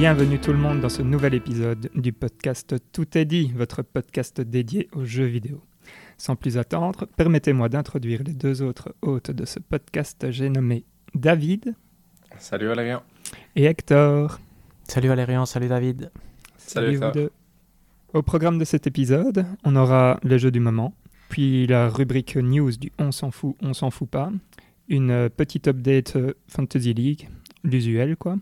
[0.00, 4.40] Bienvenue tout le monde dans ce nouvel épisode du podcast Tout est dit, votre podcast
[4.40, 5.60] dédié aux jeux vidéo.
[6.16, 10.30] Sans plus attendre, permettez-moi d'introduire les deux autres hôtes de ce podcast.
[10.30, 10.84] J'ai nommé
[11.14, 11.74] David.
[12.38, 13.02] Salut Valérian.
[13.54, 14.40] Et Hector.
[14.88, 16.10] Salut Valérian, salut David.
[16.56, 17.30] Salut, vous deux.
[18.14, 20.94] Au programme de cet épisode, on aura les jeux du moment,
[21.28, 24.32] puis la rubrique news du On s'en fout, on s'en fout pas,
[24.88, 26.16] une petite update
[26.48, 27.28] Fantasy League,
[27.64, 28.38] l'usuel quoi,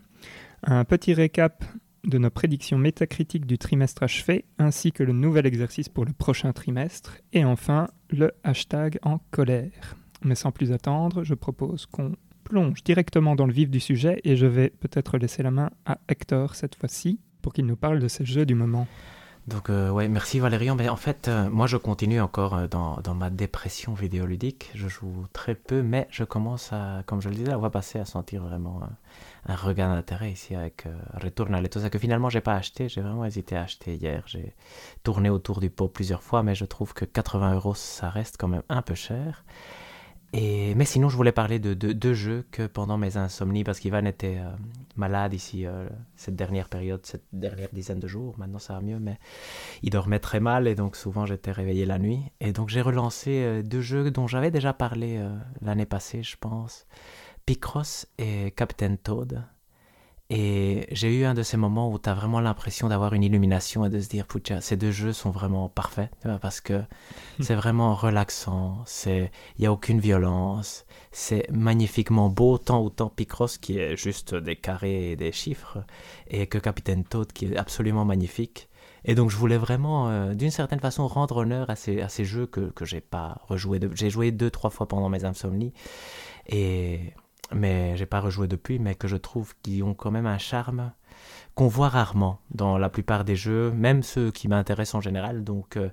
[0.63, 1.63] un petit récap
[2.05, 6.53] de nos prédictions métacritiques du trimestre achevé, ainsi que le nouvel exercice pour le prochain
[6.53, 9.95] trimestre, et enfin le hashtag en colère.
[10.23, 14.35] Mais sans plus attendre, je propose qu'on plonge directement dans le vif du sujet et
[14.35, 18.07] je vais peut-être laisser la main à Hector cette fois-ci pour qu'il nous parle de
[18.07, 18.87] ces jeux du moment.
[19.47, 20.75] Donc euh, ouais, merci Valérian.
[20.75, 24.71] Mais en fait, euh, moi je continue encore euh, dans, dans, ma dépression vidéoludique.
[24.75, 27.99] Je joue très peu, mais je commence à, comme je le disais, on va passer
[27.99, 28.81] à sentir vraiment
[29.45, 32.89] un regain d'intérêt ici avec Returnal et tout ça que finalement j'ai pas acheté.
[32.89, 34.23] J'ai vraiment hésité à acheter hier.
[34.27, 34.55] J'ai
[35.03, 38.47] tourné autour du pot plusieurs fois, mais je trouve que 80 euros ça reste quand
[38.47, 39.43] même un peu cher.
[40.31, 44.05] Et, mais sinon, je voulais parler de deux jeux que pendant mes insomnies, parce qu'Ivan
[44.05, 44.51] était euh,
[44.95, 48.99] malade ici euh, cette dernière période, cette dernière dizaine de jours, maintenant ça va mieux,
[48.99, 49.17] mais
[49.81, 52.21] il dormait très mal et donc souvent j'étais réveillé la nuit.
[52.41, 55.19] Et donc j'ai relancé euh, deux jeux dont j'avais déjà parlé
[55.61, 56.85] l'année passée, je pense,
[57.49, 59.43] Picross et Captain Toad.
[60.29, 63.83] Et j'ai eu un de ces moments où tu as vraiment l'impression d'avoir une illumination
[63.85, 66.11] et de se dire, putain, ces deux jeux sont vraiment parfaits,
[66.43, 66.83] parce que
[67.39, 73.79] c'est vraiment relaxant, il n'y a aucune violence, c'est magnifiquement beau, tant autant Picross qui
[73.79, 75.79] est juste des carrés et des chiffres,
[76.27, 78.69] et que Capitaine Toad qui est absolument magnifique.
[79.05, 82.25] Et donc je voulais vraiment, euh, d'une certaine façon, rendre honneur à ces, à ces
[82.25, 83.79] jeux que, que j'ai pas rejoué.
[83.95, 85.73] J'ai joué deux, trois fois pendant mes insomnies.
[86.47, 87.13] Et
[87.51, 90.91] mais j'ai pas rejoué depuis, mais que je trouve qu'ils ont quand même un charme
[91.55, 95.43] qu'on voit rarement dans la plupart des jeux, même ceux qui m'intéressent en général.
[95.43, 95.89] Donc euh,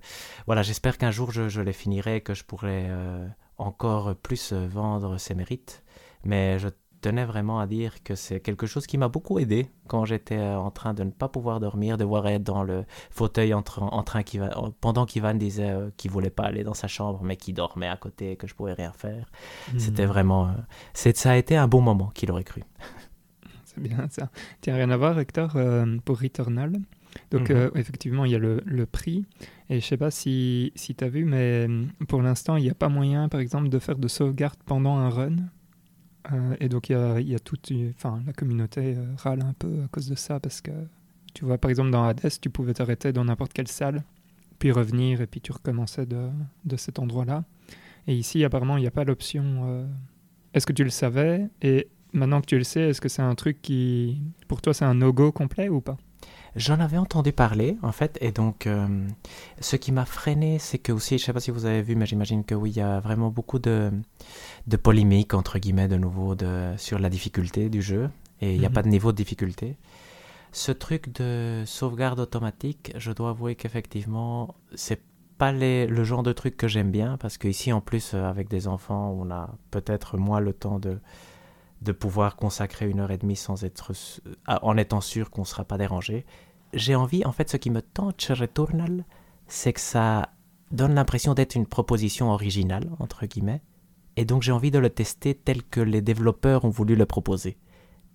[0.47, 3.27] voilà, j'espère qu'un jour je, les finirai, que je pourrai euh,
[3.59, 5.83] encore plus vendre ces mérites.
[6.25, 6.69] Mais je
[7.07, 10.59] tenais vraiment à dire que c'est quelque chose qui m'a beaucoup aidé quand j'étais euh,
[10.59, 14.03] en train de ne pas pouvoir dormir, de voir être dans le fauteuil en, en
[14.03, 14.41] train qui
[14.81, 17.97] pendant qu'Ivan disait euh, qu'il voulait pas aller dans sa chambre, mais qu'il dormait à
[17.97, 19.31] côté et que je pouvais rien faire.
[19.73, 19.79] Hmm.
[19.79, 20.53] C'était vraiment, euh,
[20.95, 22.63] c'est ça a été un bon moment qu'il aurait cru.
[23.65, 24.31] C'est bien ça.
[24.63, 25.55] Tiens, rien à voir, Hector,
[26.07, 26.73] pour Returnal.
[27.31, 27.73] Donc, mhm.
[27.75, 29.27] effectivement, il y a le, le, prix.
[29.69, 31.69] Et je sais pas si, si tu as vu, mais
[32.09, 35.11] pour l'instant, il n'y a pas moyen, par exemple, de faire de sauvegarde pendant un
[35.11, 35.37] run.
[36.33, 39.83] Euh, et donc il y a, y toute, enfin la communauté euh, râle un peu
[39.85, 40.73] à cause de ça parce que
[41.35, 44.03] tu vois par exemple dans Hades tu pouvais t'arrêter dans n'importe quelle salle
[44.59, 46.29] puis revenir et puis tu recommençais de,
[46.65, 47.45] de cet endroit-là.
[48.07, 49.45] Et ici apparemment il n'y a pas l'option.
[49.67, 49.87] Euh,
[50.55, 51.49] est-ce que tu le savais?
[51.63, 54.85] Et maintenant que tu le sais est-ce que c'est un truc qui pour toi c'est
[54.85, 55.97] un no-go complet ou pas?
[56.57, 59.07] J'en avais entendu parler, en fait, et donc euh,
[59.61, 61.97] ce qui m'a freiné, c'est que aussi, je ne sais pas si vous avez vu,
[61.97, 63.91] mais j'imagine que oui, il y a vraiment beaucoup de,
[64.67, 68.09] de polémiques, entre guillemets, de nouveau, de, sur la difficulté du jeu,
[68.41, 68.75] et il n'y a mhm.
[68.75, 69.77] pas de niveau de difficulté.
[70.51, 75.03] Ce truc de sauvegarde automatique, je dois avouer qu'effectivement, c'est
[75.37, 78.49] pas les, le genre de truc que j'aime bien, parce qu'ici, en plus, euh, avec
[78.49, 80.99] des enfants, on a peut-être moins le temps de
[81.83, 83.93] de pouvoir consacrer une heure et demie sans être
[84.47, 86.25] en étant sûr qu'on ne sera pas dérangé
[86.77, 89.05] j'ai envie, en fait, ce qui me tente chez Returnal,
[89.49, 90.31] c'est que ça
[90.71, 93.63] donne l'impression d'être une proposition originale, entre guillemets,
[94.17, 97.59] et donc j'ai envie de le tester tel que les développeurs ont voulu le proposer.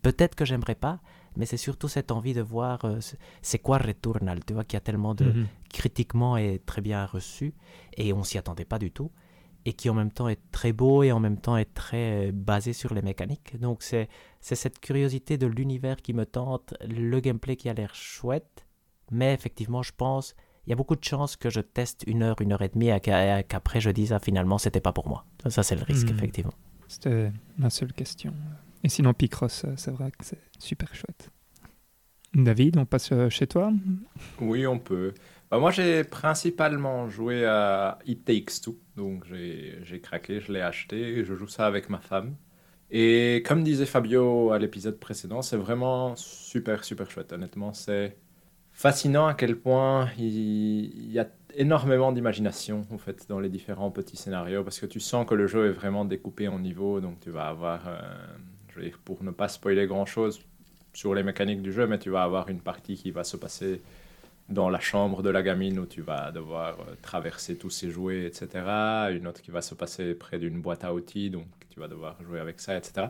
[0.01, 0.99] Peut-être que j'aimerais pas,
[1.35, 2.99] mais c'est surtout cette envie de voir euh,
[3.41, 5.47] c'est quoi Returnal, tu vois, qui a tellement de mhm.
[5.69, 7.53] critiquement et très bien reçu,
[7.97, 9.11] et on s'y attendait pas du tout
[9.65, 12.31] et qui en même temps est très beau et en même temps est très euh,
[12.33, 13.59] basé sur les mécaniques.
[13.59, 14.09] Donc c'est
[14.41, 18.65] cette curiosité de l'univers qui me tente, le gameplay qui a l'air chouette,
[19.11, 20.35] mais effectivement je pense
[20.67, 22.89] il y a beaucoup de chances que je teste une heure, une heure et demie
[22.89, 25.25] et qu'après je dise ah, finalement c'était pas pour moi.
[25.47, 26.17] Ça c'est le risque hmm.
[26.17, 26.53] effectivement.
[26.87, 28.33] C'était ma seule question.
[28.83, 31.29] Et sinon Picross, euh, c'est vrai que c'est super chouette.
[32.33, 33.71] David, on passe euh, chez toi?
[34.39, 35.13] Oui, on peut.
[35.51, 38.77] Bah, moi, j'ai principalement joué à It Takes Two.
[38.95, 41.25] Donc, j'ai craqué, je l'ai acheté.
[41.25, 42.35] Je joue ça avec ma femme.
[42.89, 47.33] Et comme disait Fabio à l'épisode précédent, c'est vraiment super, super chouette.
[47.33, 48.17] Honnêtement, c'est
[48.71, 54.17] fascinant à quel point il, y a énormément d'imagination en fait dans les différents petits
[54.17, 57.01] scénarios parce que tu sens que le jeu est vraiment découpé en niveaux.
[57.01, 57.99] Donc, tu vas avoir, euh,
[58.69, 60.41] je veux dire, pour ne pas spoiler grand chose
[60.93, 63.81] sur les mécaniques du jeu, mais tu vas avoir une partie qui va se passer
[64.51, 68.25] dans la chambre de la gamine où tu vas devoir euh, traverser tous ses jouets,
[68.25, 68.49] etc.
[69.11, 72.21] Une autre qui va se passer près d'une boîte à outils, donc tu vas devoir
[72.23, 73.07] jouer avec ça, etc.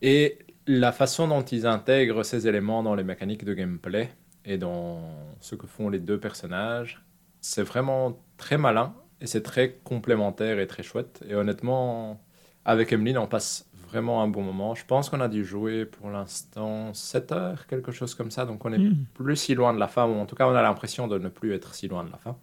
[0.00, 4.10] Et la façon dont ils intègrent ces éléments dans les mécaniques de gameplay
[4.44, 5.00] et dans
[5.40, 7.04] ce que font les deux personnages,
[7.40, 11.22] c'est vraiment très malin et c'est très complémentaire et très chouette.
[11.28, 12.20] Et honnêtement,
[12.64, 14.74] avec Emeline, on passe vraiment un bon moment.
[14.74, 18.46] Je pense qu'on a dû jouer pour l'instant 7 heures, quelque chose comme ça.
[18.46, 19.04] Donc on est Mm.
[19.14, 21.28] plus si loin de la fin, ou en tout cas on a l'impression de ne
[21.28, 22.36] plus être si loin de la fin.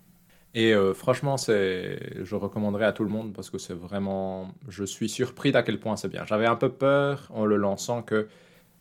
[0.56, 4.84] Et euh, franchement, c'est, je recommanderais à tout le monde parce que c'est vraiment, je
[4.84, 6.26] suis surpris d'à quel point c'est bien.
[6.26, 8.28] J'avais un peu peur en le lançant que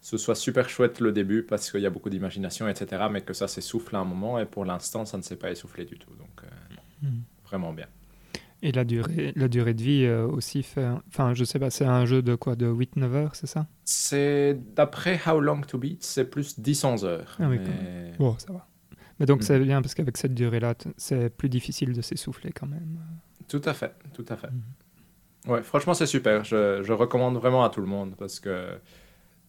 [0.00, 3.08] ce soit super chouette le début parce qu'il y a beaucoup d'imagination, etc.
[3.10, 5.84] Mais que ça s'essouffle à un moment et pour l'instant, ça ne s'est pas essoufflé
[5.84, 6.14] du tout.
[6.18, 6.48] Donc euh,
[7.02, 7.20] Mm.
[7.44, 7.86] vraiment bien.
[8.60, 10.86] Et la durée, la durée de vie euh, aussi fait.
[11.08, 13.66] Enfin, je sais pas, c'est un jeu de quoi De 8-9 heures, c'est ça?
[13.84, 17.36] C'est d'après How Long to Beat, c'est plus 10-11 heures.
[17.38, 18.12] Ah oui, Mais-.
[18.18, 18.66] Bon, ça va.
[19.20, 19.42] Mais donc, Mm.
[19.42, 22.98] c'est bien parce qu'avec cette durée-là, c'est plus difficile de s'essouffler quand même.
[23.48, 24.50] Tout à fait, tout à fait.
[24.50, 25.52] Mhm.
[25.52, 26.42] Ouais, franchement, c'est super.
[26.44, 28.78] Je, je recommande vraiment à tout le monde parce que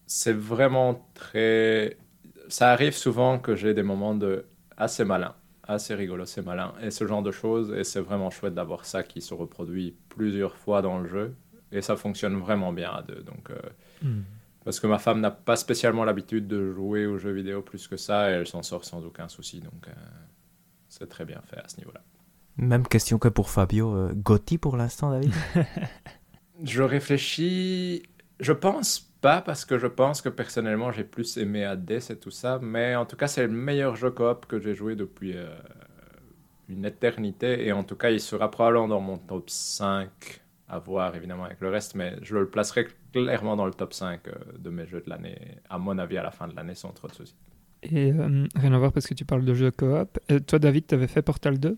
[0.05, 1.97] c'est vraiment très.
[2.47, 4.45] Ça arrive souvent que j'ai des moments de
[4.77, 5.35] assez malin,
[5.69, 7.71] assez rigolo, c'est malin, et ce genre de choses.
[7.77, 11.35] Et c'est vraiment chouette d'avoir ça qui se reproduit plusieurs fois dans le jeu.
[11.71, 13.21] Et ça fonctionne vraiment bien à deux.
[13.23, 13.55] Donc, euh,
[14.01, 14.21] Mm.
[14.63, 17.97] parce que ma femme n'a pas spécialement l'habitude de jouer aux jeux vidéo plus que
[17.97, 19.59] ça, et elle s'en sort sans aucun souci.
[19.59, 19.91] Donc, euh,
[20.87, 22.01] c'est très bien fait à ce niveau-là.
[22.57, 23.93] Même question que pour Fabio.
[23.95, 25.31] Euh, Gotti pour l'instant, David?
[26.63, 28.03] Je réfléchis.
[28.39, 32.31] Je pense pas parce que je pense que personnellement j'ai plus aimé Hades et tout
[32.31, 35.49] ça, mais en tout cas c'est le meilleur jeu coop que j'ai joué depuis euh,
[36.69, 41.15] une éternité et en tout cas il sera probablement dans mon top 5 à voir
[41.15, 44.69] évidemment avec le reste, mais je le placerai clairement dans le top 5 euh, de
[44.69, 47.13] mes jeux de l'année, à mon avis à la fin de l'année sans trop de
[47.13, 47.35] soucis.
[47.83, 50.19] Et euh, rien à voir parce que tu parles de jeux coop.
[50.47, 51.77] Toi, David, tu avais fait Portal 2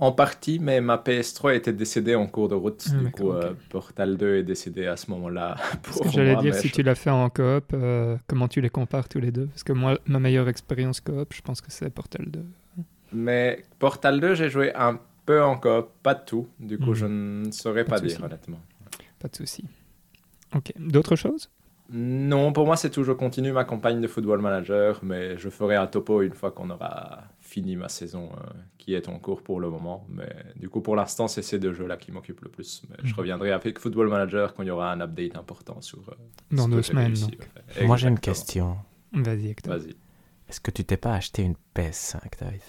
[0.00, 3.52] En partie, mais ma PS3 était décédée en cours de route, Ah, du coup euh,
[3.68, 5.56] Portal 2 est décédé à ce moment-là.
[5.82, 8.70] Pour que j'allais dire, si je- tu l'as fait en coop, euh, comment tu les
[8.70, 9.46] compares tous les deux?
[9.46, 12.44] Parce que moi, ma meilleure expérience coop, je pense que c'est Portal 2.
[13.12, 16.46] Mais Portal 2, j'ai joué un peu en coop, pas de tout.
[16.60, 16.94] Du coup, Mhm.
[16.94, 18.60] je ne saurais Pas dire, honnêtement.
[19.18, 19.64] Pas de souci.
[20.54, 20.72] Ok.
[20.78, 21.50] D'autres choses?
[21.90, 23.02] Non, pour moi, c'est tout.
[23.02, 26.68] Je continue ma campagne de Football Manager, mais je ferai un topo une fois qu'on
[26.70, 28.40] aura fini ma saison euh,
[28.76, 30.06] qui est en cours pour le moment.
[30.10, 32.82] Mais du coup, pour l'instant, c'est ces deux jeux-là qui m'occupent le plus.
[32.90, 33.18] Mais je Mhm.
[33.18, 36.00] reviendrai avec Football Manager quand il y aura un update important sur.
[36.10, 36.14] euh,
[36.50, 37.06] Dans deux semaines.
[37.06, 37.38] réussi.
[37.82, 38.76] Moi j'ai une question.
[39.12, 39.72] Vas-y, Hector.
[39.78, 39.94] Vas-y.
[40.48, 42.60] Est-ce que tu t'es pas acheté une PS5, David?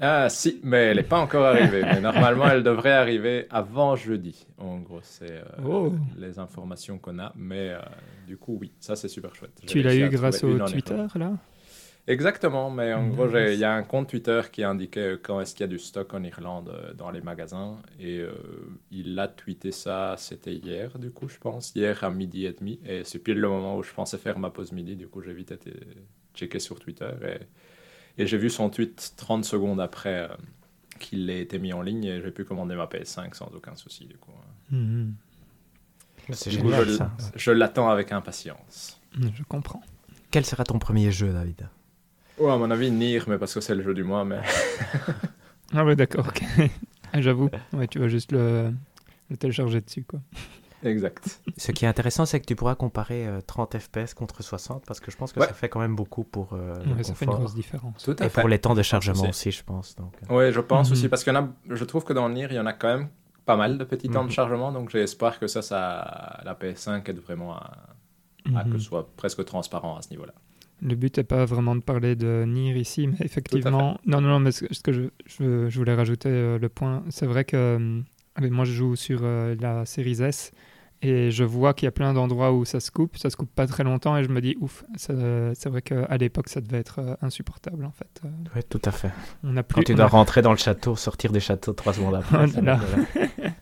[0.00, 1.82] Ah si, mais elle n'est pas encore arrivée.
[1.82, 4.46] mais normalement, elle devrait arriver avant jeudi.
[4.58, 5.92] En gros, c'est euh, Oh.
[6.16, 7.32] les informations qu'on a.
[7.36, 7.80] Mais euh,
[8.26, 9.60] du coup, oui, ça c'est super chouette.
[9.66, 11.32] Tu l'as eu grâce au Twitter, là?
[12.08, 15.60] Exactement, mais en gros, il y a un compte Twitter qui indiquait quand est-ce qu'il
[15.60, 17.76] y a du stock en Irlande euh, dans les magasins.
[18.00, 18.32] Et euh,
[18.90, 21.70] il a tweeté ça, c'était hier, du coup, je pense.
[21.74, 22.80] Hier à midi et demi.
[22.86, 24.96] Et c'est pile le moment où je pensais faire ma pause midi.
[24.96, 25.74] Du coup, j'ai vite été
[26.34, 27.10] checké sur Twitter.
[28.16, 30.36] Et, et j'ai vu son tweet 30 secondes après euh,
[30.98, 32.04] qu'il ait été mis en ligne.
[32.04, 34.32] Et j'ai pu commander ma PS5 sans aucun souci, du coup.
[34.70, 35.14] Mhm.
[36.30, 37.12] C'est coup, génial je, ça.
[37.36, 38.98] je l'attends avec impatience.
[39.12, 39.82] Je comprends.
[40.30, 41.68] Quel sera ton premier jeu, David?
[42.40, 44.24] Oh, à mon avis, Nier, mais parce que c'est le jeu du mois.
[44.24, 44.40] Mais...
[45.74, 46.42] Ah ouais, d'accord, ok.
[47.12, 48.70] Ah, J'avoue, ouais, tu vas juste le,
[49.30, 50.20] le télécharger dessus, quoi.
[50.82, 51.40] exact.
[51.56, 55.00] Ce qui est intéressant, c'est que tu pourras comparer euh, 30 FPS contre 60 parce
[55.00, 55.46] que je pense que Ouais.
[55.46, 58.02] ça fait quand même beaucoup pour euh, le Ouais, ça fait une grosse différence.
[58.04, 58.40] Tout à Et fait.
[58.40, 59.96] pour les temps de chargement aussi, je pense.
[59.96, 60.14] Donc.
[60.30, 60.36] euh.
[60.48, 60.92] Oui, je pense Mhm.
[60.92, 63.08] aussi, parce a, je trouve que dans Nier, il y en a quand même
[63.46, 64.34] pas mal de petits temps de Mhm.
[64.34, 67.72] chargement, donc j'ai espoir que ça, ça, la PS5 aide vraiment à,
[68.54, 68.78] à que Mhm.
[68.78, 70.34] ce soit presque transparent à ce niveau-là.
[70.80, 74.38] Le but n'est pas vraiment de parler de Nier ici, mais effectivement, non, non, non,
[74.40, 78.50] mais ce que je, je, je voulais rajouter euh, le point, c'est vrai que euh,
[78.50, 80.52] moi je joue sur euh, la Series S
[81.02, 83.52] et je vois qu'il y a plein d'endroits où ça se coupe, ça se coupe
[83.52, 87.00] pas très longtemps et je me dis ouf, c'est vrai qu'à l'époque ça devait être
[87.00, 88.20] euh, insupportable en fait.
[88.24, 89.10] Euh, Ouais, tout à fait.
[89.42, 91.72] on a Quand plus, tu on dois a- rentrer dans le château, sortir des châteaux
[91.72, 92.44] trois secondes après.
[92.44, 92.80] Oh ça, là là.
[93.14, 93.28] voilà.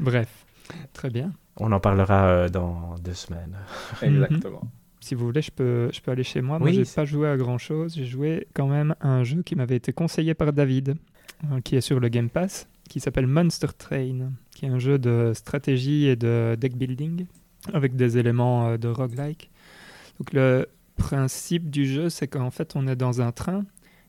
[0.00, 0.44] Bref,
[0.92, 1.32] très bien.
[1.58, 3.56] On en parlera euh, dans deux semaines.
[4.02, 4.62] Exactement.
[5.06, 6.58] Si vous voulez, je peux, je peux aller chez moi.
[6.58, 7.94] Moi, Oui, j'ai pas joué à grand chose.
[7.94, 10.96] J'ai joué quand même à un jeu qui m'avait été conseillé par David,
[11.44, 14.98] euh, qui est sur le Game Pass, qui s'appelle Monster Train, qui est un jeu
[14.98, 17.26] de stratégie et de deck building
[17.72, 19.48] avec des éléments euh, de roguelike.
[20.18, 23.64] Donc, le principe du jeu, c'est qu'en fait, on est dans un train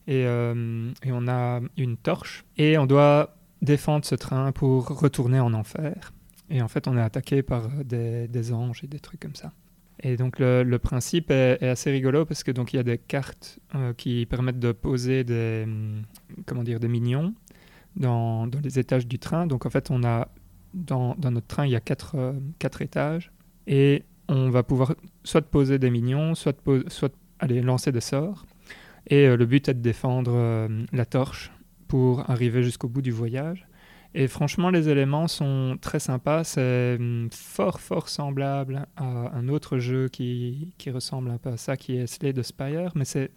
[0.08, 5.38] et, euh, et on a une torche et on doit défendre ce train pour retourner
[5.38, 6.12] en enfer.
[6.50, 9.36] Et en fait, on est attaqué par euh, des, des anges et des trucs comme
[9.36, 9.52] ça.
[10.00, 13.58] Et donc le, principe est, assez rigolo parce que donc il y a des cartes
[13.74, 16.02] euh, qui permettent de poser des hum,
[16.46, 17.34] comment dire des minions
[17.96, 19.46] dans, dans les étages du train.
[19.46, 20.28] Donc en fait on a
[20.74, 23.32] dans, dans notre train il y a quatre, euh, quatre étages
[23.66, 26.56] Et on va pouvoir soit poser des minions, soit,
[26.88, 28.46] soit aller lancer des sorts.
[29.06, 31.50] Et le but est de défendre la torche
[31.86, 33.67] pour arriver jusqu'au bout du voyage.
[34.20, 36.42] Et franchement, les éléments sont très sympas.
[36.42, 41.56] C'est hum, fort, fort semblable à un autre jeu qui, qui ressemble un peu à
[41.56, 42.90] ça, qui est Slay Spire.
[42.96, 43.30] Mais c'est,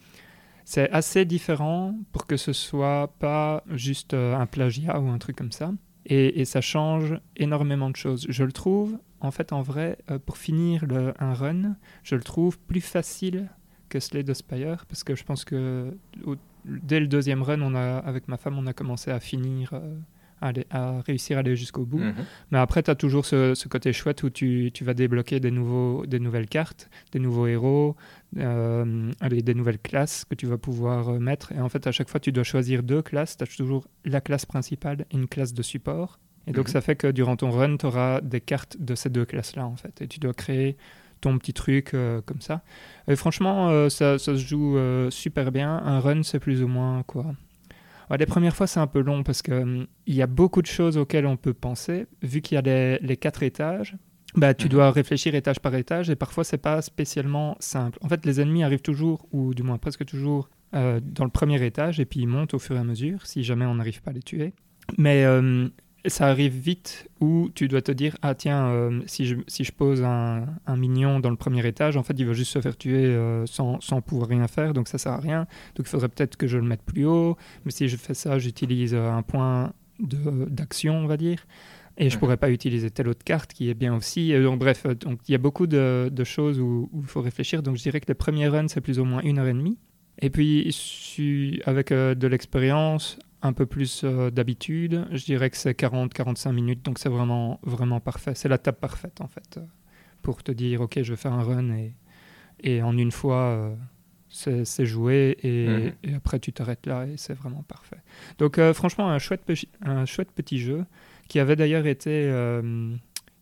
[0.66, 5.36] c'est assez différent pour que ce soit pas juste euh, un plagiat ou un truc
[5.36, 5.72] comme ça.
[6.08, 8.26] Et, ça change énormément de choses.
[8.28, 10.84] Je le trouve, en fait, en vrai, euh, pour finir
[11.20, 13.52] un run, je le trouve plus facile
[13.88, 15.96] que Slay Spire parce que je pense que
[16.66, 19.74] dès le deuxième run, on a, avec ma femme, on a commencé à finir.
[19.74, 19.96] Euh,
[20.42, 22.00] à, réussir à aller jusqu'au bout.
[22.00, 22.26] Mhm.
[22.52, 26.06] Mais après, tu as toujours ce, côté chouette où tu, tu, vas débloquer des, nouveaux,
[26.06, 27.96] des nouvelles cartes, des nouveaux héros,
[28.38, 31.52] euh, des nouvelles classes que tu vas pouvoir euh, mettre.
[31.52, 33.38] Et en fait, à chaque fois, tu dois choisir deux classes.
[33.38, 36.20] Tu as toujours la classe principale et une classe de support.
[36.48, 36.74] Et donc, mhm.
[36.74, 39.76] ça fait que durant ton run, tu auras des cartes de ces deux classes-là, en
[39.76, 40.02] fait.
[40.02, 40.76] Et tu dois créer
[41.22, 42.64] ton petit truc euh, comme ça.
[43.08, 44.78] Et franchement, ça, ça, se joue
[45.12, 45.78] super bien.
[45.78, 47.36] Un run, c'est plus ou moins quoi
[48.18, 50.98] les premières fois, c'est un peu long parce qu'il hum, y a beaucoup de choses
[50.98, 52.08] auxquelles on peut penser.
[52.22, 53.96] Vu qu'il y a les, quatre étages,
[54.36, 54.72] bah, tu mhm.
[54.72, 58.00] dois réfléchir étage par étage et parfois, c'est pas spécialement simple.
[58.02, 61.64] En fait, les ennemis arrivent toujours, ou du moins presque toujours, euh, dans le premier
[61.66, 64.12] étage et puis ils montent au fur et à mesure si jamais on n'arrive pas
[64.12, 64.54] à les tuer.
[64.98, 65.72] Mais hum,
[66.06, 69.72] ça arrive vite où tu dois te dire ah tiens euh, si, je, si je
[69.72, 72.76] pose un, un, mignon dans le premier étage en fait il va juste se faire
[72.76, 75.42] tuer euh, sans, sans, pouvoir rien faire donc ça sert à rien.
[75.76, 77.38] Donc il faudrait peut-être que je le mette plus haut.
[77.66, 81.46] Mais si je fais ça j'utilise euh, un point d'action on va dire.
[81.98, 84.34] Et je pourrais pas utiliser telle autre carte qui est bien aussi.
[84.42, 87.62] Donc bref donc il y a beaucoup de, de choses où il faut réfléchir.
[87.62, 89.78] Donc je dirais que le premier run c'est plus ou moins une heure et demie.
[90.24, 95.06] Et puis, avec de l'expérience, un peu plus euh, d'habitude.
[95.12, 98.34] Je dirais que c'est 40-45 minutes, donc c'est vraiment, vraiment parfait.
[98.36, 99.62] C'est la table parfaite, en fait, euh,
[100.22, 101.94] pour te dire, OK, je vais faire un run et,
[102.62, 103.76] et en une fois, euh,
[104.30, 105.94] c'est joué et, mhm.
[106.04, 108.02] et, après tu t'arrêtes là et c'est vraiment parfait.
[108.38, 109.44] Donc franchement, un chouette,
[109.82, 110.86] un chouette petit jeu
[111.28, 112.32] qui avait d'ailleurs été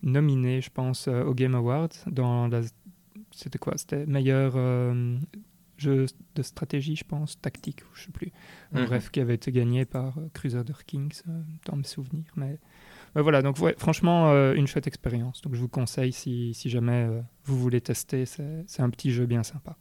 [0.01, 2.62] nominé, je pense, au Game Awards dans la...
[3.32, 3.74] C'était quoi?
[3.77, 4.56] C'était meilleur
[5.79, 6.05] jeu
[6.36, 8.31] de stratégie, je pense, tactique, je sais plus.
[8.71, 8.86] Mhm.
[8.86, 12.31] Bref, qui avait été gagné par euh, Crusader Kings, euh, dans mes souvenirs.
[12.36, 12.59] Mais,
[13.15, 15.41] voilà, donc franchement, euh, une chouette expérience.
[15.41, 17.07] Donc je vous conseille si, si jamais
[17.43, 19.75] vous voulez tester, c'est un petit jeu bien sympa.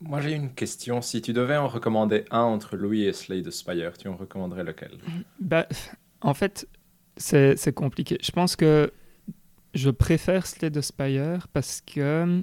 [0.00, 1.00] Moi j'ai une question.
[1.00, 4.98] Si tu devais en recommander un entre Louis et Slade Spire, tu en recommanderais lequel?
[5.40, 5.66] Bah,
[6.20, 6.68] En fait,
[7.16, 8.18] c'est compliqué.
[8.22, 8.92] Je pense que
[9.74, 12.42] je préfère Slade Spire parce que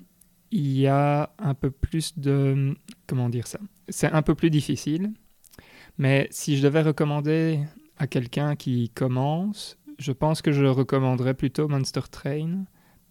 [0.53, 2.75] il y a un peu plus de...
[3.07, 5.12] Comment dire ça C'est un peu plus difficile.
[5.98, 7.60] Mais si je devais recommander
[7.98, 12.65] à quelqu'un qui commence, je pense que je recommanderais plutôt Monster Train.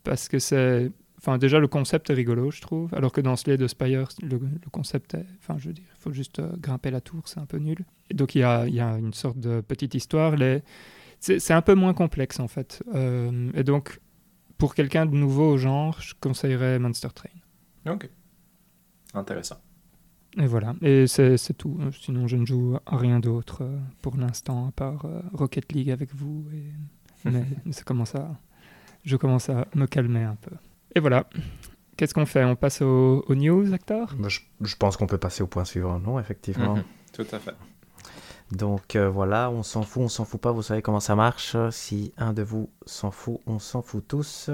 [0.05, 0.93] Parce que c'est...
[1.19, 2.95] Enfin, déjà, le concept est rigolo, je trouve.
[2.95, 4.39] Alors que dans Slay de Spire, le,
[4.71, 5.27] concept est...
[5.41, 7.85] Enfin, je veux dire, il faut juste euh, grimper la tour, c'est un peu nul.
[8.09, 10.35] Et donc, il y a, y a une sorte de petite histoire.
[11.19, 12.85] C'est un peu moins complexe, en fait.
[12.95, 14.01] Euh, et donc,
[14.63, 17.31] pour quelqu'un de nouveau au genre, je conseillerais Monster Train.
[17.85, 18.09] Ok.
[19.13, 19.57] Intéressant.
[20.39, 21.81] Et voilà, et c'est tout.
[22.01, 25.91] Sinon, je ne joue à rien d'autre euh, pour l'instant, à part euh, Rocket League
[25.91, 26.47] avec vous.
[26.55, 27.29] Et...
[27.29, 28.39] Mais ça commence à...
[29.03, 30.55] je commence à me calmer un peu.
[30.95, 31.29] Et voilà.
[31.97, 32.45] Qu'est-ce qu'on fait?
[32.45, 36.21] On passe aux, news, acteur bah, je, pense qu'on peut passer au point suivant, non
[36.21, 36.79] Effectivement.
[37.13, 37.55] Tout à fait.
[38.53, 41.57] Donc euh, voilà, on s'en fout, on s'en fout pas, vous savez comment ça marche.
[41.71, 44.51] Si un de vous s'en fout, on s'en fout tous.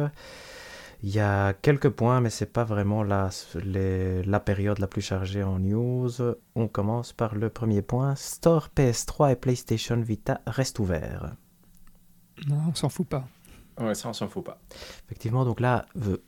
[1.02, 5.43] Il y a quelques points, mais c'est pas vraiment la, la période la plus chargée
[5.43, 6.11] en news.
[6.55, 8.14] On commence par le premier point.
[8.14, 11.35] Store PS3 et PlayStation Vita restent ouverts.
[12.49, 13.25] Non, on s'en fout pas.
[13.80, 14.58] Ouais, ça, on s'en fout pas.
[15.06, 15.87] Effectivement, donc là,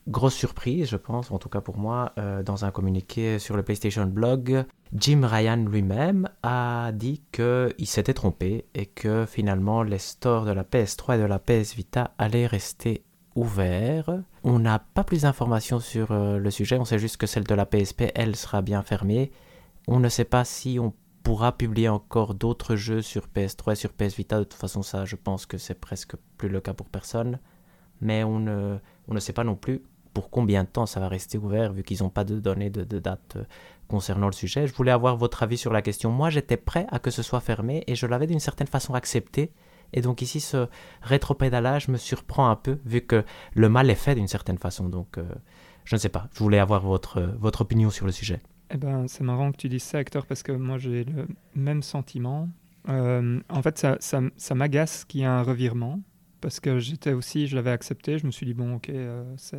[0.09, 3.62] grosse surprise, je pense, en tout cas pour moi, euh, dans un communiqué sur le
[3.62, 4.64] PlayStation Blog,
[4.95, 10.64] Jim Ryan lui-même a dit qu'il s'était trompé et que finalement les stores de la
[10.64, 13.04] PS3 et de la PS Vita allaient rester
[13.35, 14.23] ouverts.
[14.45, 17.54] On n'a pas plus d'informations sur euh, le sujet, on sait juste que celle de
[17.54, 19.33] la PSP, elle sera bien fermée.
[19.87, 20.92] On ne sait pas si on
[21.23, 24.39] pourra publier encore d'autres jeux sur PS3 et sur PS Vita.
[24.39, 27.39] De toute façon, ça, je pense que c'est presque plus le cas pour personne.
[28.00, 29.83] Mais on ne, on ne sait pas non plus
[30.15, 32.99] pour combien de temps ça va rester ouvert, vu qu'ils n'ont pas de données de,
[32.99, 33.45] date euh,
[33.89, 34.67] concernant le sujet.
[34.67, 36.11] Je voulais avoir votre avis sur la question.
[36.11, 39.53] Moi, j'étais prêt à que ce soit fermé et je l'avais d'une certaine façon accepté.
[39.93, 40.69] Et donc ici, ce
[41.03, 43.25] rétropédalage me surprend un peu, vu que
[43.55, 44.89] le mal est fait d'une certaine façon.
[44.89, 45.25] Donc, euh,
[45.85, 46.29] je ne sais pas.
[46.33, 48.41] Je voulais avoir votre, votre opinion sur le sujet.
[48.71, 51.83] Eh ben, c'est marrant que tu dises ça, Hector, parce que moi j'ai le même
[51.83, 52.49] sentiment.
[52.89, 56.00] Euh, en fait, ça, ça, ça m'agace qu'il y ait un revirement,
[56.41, 58.91] parce que j'étais aussi, je l'avais accepté, je me suis dit, bon, ok,
[59.37, 59.59] c'est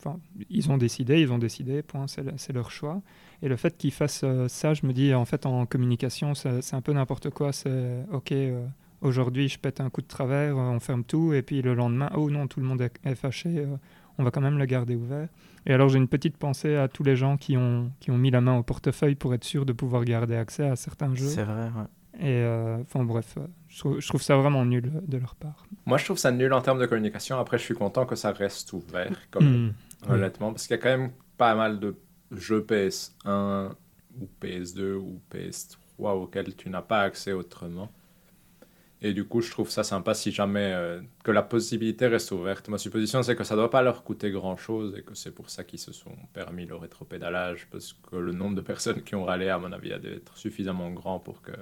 [0.00, 3.02] Enfin, ils ont décidé, ils ont décidé, point, c'est leur choix.
[3.42, 6.74] Et le fait qu'ils fassent euh, ça, je me dis, en fait, en communication, c'est
[6.74, 7.52] un peu n'importe quoi.
[7.52, 8.64] C'est, ok, euh,
[9.00, 12.10] aujourd'hui, je pète un coup de travers, euh, on ferme tout, et puis le lendemain,
[12.14, 13.66] oh non, tout le monde est, fâché,
[14.18, 15.28] on va quand même le garder ouvert.
[15.66, 18.30] Et alors, j'ai une petite pensée à tous les gens qui ont, qui ont mis
[18.30, 21.28] la main au portefeuille pour être sûr de pouvoir garder accès à certains jeux.
[21.28, 21.86] C'est vrai, ouais.
[22.20, 22.44] Et
[22.82, 23.38] enfin bref,
[23.68, 25.66] je trouve, ça vraiment nul de leur part.
[25.86, 27.38] Moi, je trouve ça nul en termes de communication.
[27.38, 29.16] Après, je suis content que ça reste ouvert.
[29.30, 29.72] Comme, hmm
[30.08, 31.96] honnêtement, parce qu'il y a quand même pas mal de
[32.30, 33.70] jeux PS1
[34.20, 37.90] ou PS2 ou PS3 auxquels tu n'as pas accès autrement.
[39.00, 42.68] Et du coup, je trouve ça sympa si jamais euh, que la possibilité reste ouverte.
[42.68, 45.50] Ma supposition, c'est que ça ne doit pas leur coûter grand-chose et que c'est pour
[45.50, 49.24] ça qu'ils se sont permis le rétropédalage, parce que le nombre de personnes qui ont
[49.24, 51.52] râlé, à mon avis, a dû être suffisamment grand pour que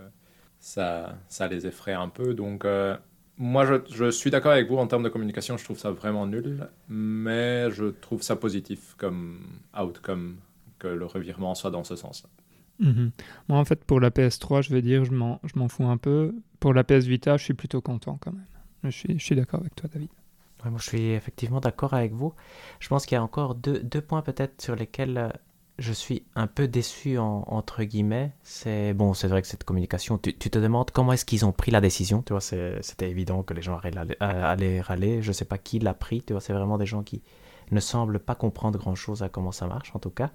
[0.61, 2.33] ça, ça les effraie un peu.
[2.33, 2.97] Donc, euh,
[3.37, 6.67] moi, je, suis d'accord avec vous en termes de communication, je trouve ça vraiment nul,
[6.89, 9.41] mais je trouve ça positif comme
[9.79, 10.37] outcome
[10.79, 12.31] que le revirement soit dans ce sens-là.
[12.79, 13.11] Mhm.
[13.49, 16.35] Moi, en fait, pour la PS3, je vais dire, je m'en fous un peu.
[16.61, 18.47] Pour la PS Vita, je suis plutôt content quand même.
[18.85, 20.09] Je suis, je suis d'accord avec toi, David.
[20.65, 22.35] moi, je suis effectivement d'accord avec vous.
[22.81, 25.29] Je pense qu'il y a encore deux, deux points peut-être sur lesquels euh,
[25.79, 28.33] je suis un peu déçu entre guillemets.
[28.43, 31.71] C'est bon, c'est vrai que cette communication, tu, te demandes comment est-ce qu'ils ont pris
[31.71, 32.23] la décision.
[32.23, 35.23] Tu vois, c'était évident que les gens allaient, râler.
[35.23, 36.23] Je sais pas qui l'a pris.
[36.23, 37.23] Tu vois, c'est vraiment des gens qui
[37.73, 40.31] ne semblent pas comprendre grand-chose à comment ça marche en tout cas.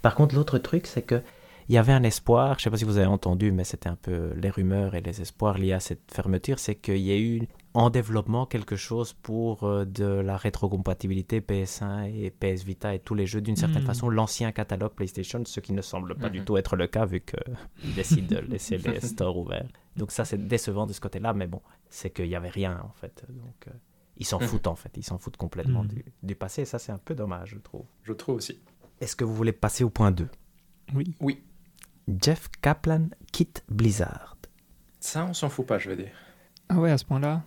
[0.00, 1.22] Par contre, l'autre truc, c'est que
[1.68, 2.58] il y avait un espoir.
[2.58, 5.20] Je sais pas si vous avez entendu, mais c'était un peu les rumeurs et les
[5.20, 9.64] espoirs liés à cette fermeture, c'est qu'il y a eu en développement quelque chose pour
[9.64, 13.86] euh, de la rétrocompatibilité PS1 et PS Vita et tous les jeux d'une certaine hmm.
[13.86, 16.44] façon, l'ancien catalogue PlayStation, ce qui ne semble pas du mhm.
[16.44, 19.68] tout être le cas vu qu'ils décident de laisser les stores ouverts.
[19.96, 22.92] Donc ça c'est décevant de ce côté-là, mais bon, c'est qu'il n'y avait rien en
[22.92, 23.24] fait.
[23.28, 23.72] Donc euh,
[24.16, 24.46] ils s'en mhm.
[24.46, 25.88] foutent en fait, ils s'en foutent complètement hmm.
[25.88, 27.84] du, du, passé et ça c'est un peu dommage je trouve.
[28.02, 28.58] Je trouve aussi.
[29.00, 30.28] Est-ce que vous voulez passer au point 2
[30.94, 31.14] Oui.
[31.20, 31.44] Oui.
[32.20, 34.36] Jeff Kaplan quitte Blizzard.
[35.00, 36.12] Ça on s'en fout pas je veux dire.
[36.68, 37.42] Ah ouais à ce point-là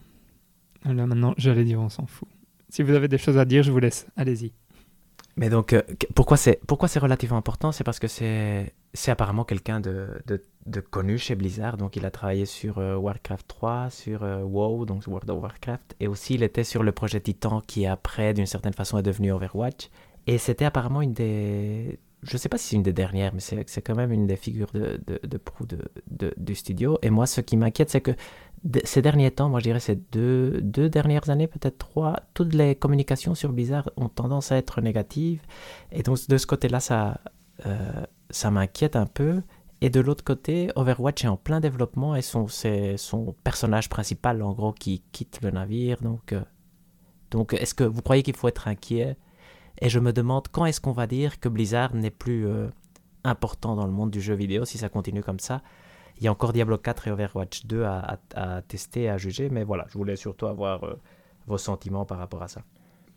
[0.85, 2.27] Là maintenant, j'allais dire, on s'en fout.
[2.69, 4.07] Si vous avez des choses à dire, je vous laisse.
[4.15, 4.53] Allez-y.
[5.37, 5.81] Mais donc, euh,
[6.15, 7.71] pourquoi c'est pourquoi c'est relativement important?
[7.71, 11.77] C'est parce que c'est c'est apparemment quelqu'un de, de, de, connu chez Blizzard.
[11.77, 15.95] Donc, il a travaillé sur euh, Warcraft 3, sur euh, WoW, donc World of Warcraft,
[16.01, 19.31] et aussi il était sur le projet Titan qui après, d'une certaine façon, est devenu
[19.31, 19.89] Overwatch.
[20.27, 23.39] Et c'était apparemment une des je ne sais pas si c'est une des dernières, mais
[23.39, 25.65] c'est quand même une des figures de, proue
[26.37, 26.99] du studio.
[27.01, 28.11] Et moi, ce qui m'inquiète, c'est que
[28.83, 33.33] ces derniers temps, moi je dirais ces deux, dernières années, peut-être trois, toutes les communications
[33.33, 35.41] sur Blizzard ont tendance à être négatives.
[35.91, 37.21] Et donc de ce côté-là, ça,
[37.65, 39.41] euh, m'inquiète un peu.
[39.83, 44.53] Et de l'autre côté, Overwatch est en plein développement et c'est son personnage principal, en
[44.53, 45.99] gros, qui quitte le navire.
[46.01, 46.41] Donc, euh,
[47.31, 49.17] donc est-ce que vous croyez qu'il faut être inquiet?
[49.81, 52.67] Et je me demande quand est-ce qu'on va dire que Blizzard n'est plus euh,
[53.23, 55.61] important dans le monde du jeu vidéo si ça continue comme ça
[56.21, 59.63] il y a encore Diablo 4 et Overwatch 2 à, à, tester, à juger, mais
[59.63, 60.93] voilà, je voulais surtout avoir euh,
[61.47, 62.61] vos sentiments par rapport à ça.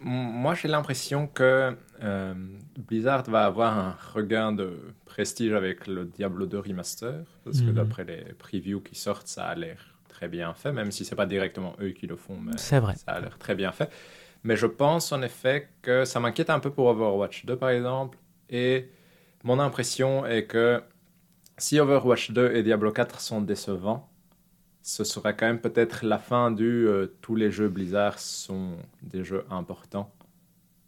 [0.01, 2.35] Moi, j'ai l'impression que euh,
[2.79, 7.75] Blizzard va avoir un regain de prestige avec le Diablo 2 Remaster, parce que mhm.
[7.75, 11.27] d'après les previews qui sortent, ça a l'air très bien fait, même si c'est pas
[11.27, 12.95] directement eux qui le font, mais vrai.
[12.97, 13.91] ça a l'air très bien fait.
[14.45, 18.19] Mais je pense en effet que ça m'inquiète un peu pour Overwatch 2 par exemple,
[18.51, 18.91] et
[19.45, 20.83] mon impression est que
[21.59, 24.09] si Overwatch 2 et Diablo 4 sont décevants,
[24.83, 29.25] ce sera quand même peut-être la fin du euh, tous les jeux Blizzard sont des
[29.25, 30.13] jeux importants.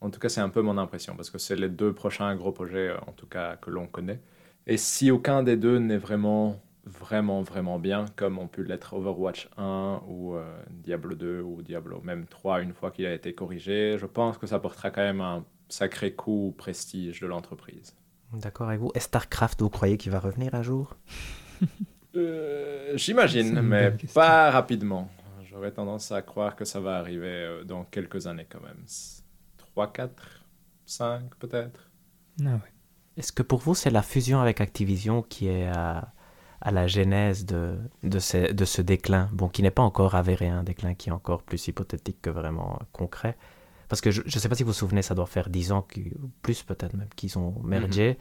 [0.00, 2.52] En tout cas, c'est un peu mon impression parce que c'est les deux prochains gros
[2.52, 4.20] projets, euh, en tout cas, que l'on connaît.
[4.66, 9.49] Et si aucun des deux n'est vraiment, vraiment, vraiment bien, comme ont pu l'être Overwatch
[9.57, 13.96] 1 ou euh, Diablo 2 ou Diablo même 3 une fois qu'il a été corrigé,
[13.99, 17.96] je pense que ça portera quand même un sacré coup au prestige de l'entreprise.
[18.33, 18.92] D'accord avec vous.
[18.94, 20.96] Est StarCraft, vous croyez qu'il va revenir un jour?
[22.14, 25.11] Euh, J'imagine, mais pas rapidement.
[25.44, 28.83] J'aurais tendance à croire que ça va arriver euh, dans quelques années quand même.
[29.59, 30.40] 3, 4,
[30.87, 31.90] 5 peut-être?
[32.42, 32.59] Ah
[33.18, 36.14] Est-ce que pour vous, c'est la fusion avec Activision qui est à,
[36.60, 40.48] à la genèse de, de, ce, de ce déclin Bon, qui n'est pas encore avéré,
[40.48, 43.36] un déclin qui est encore plus hypothétique que vraiment concret.
[43.88, 45.86] Parce que je ne sais pas si vous vous souvenez, ça doit faire 10 ans,
[46.42, 48.10] plus peut-être même, qu'ils ont mergé.
[48.10, 48.16] Mhm.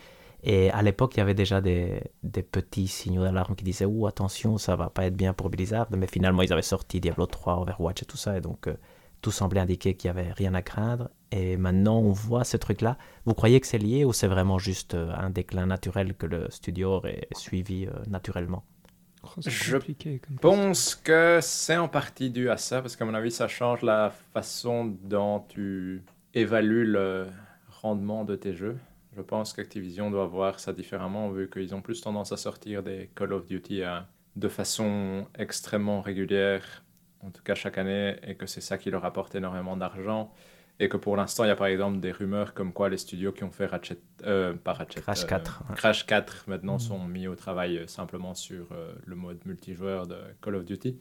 [0.47, 4.05] Et à l'époque, il y avait déjà des, des petits signaux d'alarme qui disaient Ouh,
[4.05, 5.87] attention, ça va pas être bien pour Blizzard.
[5.97, 8.37] Mais finalement, ils avaient sorti Diablo 3, Overwatch et tout ça.
[8.37, 8.75] Et donc, euh,
[9.21, 11.09] tout semblait indiquer qu'il n'y avait rien à craindre.
[11.35, 12.97] Et maintenant, on voit ce truc-là.
[13.25, 16.49] Vous croyez que c'est lié ou c'est vraiment juste euh, un déclin naturel que le
[16.49, 18.63] studio aurait suivi euh, naturellement?
[19.45, 19.75] Je
[20.39, 24.13] pense que c'est en partie dû à ça, parce qu'à mon avis, ça change la
[24.33, 27.27] façon dont tu évalues le
[27.81, 28.77] rendement de tes jeux.
[29.17, 33.09] Je pense qu'Activision doit voir ça différemment, vu qu'ils ont plus tendance à sortir des
[33.13, 33.99] Call of Duty euh,
[34.37, 36.85] de façon extrêmement régulière,
[37.21, 40.31] en tout cas chaque année, et que c'est ça qui leur apporte énormément d'argent.
[40.79, 43.31] Et que pour l'instant, il y a par exemple des rumeurs comme quoi les studios
[43.31, 45.75] qui ont fait Ratchet, euh, pas Ratchet, Crash euh, 4, ouais.
[45.75, 46.79] Crash 4 maintenant Mhm.
[46.79, 50.97] sont mis au travail euh, simplement sur euh, le mode multijoueur de Call of Duty.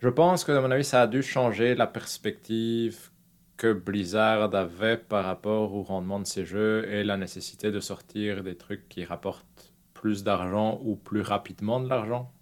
[0.00, 3.10] Je pense que, à mon avis, ça a dû changer la perspective
[3.56, 8.42] que Blizzard avait par rapport au rendement de ses jeux et la nécessité de sortir
[8.42, 12.32] des trucs qui rapportent plus d'argent ou plus rapidement de l'argent.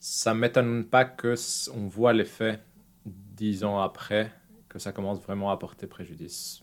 [0.00, 1.34] Ça m'étonne pas que
[1.76, 2.60] on voit l'effet
[3.06, 4.32] dix ans après
[4.72, 6.62] que ça commence vraiment à porter préjudice.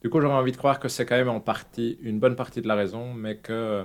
[0.00, 2.62] Du coup, j'aurais envie de croire que c'est quand même en partie une bonne partie
[2.62, 3.84] de la raison, mais que euh,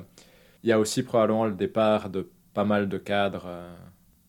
[0.63, 3.75] il y a aussi probablement le départ de pas mal de cadres euh,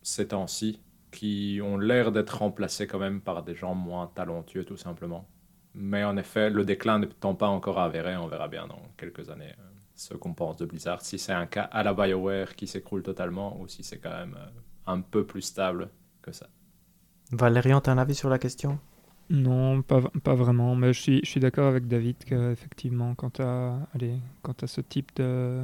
[0.02, 0.80] ces temps-ci
[1.12, 5.28] qui ont l'air d'être remplacés quand même par des gens moins talentueux tout simplement.
[5.74, 9.54] Mais en effet, le déclin n'étant pas encore avéré, on verra bien dans quelques années
[9.58, 9.62] euh,
[9.94, 11.02] ce qu'on pense de Blizzard.
[11.02, 14.36] Si c'est un cas à la BioWare qui s'écroule totalement ou si c'est quand même
[14.36, 14.48] euh,
[14.86, 16.48] un peu plus stable que ça.
[17.30, 18.78] Valérian, t'as un avis sur la question?
[19.28, 23.42] Non, pas, pas vraiment, mais je suis, je suis d'accord avec David qu'effectivement, quand tu
[23.42, 23.78] as,
[24.66, 25.62] ce type de,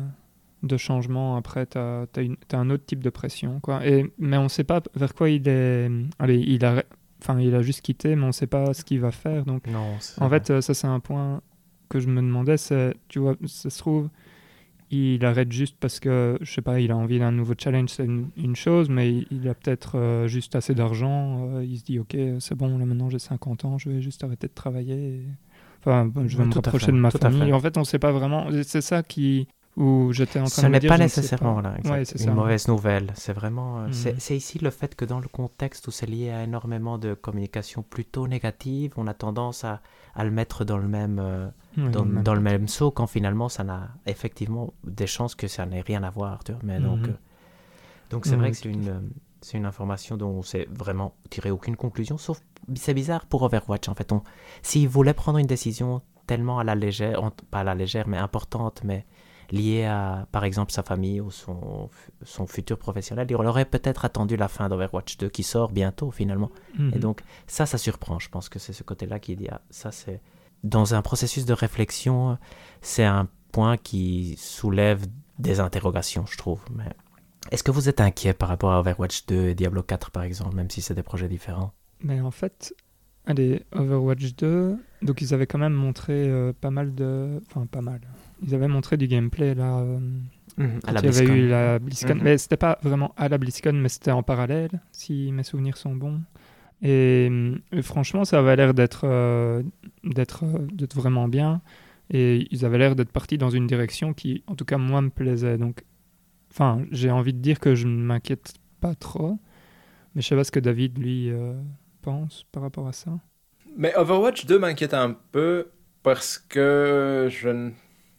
[0.62, 2.06] de changement, après, tu as,
[2.52, 3.60] un autre type de pression.
[3.60, 3.86] Quoi.
[3.86, 5.88] Et, mais on ne sait pas vers quoi il est.
[6.18, 6.82] Allez, il a,
[7.20, 9.44] enfin, il a juste quitté, mais on ne sait pas ce qu'il va faire.
[9.44, 9.96] Donc, Non.
[10.18, 11.40] en fait, ça, c'est un point
[11.88, 12.56] que je me demandais
[13.08, 14.08] tu vois, ça se trouve,
[14.92, 18.04] il arrête juste parce que, je sais pas, il a envie d'un nouveau challenge, c'est
[18.04, 21.48] une, une chose, mais il, il a peut-être euh, juste assez d'argent.
[21.56, 24.22] euh, il se dit, ok, c'est bon, là maintenant j'ai 50 ans, je vais juste
[24.24, 24.94] arrêter de travailler.
[25.16, 25.26] et-
[25.84, 27.40] Enfin, je vais Oui, me rapprocher fait, de ma famille.
[27.46, 27.52] fait.
[27.52, 28.46] En fait, on sait pas vraiment.
[28.62, 29.48] C'est ça qui.
[29.76, 31.62] Où j'étais en train Ce de me n'est dire, pas nécessairement pas.
[31.62, 32.30] là, exact, Ouais, c'est une ça.
[32.32, 33.10] mauvaise nouvelle.
[33.14, 33.78] C'est vraiment.
[33.80, 34.14] euh, Mhm.
[34.18, 37.82] C'est ici le fait que dans le contexte où c'est lié à énormément de communication
[37.82, 39.80] plutôt négative, on a tendance à,
[40.14, 43.48] à le mettre dans le même, euh, dans, même dans le même saut quand finalement
[43.48, 46.44] ça n'a effectivement des chances que ça n'ait rien à voir.
[46.44, 47.14] Tu vois, mais donc, Mhm.
[47.14, 47.16] euh,
[48.10, 51.50] donc c'est vrai Ouais, que c'est une, c'est une information dont on s'est vraiment tiré
[51.50, 52.18] aucune conclusion.
[52.18, 52.42] Sauf,
[52.74, 54.12] c'est bizarre pour Overwatch en fait.
[54.12, 54.22] On,
[54.60, 58.82] s'il voulait prendre une décision tellement à la légère, pas à la légère, mais importante,
[58.84, 59.06] mais
[59.52, 61.90] liée à, par exemple, sa famille ou son,
[62.22, 66.50] son futur professionnel, il aurait peut-être attendu la fin d'Overwatch 2 qui sort bientôt finalement.
[66.78, 66.92] Mhm.
[66.94, 68.18] Et donc, ça, ça surprend.
[68.18, 70.20] Je pense que c'est ce côté-là qui dit, ah, ça, c'est.
[70.64, 72.38] Dans un processus de réflexion,
[72.80, 75.04] c'est un point qui soulève
[75.38, 76.60] des interrogations, je trouve.
[76.70, 76.88] Mais
[77.50, 80.54] est-ce que vous êtes inquiet par rapport à Overwatch 2 et Diablo 4, par exemple,
[80.54, 81.72] même si c'est des projets différents?
[82.00, 82.74] Mais en fait,
[83.26, 87.40] allez, Overwatch 2, donc ils avaient quand même montré euh, pas mal de.
[87.48, 88.00] Enfin, pas mal.
[88.42, 89.80] Ils avaient montré du gameplay là.
[89.80, 90.00] euh,
[90.86, 91.32] À la il y avait BlizzCon.
[91.32, 92.16] eu la BlizzCon.
[92.16, 92.22] Mhm.
[92.22, 95.94] Mais c'était pas vraiment à la BlizzCon, mais c'était en parallèle, si mes souvenirs sont
[95.96, 96.20] bons.
[96.82, 97.30] Et,
[97.72, 99.62] et franchement, ça avait l'air d'être euh,
[100.04, 101.62] d'être euh, d'être vraiment bien.
[102.10, 105.10] Et ils avaient l'air d'être partis dans une direction qui, en tout cas, moi, me
[105.10, 105.58] plaisait.
[105.58, 105.84] Donc,
[106.52, 109.38] enfin, j'ai envie de dire que je ne m'inquiète pas trop.
[110.14, 111.54] Mais je sais pas ce que David, lui, euh,
[112.02, 113.18] pense par rapport à ça.
[113.76, 115.68] Mais Overwatch 2 m'inquiète un peu
[116.02, 117.70] parce que je ne...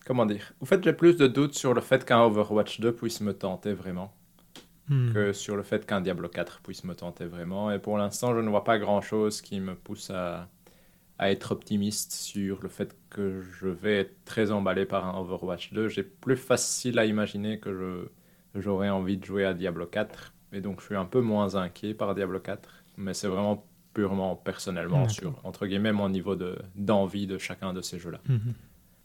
[0.05, 0.53] Comment dire?
[0.59, 3.73] Au fait, j'ai plus de doutes sur le fait qu'un Overwatch 2 puisse me tenter
[3.73, 4.13] vraiment?
[4.89, 5.13] Hmm.
[5.13, 7.71] que sur le fait qu'un Diablo 4 puisse me tenter vraiment?
[7.71, 10.49] Et pour l'instant, je ne vois pas grand-chose qui me pousse à,
[11.19, 15.71] à être optimiste sur le fait que je vais être très emballé par un Overwatch
[15.73, 15.87] 2.
[15.87, 20.33] J'ai plus facile à imaginer que je, j'aurais envie de jouer à Diablo 4.
[20.51, 22.83] Et donc, je suis un peu moins inquiet par Diablo 4.
[22.97, 27.81] Mais c'est vraiment purement personnellement sur, entre guillemets, mon niveau de, d'envie de chacun de
[27.81, 28.19] ces jeux-là.
[28.27, 28.53] Mhm.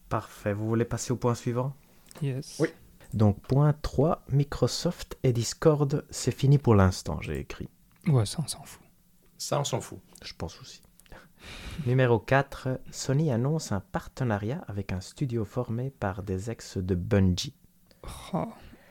[0.09, 0.53] Parfait.
[0.53, 1.75] Vous voulez passer au point suivant?
[2.23, 2.57] Yes.
[2.59, 2.69] Oui.
[3.15, 7.69] Donc, point 3, Microsoft et Discord, c'est fini pour l'instant, j'ai écrit.
[8.07, 8.83] Ouais, ça, on s'en fout.
[9.39, 9.99] Ça, on s'en fout.
[10.23, 10.83] Je pense aussi.
[11.87, 17.55] Numéro 4, Sony annonce un partenariat avec un studio formé par des ex de Bungie.
[18.35, 18.49] Oh,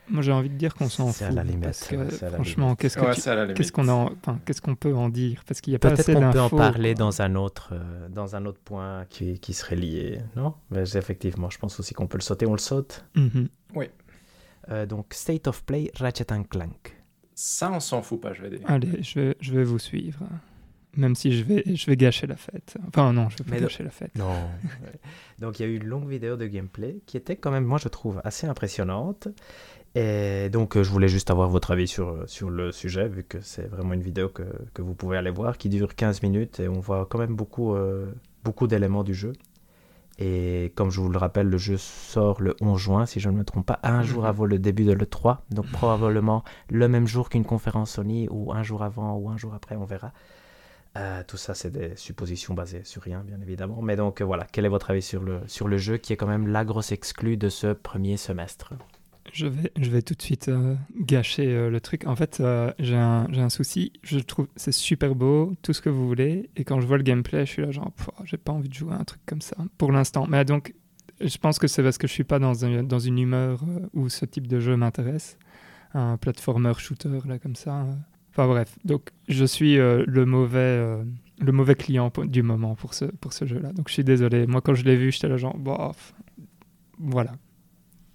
[0.09, 1.35] Moi, j'ai envie de dire qu'on s'en C'est à fout.
[1.35, 2.79] la limite, parce que, ouais, c'est à la franchement, limite.
[2.79, 4.39] qu'est-ce Ouais, tu- qu'on en- enfin,
[4.79, 5.43] peut en dire?
[5.45, 8.07] Parce qu'il n'y a pas Peut-être assez qu'on peut en parler dans un autre, euh,
[8.09, 10.53] dans un autre point qui, qui serait lié, non?
[10.71, 12.45] Mais Effectivement, je pense aussi qu'on peut le sauter.
[12.45, 13.05] On le saute.
[13.15, 13.49] Mhm.
[14.69, 16.95] Euh, donc, State of Play Ratchet Clank.
[17.33, 18.59] Ça, on s'en fout pas, je vais dire.
[18.65, 20.19] Allez, je vais, je vais vous suivre.
[20.95, 22.75] Même si je vais, je vais gâcher la fête.
[22.87, 24.15] Enfin, non, je vais pas gâcher la fête.
[24.15, 24.33] Non.
[25.39, 27.77] donc, il y a eu une longue vidéo de gameplay qui était quand même, moi,
[27.77, 29.27] je trouve, assez impressionnante.
[29.99, 33.39] Et donc, euh, je voulais juste avoir votre avis sur, sur le sujet, vu que
[33.41, 34.43] c'est vraiment une vidéo que,
[34.75, 37.73] que vous pouvez aller voir, qui dure 15 minutes et on voit quand même beaucoup,
[37.73, 38.05] euh,
[38.43, 39.33] beaucoup d'éléments du jeu.
[40.19, 43.38] Et comme je vous le rappelle, le jeu sort le 11 juin, si je ne
[43.38, 44.29] me trompe pas, un jour Mhm.
[44.29, 45.38] avant le début de l'E3.
[45.51, 49.53] Donc probablement le même jour qu'une conférence Sony, ou un jour avant, ou un jour
[49.55, 50.12] après, on verra.
[50.95, 53.81] Euh, tout ça, c'est des suppositions basées sur rien, bien évidemment.
[53.81, 56.17] Mais donc euh, voilà, quel est votre avis sur le, sur le jeu qui est
[56.17, 58.73] quand même la grosse exclue de ce premier semestre?
[59.33, 62.07] Je vais, je vais tout de suite euh, gâcher euh, le truc.
[62.07, 63.91] En fait, euh, j'ai un, un souci.
[64.01, 66.49] Je trouve c'est super beau, tout ce que vous voulez.
[66.55, 67.91] Et quand je vois le gameplay, je suis là genre,
[68.23, 70.25] j'ai pas envie de jouer à un truc comme ça pour l'instant.
[70.27, 70.73] Mais donc,
[71.21, 73.63] je pense que c'est parce que je suis pas dans, un- dans une humeur
[73.93, 75.37] où ce type de jeu m'intéresse.
[75.93, 77.85] Un platformer shooter là comme ça.
[78.31, 80.97] Enfin bref, donc je suis le mauvais,
[81.39, 83.73] le mauvais client du moment pour ce, pour ce jeu-là.
[83.73, 84.47] Donc je suis désolé.
[84.47, 86.13] Moi, quand je l'ai vu, j'étais là genre, bof,
[86.99, 87.33] voilà.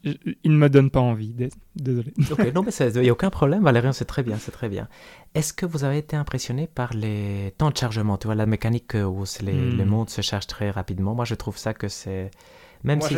[0.04, 2.12] Il ne me donne pas envie, dé- désolé.
[2.54, 4.88] Non, mais il n'y a aucun problème, Valérian, c'est très bien, c'est très bien.
[5.34, 8.94] Est-ce que vous avez été impressionné par les temps de chargement Tu vois, la mécanique
[8.96, 9.76] euh, où les, Hmm.
[9.76, 11.14] les mondes se chargent très rapidement?
[11.14, 12.30] Moi, je trouve ça que c'est.
[12.84, 13.14] Même Moi, si.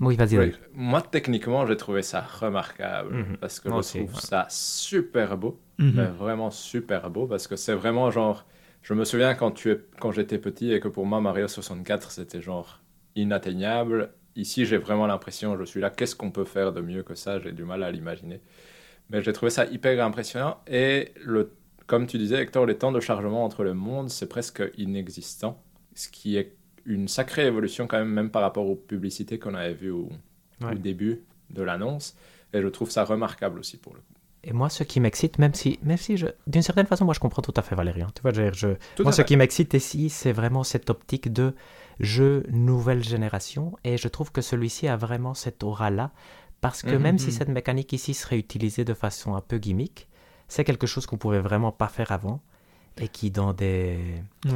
[0.00, 3.36] Oui, vas-y, Oui, moi, techniquement, j'ai trouvé ça remarquable Mhm.
[3.38, 4.20] parce que Moi je aussi, trouve ouais.
[4.20, 5.92] ça super beau, Mhm.
[5.94, 8.44] mais vraiment super beau parce que c'est vraiment genre.
[8.82, 9.80] Je me souviens quand, tu es...
[10.00, 12.82] quand j'étais petit et que pour moi, Mario 64, c'était genre
[13.16, 14.12] inatteignable.
[14.36, 17.40] Ici, j'ai vraiment l'impression, je suis là, qu'est-ce qu'on peut faire de mieux que ça?
[17.40, 18.40] J'ai du mal à l'imaginer.
[19.10, 21.52] Mais j'ai trouvé ça hyper impressionnant et le...
[21.86, 25.62] comme tu disais, Hector, les temps de chargement entre le monde, c'est presque inexistant,
[25.94, 29.74] ce qui est une sacrée évolution quand même, même par rapport aux publicités qu'on avait
[29.74, 30.08] vues au,
[30.60, 30.72] Ouais.
[30.72, 32.16] au début de l'annonce.
[32.52, 34.14] Et je trouve ça remarquable aussi pour le coup.
[34.42, 37.20] Et moi, ce qui m'excite, même si, même si je, d'une certaine façon, moi, je
[37.20, 38.08] comprends tout à fait Valérian.
[38.14, 38.68] Tu vois, je, je,
[39.02, 41.52] moi, ce qui m'excite ici, c'est vraiment cette optique de
[42.00, 43.76] jeu nouvelle génération.
[43.84, 46.12] Et je trouve que celui-ci a vraiment cette aura-là.
[46.60, 47.02] Parce que Mhm.
[47.02, 47.32] même si Mhm.
[47.32, 50.08] cette mécanique ici serait utilisée de façon un peu gimmick,
[50.48, 52.40] c'est quelque chose qu'on pouvait vraiment pas faire avant.
[52.98, 53.98] Et qui, dans des,
[54.46, 54.52] Ouais.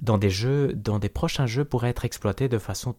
[0.00, 2.94] dans des jeux, dans des prochains jeux, pourrait être exploité de façon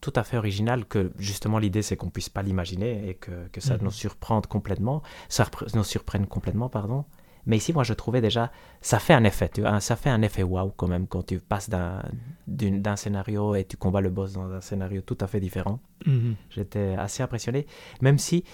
[0.00, 0.84] tout à fait originale.
[0.84, 3.80] Que justement, l'idée, c'est qu'on puisse pas l'imaginer et que, que ça Mhm.
[3.84, 5.02] nous surprenne complètement.
[5.28, 7.04] Ça nous surprenne complètement, pardon.
[7.46, 10.22] Mais ici, moi, je trouvais déjà, ça fait un effet, tu vois, ça fait un
[10.22, 14.50] effet waouh quand même quand tu passes d'un scénario et tu combats le boss dans
[14.52, 15.80] un scénario tout à fait différent.
[16.06, 16.36] Mhm.
[16.50, 17.66] J'étais assez impressionné,
[18.00, 18.44] même si,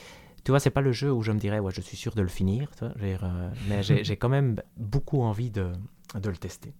[0.45, 2.23] tu vois, c'est pas le jeu où je me dirais, ouais, je suis sûr de
[2.23, 5.73] le finir, tu vois, euh, mais j'ai j'ai quand même beaucoup envie de,
[6.15, 6.73] de le tester.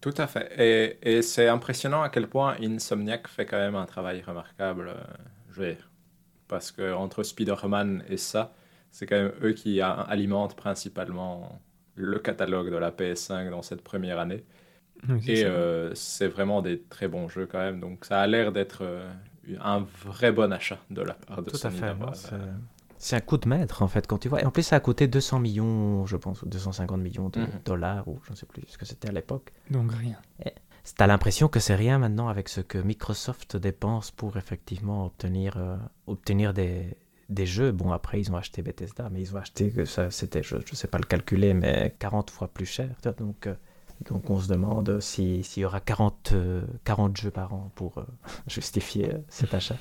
[0.00, 0.50] Tout à fait.
[0.58, 4.88] Et, et c'est impressionnant à quel point Insomniac fait quand même un travail remarquable.
[4.88, 5.02] euh,
[5.50, 5.90] je veux dire.
[6.48, 8.54] Parce que entre Spider-Man et ça,
[8.90, 11.60] c'est quand même eux qui a- alimentent principalement
[11.96, 14.44] le catalogue de la PS5 dans cette première année.
[15.08, 17.80] Oui, c'est Et euh, c'est vraiment des très bons jeux quand même.
[17.80, 19.10] Donc ça a l'air d'être euh,
[19.60, 21.92] un vrai bon achat de la part de Tout à fait.
[22.14, 22.52] C'est euh,
[22.98, 24.42] c'est un coup de maître, en fait, quand tu vois.
[24.42, 27.48] Et en plus, ça a coûté 200 millions, je pense, ou 250 millions de Mhm.
[27.64, 29.52] dollars, ou je ne sais plus ce que c'était à l'époque.
[29.70, 30.18] Donc rien.
[30.96, 35.76] T'as l'impression que c'est rien maintenant avec ce que Microsoft dépense pour effectivement obtenir, euh,
[36.06, 36.96] obtenir des,
[37.30, 37.72] des jeux.
[37.72, 40.62] Bon, après, ils ont acheté Bethesda, mais ils ont acheté, que ça, c'était, je ne
[40.74, 42.90] sais pas le calculer, mais 40 fois plus cher.
[43.18, 43.54] Donc, euh,
[44.08, 47.98] donc on se demande si- s'il y aura 40, euh, 40 jeux par an pour
[47.98, 48.04] euh,
[48.46, 49.76] justifier euh, cet achat.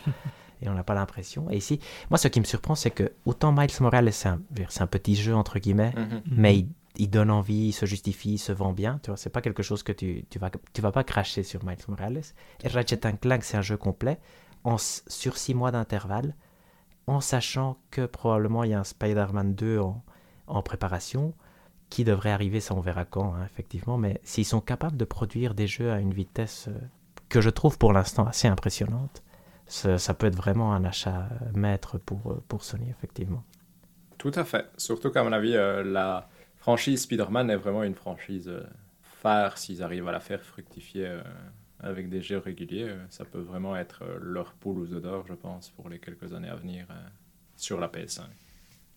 [0.61, 1.49] Et on n'a pas l'impression.
[1.49, 4.81] Et ici, moi, ce qui me surprend, c'est que autant Miles Morales, c'est un, c'est
[4.81, 6.21] un petit jeu, entre guillemets, mhm.
[6.27, 8.99] mais il, il donne envie, il se justifie, il se vend bien.
[9.01, 11.63] Tu vois, c'est pas quelque chose que tu, tu vas tu vas pas cracher sur
[11.63, 12.21] Miles Morales.
[12.63, 14.19] Et Ratchet Clank, c'est un jeu complet
[14.65, 16.35] en, sur six mois d'intervalle,
[17.09, 20.03] en sachant que probablement il y a un Spider-Man 2 en,
[20.47, 21.33] en préparation
[21.89, 23.97] qui devrait arriver, ça on verra quand, hein, effectivement.
[23.97, 26.79] Mais s'ils sont capables de produire des jeux à une vitesse euh,
[27.29, 29.23] que je trouve pour l'instant assez impressionnante,
[29.65, 33.43] ça, peut être vraiment un achat euh, maître pour, euh, pour Sony, effectivement.
[34.17, 34.65] Tout à fait.
[34.77, 38.51] Surtout qu'à mon avis, la franchise Spider-Man est vraiment une franchise
[39.01, 41.09] phare s'ils arrivent à la faire fructifier
[41.81, 42.89] avec des jeux réguliers.
[42.89, 45.99] euh, ça peut vraiment être euh, leur poule aux œufs d'or, je pense, pour les
[45.99, 46.93] quelques années à venir euh,
[47.55, 48.21] sur la PS5.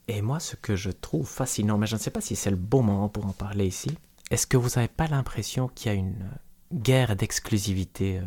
[0.09, 2.57] Et moi, ce que je trouve fascinant, mais je ne sais pas si c'est le
[2.57, 3.97] bon moment pour en parler ici,
[4.31, 6.29] est-ce que vous n'avez pas l'impression qu'il y a une
[6.73, 8.23] guerre d'exclusivité euh,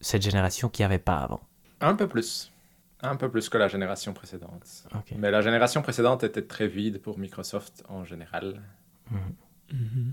[0.00, 1.40] cette génération qu'il n'y avait pas avant?
[1.80, 2.50] Un peu plus.
[3.02, 4.84] Un peu plus que la génération précédente.
[5.16, 8.60] Mais la génération précédente était très vide pour Microsoft en général.
[9.10, 10.09] Mhm.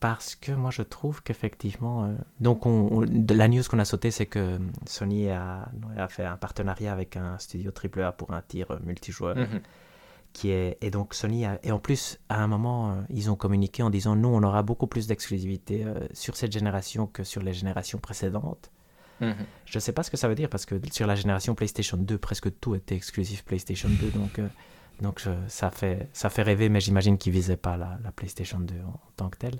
[0.00, 2.04] Parce que moi, je trouve qu'effectivement...
[2.04, 5.68] euh, donc, on, on- de la news qu'on a sautée, c'est que euh, Sony a,
[5.96, 9.36] a fait un partenariat avec un studio AAA pour un tir euh, multijoueur.
[9.36, 9.60] Mhm.
[10.34, 13.34] qui est et donc Sony a- et en plus à un moment euh, ils ont
[13.34, 17.42] communiqué en disant nous on aura beaucoup plus d'exclusivité euh, sur cette génération que sur
[17.42, 18.70] les générations précédentes
[19.20, 19.34] Mhm.
[19.64, 22.18] je sais pas ce que ça veut dire parce que sur la génération PlayStation 2
[22.18, 24.46] presque tout était exclusif PlayStation 2 donc euh,
[25.00, 28.60] donc je- ça fait ça fait rêver mais j'imagine qu'ils visaient pas la, la PlayStation
[28.60, 29.58] 2 en, en tant que telle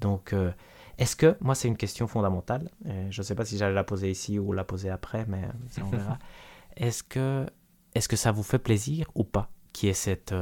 [0.00, 0.50] donc euh,
[0.98, 2.70] Est-ce que, moi c'est une question fondamentale,
[3.10, 5.82] je ne sais pas si j'allais la poser ici ou la poser après, mais ça
[5.84, 6.18] on verra.
[6.76, 7.46] Est-ce que,
[7.94, 10.34] est que ça vous fait plaisir ou pas qui est cette,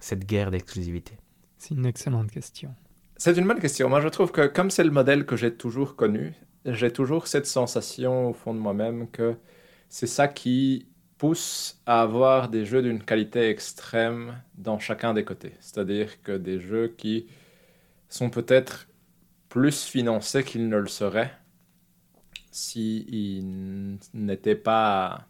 [0.00, 1.16] cette guerre d'exclusivité?
[1.56, 2.74] C'est une excellente question.
[3.16, 3.88] C'est une bonne question.
[3.88, 7.46] Moi, je trouve que comme c'est le modèle que j'ai toujours connu, j'ai toujours cette
[7.46, 9.36] sensation au fond de moi-même que
[9.88, 10.86] c'est ça qui
[11.18, 15.54] pousse à avoir des jeux d'une qualité extrême dans chacun des côtés.
[15.58, 17.26] C'est-à-dire que des jeux qui
[18.08, 18.86] sont peut-être
[19.48, 21.32] plus financés qu'ils ne le seraient
[22.50, 25.26] s'ils n'étaient pas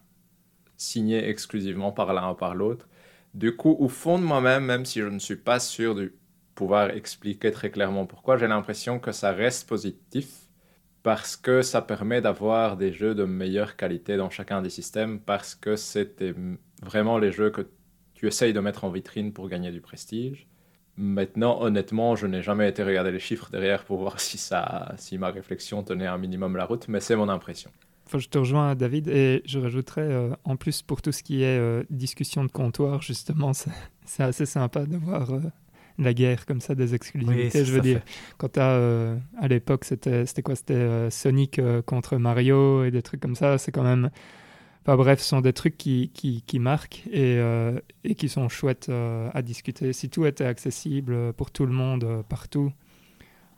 [0.77, 2.87] signés exclusivement par l'un ou par l'autre.
[3.33, 6.13] Du coup, au fond de moi-même, même si je ne suis pas sûr du
[6.59, 8.37] pouvoir expliquer très clairement pourquoi.
[8.37, 10.27] J'ai l'impression que ça reste positif
[11.03, 15.55] parce que ça permet d'avoir des jeux de meilleure qualité dans chacun des systèmes parce
[15.55, 16.35] que c'était
[16.83, 17.61] vraiment les jeux que
[18.13, 20.47] tu essayes de mettre en vitrine pour gagner du prestige.
[20.99, 25.17] Maintenant, honnêtement, je n'ai jamais été regarder les chiffres derrière pour voir si, ça, si
[25.17, 27.71] ma réflexion tenait un minimum la route, mais c'est mon impression.
[28.05, 31.43] Enfin, je te rejoins, David, et je rajouterais, euh, en plus, pour tout ce qui
[31.43, 33.51] est euh, discussion de comptoir, justement,
[34.05, 35.41] c'est assez sympa d'avoir euh,
[35.99, 37.65] la guerre comme ça des exclusivités.
[37.65, 38.01] je veux dire,
[38.37, 40.55] quand as, euh, à l'époque, c'était quoi?
[40.55, 43.57] C'était euh, Sonic euh, contre Mario et des trucs comme ça.
[43.57, 44.09] C'est quand même.
[44.89, 47.39] Enfin bref, ce sont des trucs qui, qui, qui marquent et,
[48.03, 49.93] et, qui sont chouettes à discuter.
[49.93, 52.71] Si tout était accessible pour tout le monde, partout,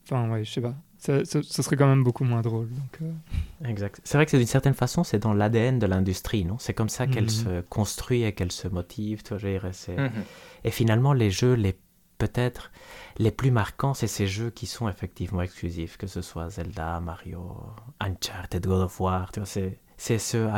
[0.04, 0.76] enfin ouais, je sais pas.
[1.00, 2.68] Ce, serait quand même beaucoup moins drôle.
[2.70, 3.10] Donc,
[3.66, 4.02] Exact.
[4.04, 6.58] C'est vrai que d'une certaine façon, c'est dans l'ADN de l'industrie, non?
[6.60, 7.30] C'est comme ça qu'elle mhm.
[7.30, 9.24] se construit et qu'elle se motive.
[9.24, 10.12] Tu vois, mhm.
[10.66, 11.78] Et finalement, les jeux les
[12.20, 12.72] peut-être
[13.18, 17.58] les plus marquants, c'est ces jeux qui sont effectivement exclusifs, que ce soit Zelda, Mario,
[18.00, 19.80] Uncharted, God of War, c'est
[20.18, 20.50] ceux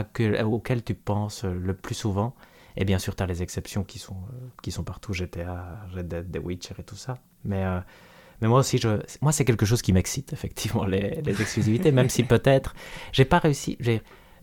[0.43, 2.35] auxquels tu penses le plus souvent.
[2.75, 6.07] Et bien sûr, tu as les exceptions qui sont, euh, qui sont partout, GTA, Red
[6.07, 7.17] Dead, The Witcher et tout ça.
[7.43, 7.79] Mais, euh,
[8.41, 12.09] mais moi aussi, je, moi c'est quelque chose qui m'excite, effectivement, les, les exclusivités, même
[12.09, 12.73] si peut-être,
[13.11, 13.77] j'ai pas réussi,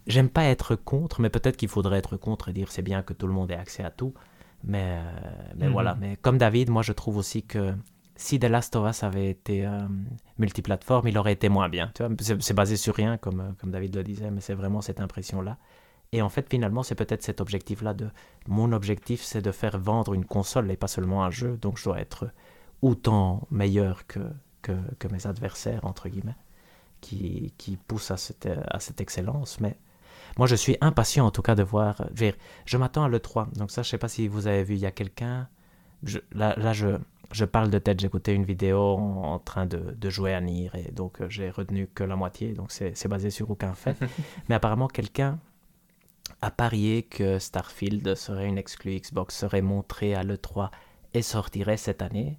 [0.06, 3.12] j'aime pas être contre, mais peut-être qu'il faudrait être contre et dire c'est bien que
[3.12, 4.14] tout le monde ait accès à tout.
[4.62, 5.72] Mais, euh, mais mhm.
[5.72, 7.74] voilà, mais comme David, moi je trouve aussi que
[8.20, 9.80] si The Last of Us avait été euh,
[10.38, 11.90] multiplateforme, il aurait été moins bien.
[12.18, 15.56] C'est basé sur rien, comme, euh, comme David le disait, mais c'est vraiment cette impression-là.
[16.12, 18.10] Et en fait, finalement, c'est peut-être cet objectif-là de...
[18.46, 21.84] Mon objectif, c'est de faire vendre une console et pas seulement un jeu, donc je
[21.84, 22.30] dois être
[22.82, 24.20] autant meilleur que,
[24.60, 26.36] que, mes adversaires, entre guillemets,
[27.00, 29.60] qui, qui poussent à cette, à cette excellence.
[29.60, 29.78] Mais
[30.36, 32.04] moi, je suis impatient en tout cas de voir.
[32.66, 33.56] Je, m'attends à l'E3.
[33.56, 35.48] Donc, ça, je ne sais pas si vous avez vu, il y a quelqu'un.
[36.32, 36.98] là, là je,
[37.32, 38.02] je, parle de tête.
[38.02, 41.88] Écouté une vidéo en, train de, de, jouer à Nier et donc euh, j'ai retenu
[41.94, 42.52] que la moitié.
[42.52, 43.96] Donc, c'est basé sur aucun fait.
[44.48, 45.38] Mais apparemment, quelqu'un
[46.42, 50.70] a parié que Starfield serait une exclue Xbox, serait montré à l'E3
[51.14, 52.38] et sortirait cette année.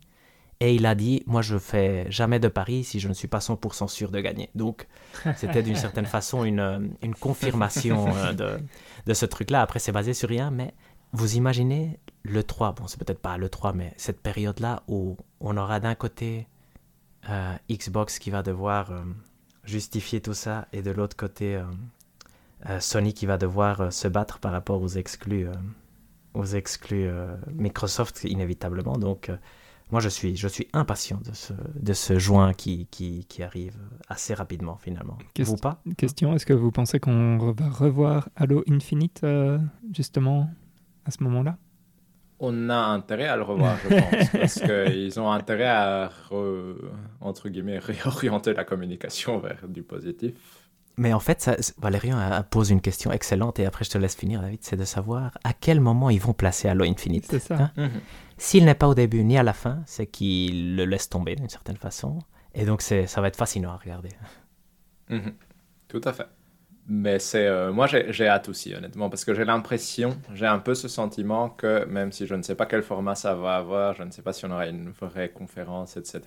[0.59, 3.39] Et il a dit, moi je fais jamais de paris si je ne suis pas
[3.39, 4.49] 100% sûr de gagner.
[4.53, 4.87] Donc
[5.35, 8.59] c'était d'une certaine façon une, une confirmation euh, de,
[9.07, 9.61] de ce truc-là.
[9.61, 10.75] Après c'est basé sur rien, mais
[11.13, 15.57] vous imaginez le 3, bon c'est peut-être pas le 3, mais cette période-là où on
[15.57, 16.47] aura d'un côté
[17.29, 18.91] euh, Xbox qui va devoir
[19.63, 21.61] justifier tout ça et de l'autre côté
[22.79, 25.47] Sony qui va devoir se battre par rapport aux exclus,
[26.33, 27.09] aux exclus
[27.53, 28.97] Microsoft inévitablement.
[28.97, 29.29] Donc
[29.91, 33.75] moi, je suis, je suis impatient de ce, de ce juin qui, qui, qui arrive
[34.07, 35.17] assez rapidement, finalement.
[35.39, 35.81] vous pas?
[35.97, 39.59] Question, est-ce que vous pensez qu'on va revoir Halo Infinite, euh,
[39.93, 40.49] justement,
[41.05, 41.57] à ce moment-là?
[42.43, 46.09] On a intérêt à le revoir, je pense, parce qu'ils ont intérêt à,
[47.21, 50.33] entre guillemets, réorienter la communication vers du positif.
[50.97, 52.17] Mais en fait, ça, Valérian
[52.49, 55.53] pose une question excellente, et après je te laisse finir, David, c'est de savoir à
[55.53, 57.27] quel moment ils vont placer Halo Infinite.
[57.29, 57.55] C'est ça.
[57.55, 57.71] Hein?
[57.77, 58.01] Mhm.
[58.37, 61.49] S'il n'est pas au début ni à la fin, c'est qu'il le laisse tomber d'une
[61.49, 62.19] certaine façon.
[62.55, 64.09] Et donc, ça va être fascinant à regarder.
[65.09, 65.33] Mhm.
[65.87, 66.25] Tout à fait.
[66.87, 70.75] Mais c'est euh, moi, j'ai hâte aussi, honnêtement, parce que j'ai l'impression, j'ai un peu
[70.75, 74.03] ce sentiment que même si je ne sais pas quel format ça va avoir, je
[74.03, 76.21] ne sais pas si on aura une vraie conférence, etc.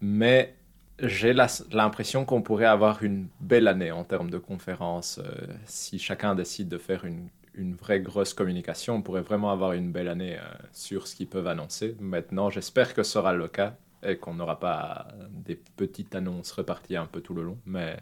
[0.00, 0.54] Mais
[1.00, 1.32] j'ai
[1.72, 6.68] l'impression qu'on pourrait avoir une belle année en termes de conférences euh, si chacun décide
[6.68, 8.94] de faire une une vraie grosse communication.
[8.94, 10.42] On pourrait vraiment avoir une belle année euh,
[10.72, 11.96] sur ce qu'ils peuvent annoncer.
[12.00, 16.96] Maintenant, j'espère que ce sera le cas et qu'on n'aura pas des petites annonces reparties
[16.96, 17.58] un peu tout le long.
[17.66, 17.96] Mais,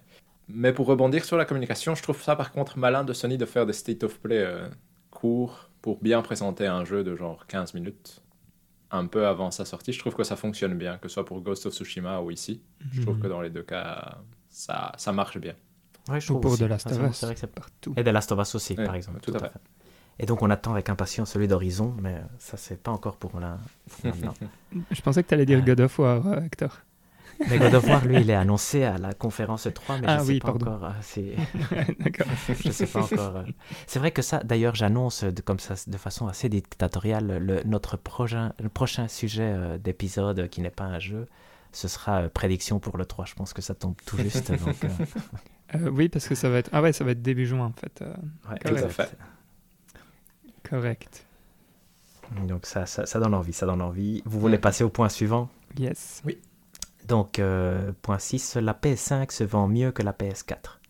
[0.48, 3.46] mais pour rebondir sur la communication, je trouve ça par contre malin de Sony de
[3.46, 4.68] faire des state of play euh,
[5.10, 8.22] courts pour bien présenter un jeu de genre 15 minutes
[8.90, 9.92] un peu avant sa sortie.
[9.92, 12.62] Je trouve que ça fonctionne bien, que ce soit pour Ghost of Tsushima ou ici.
[12.92, 14.18] Je trouve que dans les deux cas,
[14.48, 15.54] ça, ça marche bien.
[16.08, 17.24] Ouais, je Ou pour The Last of Us.
[17.34, 17.94] C'est partout.
[17.96, 19.20] Et The Last of Us aussi, par exemple.
[19.20, 19.52] Tout, à fait.
[20.18, 23.58] Et donc on attend avec impatience celui d'Horizon, mais ça c'est pas encore pour là.
[24.90, 26.80] je pensais que tu allais dire God of War, Hector.
[27.50, 30.24] Mais God of War, lui, il est annoncé à la conférence 3, mais Ah je
[30.24, 30.66] sais oui, pas pardon.
[30.66, 30.84] encore.
[30.84, 31.36] euh, c'est-
[32.00, 32.26] D'accord.
[32.64, 33.36] je sais pas encore.
[33.36, 33.44] euh.
[33.86, 37.96] C'est vrai que ça, d'ailleurs, j'annonce de, comme ça, de façon assez dictatoriale, le, notre
[37.96, 41.26] prochain, le prochain sujet euh, d'épisode qui n'est pas un jeu.
[41.72, 43.26] Ce sera euh, prédiction pour le 3.
[43.26, 44.50] Je pense que ça tombe tout juste.
[44.52, 44.88] donc, euh,
[45.74, 46.70] Euh, oui, parce que ça va être.
[46.72, 48.00] Ah ouais, ça va être début juin en fait.
[48.00, 48.14] euh,
[48.50, 48.90] ouais, Tout à exact.
[48.92, 49.10] fait.
[50.62, 51.24] correct.
[52.46, 54.22] Donc ça, ça, ça donne envie, ça donne envie.
[54.24, 55.48] Vous voulez passer au point suivant?
[55.78, 56.22] Yes.
[57.06, 60.80] Donc, euh, point 6, la PS5 se vend mieux que la PS4.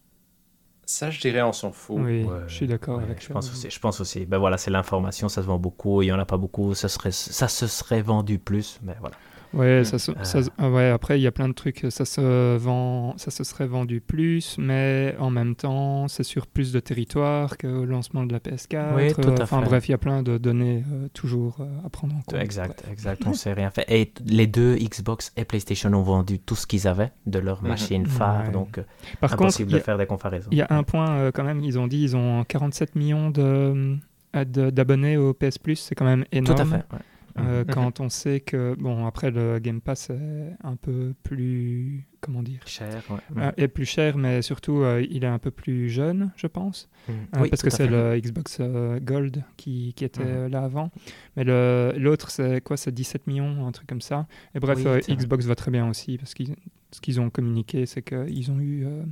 [0.89, 1.97] Ça, je dirais, on s'en fout.
[2.01, 3.33] Oui, Ouais, je suis d'accord Ouais, avec je ça.
[3.35, 3.69] pense aussi.
[3.71, 4.25] Je pense aussi.
[4.25, 6.03] Ben voilà, c'est l'information, ça se vend beaucoup.
[6.03, 8.79] Il y en a pas beaucoup, ça serait, ça se serait vendu plus.
[8.83, 9.17] Mais voilà.
[9.55, 10.15] Ouais, ça, se- Euh.
[10.23, 11.87] ça se- ah ouais, après, il y a plein de trucs.
[11.91, 16.73] Ça se, vend, ça se serait vendu plus, mais en même temps, c'est sur plus
[16.73, 18.95] de territoire que le lancement de la PS4.
[18.97, 19.67] Oui, tout à Euh, enfin fait.
[19.67, 22.41] bref, il y a plein de données euh, toujours euh, à prendre en compte.
[22.41, 23.23] Exact, exact.
[23.27, 23.85] On sait rien fait.
[23.89, 27.69] Et les deux Xbox et PlayStation ont vendu tout ce qu'ils avaient de leur Mhm.
[27.69, 28.47] machine phare.
[28.47, 28.53] Ouais.
[28.53, 28.83] Donc, euh,
[29.21, 30.49] Par impossible de a- faire des comparaisons.
[30.53, 31.61] il y a un point euh, quand même.
[31.61, 33.97] Ils ont dit ils ont 47 millions de,
[34.35, 35.77] euh, de- d'abonnés au PS Plus.
[35.77, 36.61] C'est quand même Tout énorme.
[36.61, 36.85] à fait.
[36.93, 36.99] ouais.
[37.39, 37.75] Euh, Mhm.
[37.75, 42.61] Quand on sait que, bon, après le Game Pass est un peu plus, comment dire,
[42.67, 43.03] Cher.
[43.11, 43.43] ouais.
[43.43, 46.89] euh, est plus cher, mais surtout euh, il est un peu plus jeune, je pense.
[47.09, 47.13] Mm.
[47.13, 50.47] Euh, Oui, parce que c'est le Xbox euh, Gold qui, qui était Mhm.
[50.51, 50.91] là avant.
[51.37, 52.77] Mais le- l'autre, c'est quoi?
[52.77, 54.27] C'est 17 millions, un truc comme ça.
[54.55, 55.01] Et bref, Oui, euh.
[55.15, 56.57] Xbox va très bien aussi, parce qu'ils
[56.93, 59.03] ce qu'ils ont communiqué, c'est qu'ils ont eu, euh,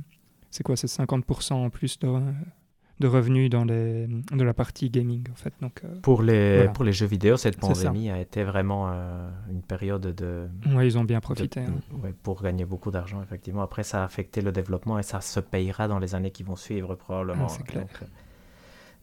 [0.49, 0.75] c'est quoi?
[0.75, 2.07] C'est 50% en plus de,
[2.99, 5.53] de revenus dans les, de la partie gaming, en fait.
[5.61, 6.71] Donc, euh, Pour les, Voilà.
[6.71, 10.97] pour les jeux vidéo, cette pandémie a été vraiment euh, une période de, ouais, ils
[10.97, 11.59] ont bien de- profité.
[11.61, 11.73] hein.
[12.03, 13.61] ouais, pour gagner beaucoup d'argent, effectivement.
[13.63, 16.55] Après, ça a affecté le développement et ça se payera dans les années qui vont
[16.55, 17.47] suivre, probablement.
[17.47, 17.81] Ah, c'est clair.
[17.83, 18.05] Donc, euh,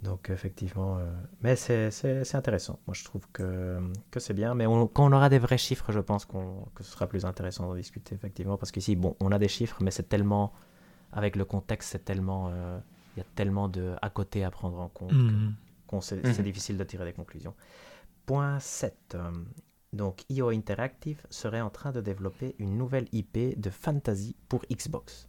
[0.03, 0.97] donc, effectivement.
[0.99, 1.05] euh,
[1.43, 2.79] mais c'est intéressant.
[2.87, 3.79] Moi, je trouve que,
[4.11, 4.55] que c'est bien.
[4.55, 7.25] Mais on- quand on aura des vrais chiffres, je pense qu'on que ce sera plus
[7.25, 8.57] intéressant d'en discuter, effectivement.
[8.57, 10.53] Parce qu'ici, bon, on a des chiffres, mais c'est tellement.
[11.13, 12.51] Avec le contexte, c'est tellement.
[13.17, 15.55] Il y a tellement de à côté à prendre en compte que- Mhm.
[15.87, 16.33] qu'on sait- Mhm.
[16.33, 17.55] c'est difficile de tirer des conclusions.
[18.27, 18.97] Point 7.
[19.15, 19.31] euh,
[19.93, 25.29] donc, IO Interactive serait en train de développer une nouvelle IP de fantasy pour Xbox.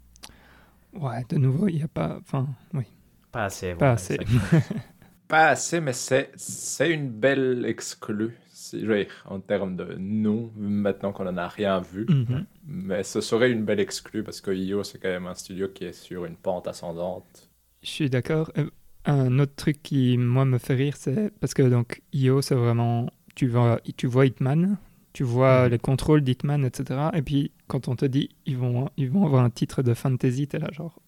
[0.93, 2.17] Ouais, de nouveau, il n'y a pas.
[2.21, 2.84] Enfin, oui,
[3.31, 3.71] Pas assez.
[3.71, 4.17] pas voilà, assez.
[5.27, 8.38] Pas assez, mais c'est c'est une belle exclue.
[8.49, 12.05] si- Je veux dire, en termes de nom, maintenant qu'on en a rien vu.
[12.07, 12.45] Mhm.
[12.67, 15.86] Mais ce serait une belle exclue parce que IO, c'est quand même un studio qui
[15.86, 17.49] est sur une pente ascendante.
[17.84, 18.51] Je suis d'accord.
[18.57, 18.69] Euh,
[19.05, 23.09] Un autre truc qui, moi, me fait rire, c'est parce que donc IO, c'est vraiment.
[23.36, 24.77] Tu vois, tu vois Hitman,
[25.11, 27.09] tu vois les contrôles d'Hitman, etc.
[27.13, 30.47] Et puis, quand on te dit ils vont, ils vont avoir un titre de fantasy,
[30.47, 30.99] t'es là, genre.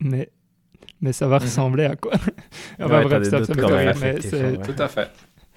[0.00, 0.30] Mais,
[1.02, 1.42] mais ça va Mhm.
[1.44, 2.12] ressembler à quoi?
[2.14, 2.24] Enfin,
[2.80, 3.62] Ouais, t'as bref, des ça, ça me
[4.56, 4.74] ouais.
[4.74, 5.10] Tout à fait.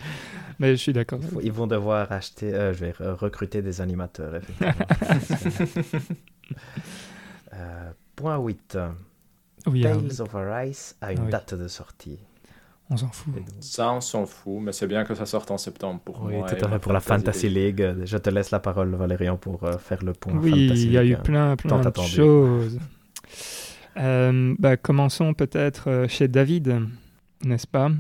[0.60, 1.20] mais je suis d'accord.
[1.42, 2.54] Ils vont devoir acheter.
[2.54, 4.74] euh, je vais re- recruter des animateurs, effectivement.
[7.54, 8.78] Euh, point 8.
[9.68, 11.32] Oui, hein, Tales of Arise a une Ah oui.
[11.32, 12.20] date de sortie.
[12.92, 13.36] on s'en fout.
[13.36, 16.34] Donc- Ça, on s'en fout, mais c'est bien que ça sorte en septembre pour Oui,
[16.38, 16.48] moi.
[16.48, 17.88] tout et à fait, ma pour la Fantasy League.
[18.04, 20.98] Je te laisse la parole, Valérian, pour euh, faire le point Oui, Fantasy il y
[20.98, 21.22] a League, eu hein.
[21.24, 22.80] plein, plein de choses.
[23.98, 26.80] Euh, bah, commençons peut-être euh, chez David,
[27.44, 27.92] n'est-ce pas?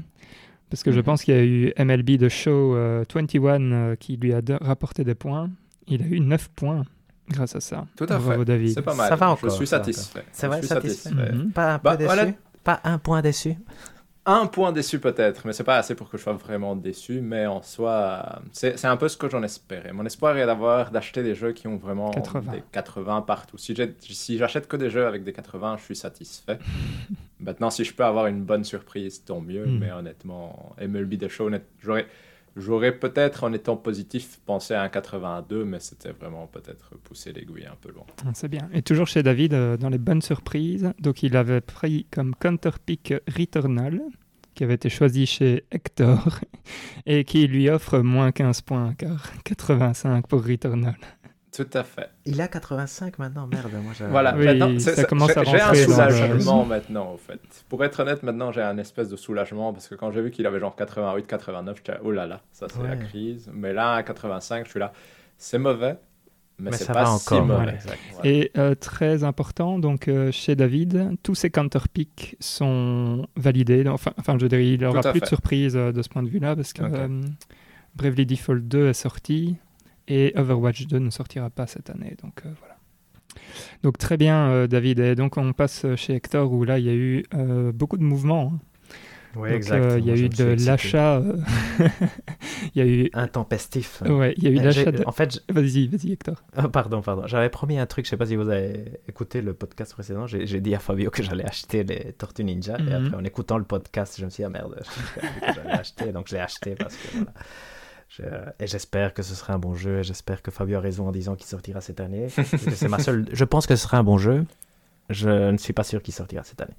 [0.69, 1.03] Parce que je Mhm.
[1.03, 4.57] pense qu'il y a eu MLB The Show euh, 21 euh, qui lui a de-
[4.61, 5.49] rapporté des points.
[5.87, 6.83] Il a eu 9 points
[7.29, 7.85] grâce à ça.
[7.95, 8.45] Tout à Bravo fait.
[8.45, 8.73] David.
[8.73, 9.09] C'est pas mal.
[9.09, 10.23] Ça va Je encore, suis ça va satisfait.
[10.31, 11.09] C'est Je vrai, suis satisfait.
[11.53, 12.25] Pas un Bah, peu voilà.
[12.25, 13.55] déçu Pas un point déçu
[14.25, 17.19] Un point déçu peut-être, mais c'est pas assez pour que je sois vraiment déçu.
[17.21, 19.91] Mais en soi, c'est un peu ce que j'en espérais.
[19.93, 22.51] Mon espoir est d'avoir d'acheter des jeux qui ont vraiment 80.
[22.51, 23.57] des 80 partout.
[23.57, 23.73] Si
[24.37, 26.59] j'achète que des jeux avec des 80, je suis satisfait.
[27.39, 29.65] Maintenant, si je peux avoir une bonne surprise, tant mieux.
[29.65, 29.79] Mm.
[29.79, 32.05] Mais honnêtement, MLB The Show, honnête- j'aurais
[32.59, 37.65] j'aurais peut-être, en étant positif, pensé à un 82, mais c'était vraiment peut-être pousser l'aiguille
[37.65, 38.05] un peu loin.
[38.25, 38.69] Ah, C'est bien.
[38.73, 43.13] Et toujours chez David, euh, dans les bonnes surprises, donc il avait pris comme counterpick
[43.27, 44.01] Returnal,
[44.55, 46.39] qui avait été choisi chez Hector,
[47.05, 50.97] et qui lui offre moins 15 points, car 85 pour Returnal.
[51.63, 52.09] Tout à fait.
[52.25, 53.67] Il a 85 maintenant, merde.
[53.83, 57.39] Moi, j'avais- Voilà, Oui, maintenant, ça commence j'ai- à J'ai un soulagement maintenant, en fait.
[57.67, 60.45] Pour être honnête, maintenant, j'ai un espèce de soulagement parce que quand j'ai vu qu'il
[60.45, 63.49] avait genre 88, 89, j'étais oh là là, ça c'est la crise.
[63.53, 64.93] Mais là, à 85, je suis là,
[65.37, 65.97] c'est mauvais,
[66.59, 67.65] mais, Mais c'est ça pas va si encore, mauvais.
[67.65, 67.99] ouais, exact.
[68.13, 68.29] Voilà.
[68.29, 73.85] Et euh, très important, donc euh, chez David, tous ses counterpicks sont validés.
[73.87, 76.29] Enfin, enfin je veux dire, il n'aura plus de surprise euh, de ce point de
[76.29, 76.93] vue-là, parce que Ok.
[76.95, 77.21] euh,
[77.95, 79.55] Bravely Default 2 est sorti,
[80.09, 82.15] et Overwatch 2 ne sortira pas cette année.
[82.21, 82.75] Donc euh, voilà.
[83.83, 84.99] Donc très bien, euh, David.
[84.99, 88.03] Et donc on passe chez Hector, où là, il y a eu euh, beaucoup de
[88.03, 88.53] mouvements.
[88.55, 88.59] hein.
[89.35, 89.83] Oui, exact.
[89.83, 91.17] euh, il y a eu de l'achat.
[91.17, 91.37] euh,
[92.75, 93.09] Il y a eu.
[93.13, 94.01] Intempestif.
[94.01, 95.03] Ouais, il y a eu Euh, l'achat de.
[95.05, 96.43] En fait, je- Vas-y, vas-y, Hector.
[96.55, 97.27] Ah, pardon, pardon.
[97.27, 100.25] J'avais promis un truc, je sais pas si vous avez écouté le podcast précédent.
[100.25, 102.77] J'ai dit à Fabio que j'allais acheter les Tortues Ninja.
[102.79, 103.05] Et Mhm.
[103.05, 104.81] après, en écoutant le podcast, je me suis dit, ah merde,
[105.55, 106.11] j'allais acheter.
[106.11, 107.33] Donc, je l'ai acheté parce que voilà.
[108.59, 109.99] Et j'espère que ce sera un bon jeu.
[109.99, 112.27] Et j'espère que Fabio a raison en disant qu'il sortira cette année.
[112.29, 113.27] C'est ma seule.
[113.31, 114.45] Je pense que ce sera un bon jeu.
[115.09, 116.75] Je ne suis pas sûr qu'il sortira cette année.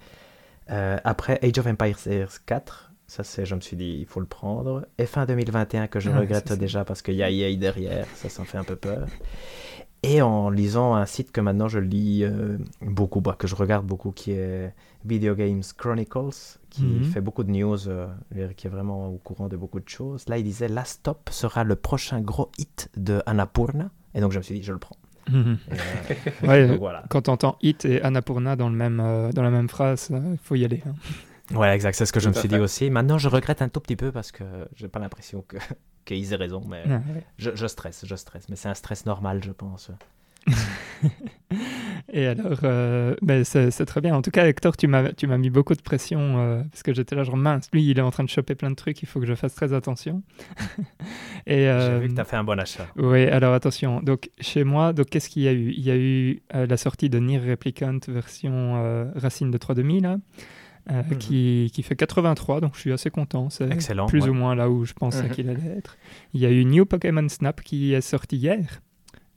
[0.70, 2.92] Euh, après, Age of Empires 4.
[3.06, 4.86] Ça, c'est, je me suis dit, il faut le prendre.
[4.98, 8.06] Et fin 2021, que je Ah, regrette déjà parce qu'il y a EA derrière.
[8.14, 9.08] Ça, me fait un peu peur.
[10.02, 13.84] Et en lisant un site que maintenant je lis euh, beaucoup, bah, que je regarde
[13.86, 14.72] beaucoup, qui est
[15.04, 17.04] Video Games Chronicles, qui Mhm.
[17.04, 18.06] fait beaucoup de news, euh,
[18.56, 20.26] qui est vraiment au courant de beaucoup de choses.
[20.28, 23.90] Là, il disait Last Stop sera le prochain gros hit de Annapurna.
[24.14, 24.96] Et donc, je me suis dit, je le prends.
[25.30, 25.58] Mhm.
[25.70, 27.04] Et, euh, Ouais, donc, voilà.
[27.10, 30.54] quand t'entends Hit et Annapurna dans, le même, euh, dans la même phrase, il faut
[30.54, 30.82] y aller.
[30.86, 30.94] hein.
[31.58, 32.48] Ouais, exact, c'est ce que je me suis fait.
[32.48, 32.88] dit aussi.
[32.90, 34.44] Maintenant, je regrette un tout petit peu parce que
[34.76, 35.56] j'ai pas l'impression que
[36.04, 37.24] qu'ils aient raison, mais ouais.
[37.38, 38.48] je, je stresse, je stresse.
[38.48, 39.90] Mais c'est un stress normal, je pense.
[42.12, 44.14] Et alors, euh, ben, c'est très bien.
[44.16, 46.92] En tout cas, Hector, tu m'as tu m'as mis beaucoup de pression euh, parce que
[46.92, 49.06] j'étais là, genre mince, lui, il est en train de choper plein de trucs, il
[49.06, 50.22] faut que je fasse très attention.
[51.46, 52.86] Et, J'ai euh, vu que tu as fait un bon achat.
[52.96, 54.00] Oui, alors attention.
[54.00, 55.70] Donc, chez moi, donc qu'est-ce qu'il y a eu?
[55.70, 60.16] Il y a eu euh, la sortie de Nier Replicant version Racine de 3000, là,
[60.90, 61.18] euh, Mhm.
[61.18, 63.50] qui, qui fait 83, donc je suis assez content.
[63.50, 64.28] C'est Excellent, plus ouais.
[64.30, 65.30] ou moins là où je pensais Mhm.
[65.30, 65.96] qu'il allait être.
[66.34, 68.80] Il y a eu New Pokémon Snap qui est sorti hier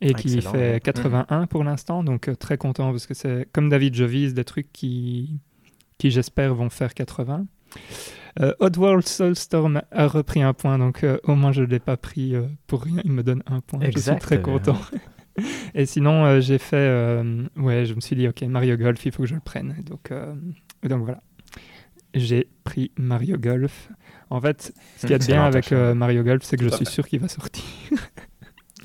[0.00, 0.80] et qui fait ouais.
[0.82, 4.44] 81 pour l'instant, donc euh, très content parce que c'est comme David, je vise des
[4.44, 5.38] trucs qui,
[5.98, 7.46] qui j'espère vont faire 80.
[8.40, 11.96] Euh, Oddworld Soulstorm a repris un point, donc euh, au moins je ne l'ai pas
[11.96, 12.34] pris
[12.66, 13.80] pour rien, il me donne un point.
[13.80, 14.76] Exact, Je suis très content.
[15.74, 17.20] Et sinon, j'ai fait.
[17.56, 19.74] ouais, je me suis dit, ok, Mario Golf, il faut que je le prenne.
[19.84, 20.12] Donc,
[20.88, 21.22] donc voilà.
[22.14, 23.90] J'ai pris Mario Golf.
[24.30, 26.74] En fait, ce qu'il y a de bien avec euh, Mario Golf, c'est que je
[26.74, 27.64] suis sûr qu'il va sortir.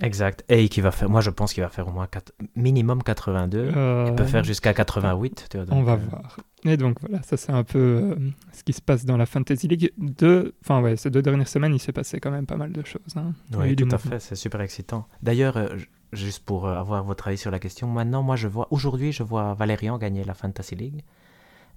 [0.01, 0.45] Exact.
[0.47, 3.71] Et qui va faire, moi je pense qu'il va faire au moins quatre- minimum 82.
[3.75, 5.47] Euh, Il peut faire jusqu'à 88.
[5.51, 6.37] Tu vois, On va euh, voir.
[6.63, 8.15] Et donc voilà, ça c'est un peu euh,
[8.53, 9.91] ce qui se passe dans la Fantasy League.
[9.97, 12.85] Deux, enfin ouais, ces deux dernières semaines, il s'est passé quand même pas mal de
[12.85, 13.01] choses.
[13.17, 13.33] hein.
[13.57, 13.97] Oui, tout à mouvement.
[14.11, 15.05] fait, c'est super excitant.
[15.21, 15.67] D'ailleurs, euh,
[16.13, 19.53] juste pour avoir votre avis sur la question, maintenant, moi, je vois, aujourd'hui, je vois
[19.53, 21.01] Valérian gagner la Fantasy League.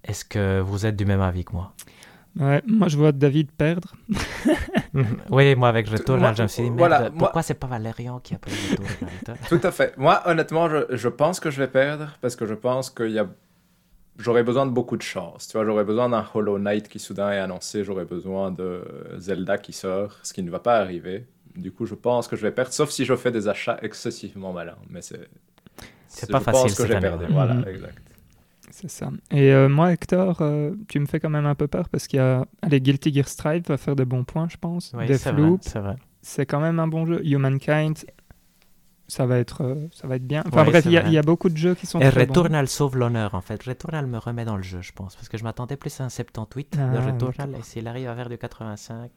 [0.04, 1.72] Est-ce que vous êtes du même avis que moi?
[2.40, 3.94] Ouais, moi je vois David perdre.
[5.30, 7.66] Oui, moi, avec Returnal, Moi, je me suis dit, merde, voilà, moi- pourquoi c'est pas
[7.66, 9.96] Valérian qui a pris Returnal Tout à fait.
[9.96, 13.18] Moi, honnêtement, je, je pense que je vais perdre parce que je pense qu'il y
[13.18, 13.26] a.
[14.18, 15.48] J'aurais besoin de beaucoup de chance.
[15.48, 17.84] Tu vois, j'aurais besoin d'un Hollow Knight qui soudain est annoncé.
[17.84, 18.84] J'aurais besoin de
[19.16, 21.26] Zelda qui sort, ce qui ne va pas arriver.
[21.56, 24.52] Du coup, je pense que je vais perdre, sauf si je fais des achats excessivement
[24.52, 24.76] malins.
[24.90, 25.26] Mais c'est.
[26.06, 27.24] C'est pas je facile pense que j'ai perdu.
[27.30, 27.64] Voilà, Mhm.
[27.68, 27.98] exact.
[28.82, 29.10] C'est ça.
[29.30, 32.18] Et euh, moi, Hector, euh, tu me fais quand même un peu peur parce qu'il
[32.18, 32.44] y a.
[32.62, 34.92] Allez, Guilty Gear Strive va faire des bons points, je pense.
[34.96, 35.96] Oui, Deathloop, c'est vrai.
[36.20, 37.24] c'est quand même un bon jeu.
[37.24, 37.96] Humankind,
[39.08, 40.42] ça va être, euh, ça va être bien.
[40.46, 42.32] Enfin Ouais, bref, il y, y a beaucoup de jeux qui sont Et très bons.
[42.32, 43.62] Returnal sauve l'honneur, en fait.
[43.62, 46.08] Returnal me remet dans le jeu, je pense, parce que je m'attendais plus à un
[46.08, 49.10] 78 de Ah, Returnal, et s'il arrive à faire du 85...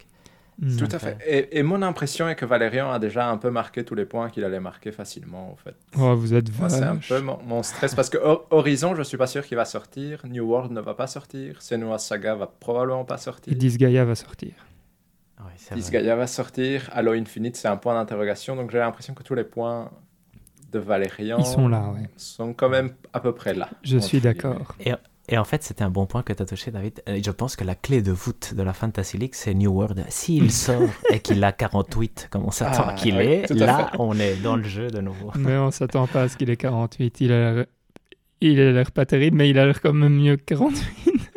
[0.77, 1.17] Tout à fait.
[1.27, 4.29] Et, et mon impression est que Valérian a déjà un peu marqué tous les points
[4.29, 5.75] qu'il allait marquer facilement, en fait.
[5.99, 9.03] Oh, vous êtes Moi, c'est un peu mon, mon stress parce que Hor- Horizon, je
[9.03, 10.21] suis pas sûr qu'il va sortir.
[10.25, 11.61] New World ne va pas sortir.
[11.61, 13.51] Senua Saga va probablement pas sortir.
[13.51, 14.53] Et Disgaea va sortir.
[15.37, 15.53] Vrai.
[15.75, 16.89] Disgaea va sortir.
[16.93, 18.55] Halo Infinite, c'est un point d'interrogation.
[18.55, 19.91] Donc j'ai l'impression que tous les points
[20.71, 22.09] de Valérian Ils sont là, ouais.
[22.17, 23.69] sont quand même à peu près là.
[23.83, 24.75] Je suis d'accord.
[24.79, 24.93] Et
[25.33, 27.01] en fait, c'était un bon point que tu as touché, David.
[27.09, 30.05] Euh, Je pense que la clé de voûte de la Fantasy League, c'est New World.
[30.09, 33.97] S'il sort et qu'il a 48, comme on s'attend Ah, qu'il oui, à là, fait.
[33.99, 35.31] on est dans le jeu de nouveau.
[35.37, 37.21] Mais on s'attend pas à ce qu'il ait 48.
[37.21, 37.65] Il a l'air...
[38.41, 41.31] Il a l'air pas terrible, mais il a l'air quand même mieux que 48.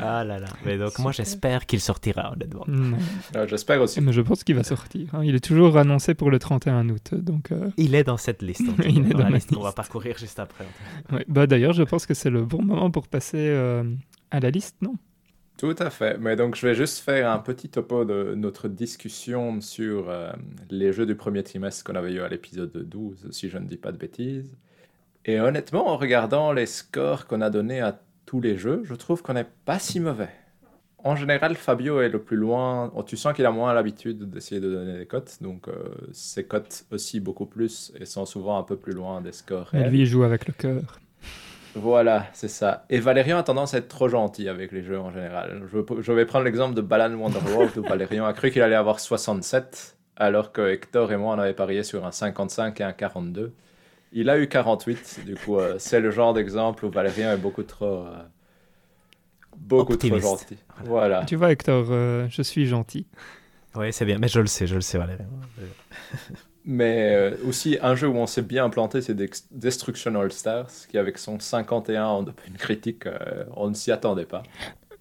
[0.02, 0.48] Ah là là.
[0.66, 2.64] Mais donc, moi, j'espère qu'il sortira, honnêtement.
[2.68, 2.98] Non.
[3.36, 4.02] Euh, J'espère aussi.
[4.02, 5.14] Mais je pense qu'il va sortir.
[5.14, 5.22] hein.
[5.24, 7.14] Il est toujours annoncé pour le 31 août.
[7.14, 8.64] Donc, euh, Il est dans cette liste.
[8.68, 10.66] en Il est dans la liste qu'on va parcourir juste après.
[11.12, 11.26] ouais.
[11.28, 13.84] bah, D'ailleurs, je pense que c'est le bon moment pour passer euh,
[14.32, 14.96] à la liste, non?
[15.58, 16.18] Tout à fait.
[16.20, 20.32] Mais donc, je vais juste faire un petit topo de notre discussion sur euh,
[20.72, 23.78] les jeux du premier trimestre qu'on avait eu à l'épisode 12, si je ne dis
[23.78, 24.52] pas de bêtises.
[25.26, 28.02] Et honnêtement, en regardant les scores qu'on a donnés à
[28.32, 30.30] tous les jeux, je trouve qu'on n'est pas si mauvais.
[31.04, 32.90] En général, Fabio est le plus loin.
[32.96, 35.74] oh, tu sens qu'il a moins l'habitude d'essayer de donner des cotes, donc euh,
[36.14, 39.68] ses cotes aussi beaucoup plus et sont souvent un peu plus loin des scores.
[39.68, 39.90] Réels.
[39.90, 41.02] lui, il joue avec le cœur.
[41.76, 42.86] Voilà, c'est ça.
[42.90, 45.64] Et Valérian a tendance à être trop gentil avec les jeux en général.
[45.70, 49.02] Je, je vais prendre l'exemple de Balan Wonderworld où Valérian a cru qu'il allait avoir
[49.02, 53.52] 67, alors que Hector et moi on avait parié sur un 55 et un 42.
[54.12, 57.64] Il a eu 48, du coup euh, c'est le genre d'exemple où Valérian est beaucoup
[57.64, 58.24] trop, euh,
[59.58, 60.58] beaucoup trop gentil.
[60.84, 61.24] Voilà.
[61.26, 63.08] Tu vois, Hector, euh, je suis gentil.
[63.76, 64.18] Oui, c'est bien.
[64.20, 65.24] Mais je le sais, je le sais, Valérie.
[66.66, 69.16] Mais euh, aussi, un jeu où on s'est bien implanté, c'est
[69.52, 74.26] Destruction All Stars, qui avec son 51 en une critique, euh, on ne s'y attendait
[74.26, 74.44] pas.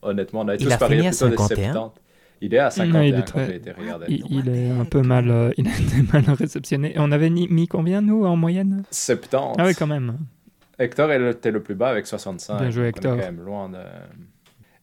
[0.03, 1.73] Honnêtement, on avait Il tous a parié plutôt des 51?
[1.73, 2.01] 70.
[2.43, 4.07] Il est à 51 il est quand très- j'ai été regarder.
[4.09, 6.95] Il, il est un peu mal, euh, il a été mal réceptionné.
[6.95, 8.82] Et on avait mis combien, nous, en moyenne?
[8.91, 9.57] 70.
[9.61, 10.16] Ah oui, quand même.
[10.78, 12.59] Hector était le plus bas avec 65.
[12.59, 13.16] Bien joué, donc on est Hector.
[13.18, 13.78] quand même loin de...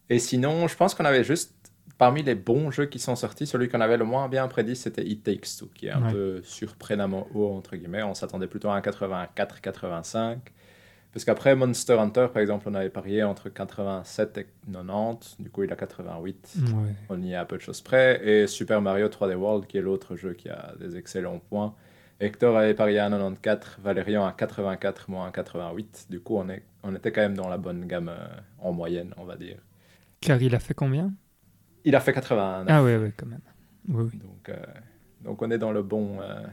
[0.09, 1.55] Et sinon, je pense qu'on avait juste,
[1.97, 5.03] parmi les bons jeux qui sont sortis, celui qu'on avait le moins bien prédit, c'était
[5.05, 6.11] It Takes Two, qui est un Ouais.
[6.11, 8.03] peu surprenamment haut, entre guillemets.
[8.03, 10.37] On s'attendait plutôt à un 84-85.
[11.17, 15.37] Parce qu'après Monster Hunter, par exemple, on avait parié entre 87 et 90.
[15.39, 16.57] Du coup, il a 88.
[16.57, 16.93] Ouais.
[17.09, 18.21] On y est à peu de choses près.
[18.23, 21.73] Et Super Mario 3D World, qui est l'autre jeu qui a des excellents points.
[22.19, 26.05] Hector avait parié à 94, Valérian à 84, moi à 88.
[26.11, 28.27] Du coup, on, est, on était quand même dans la bonne gamme euh,
[28.59, 29.57] en moyenne, on va dire.
[30.21, 31.11] Car il a fait combien?
[31.83, 32.67] Il a fait 89.
[32.69, 33.41] Ah oui, oui, quand même.
[33.89, 34.19] Oui, oui.
[34.19, 34.55] Donc, euh,
[35.21, 36.21] donc on est dans le bon.
[36.21, 36.43] euh,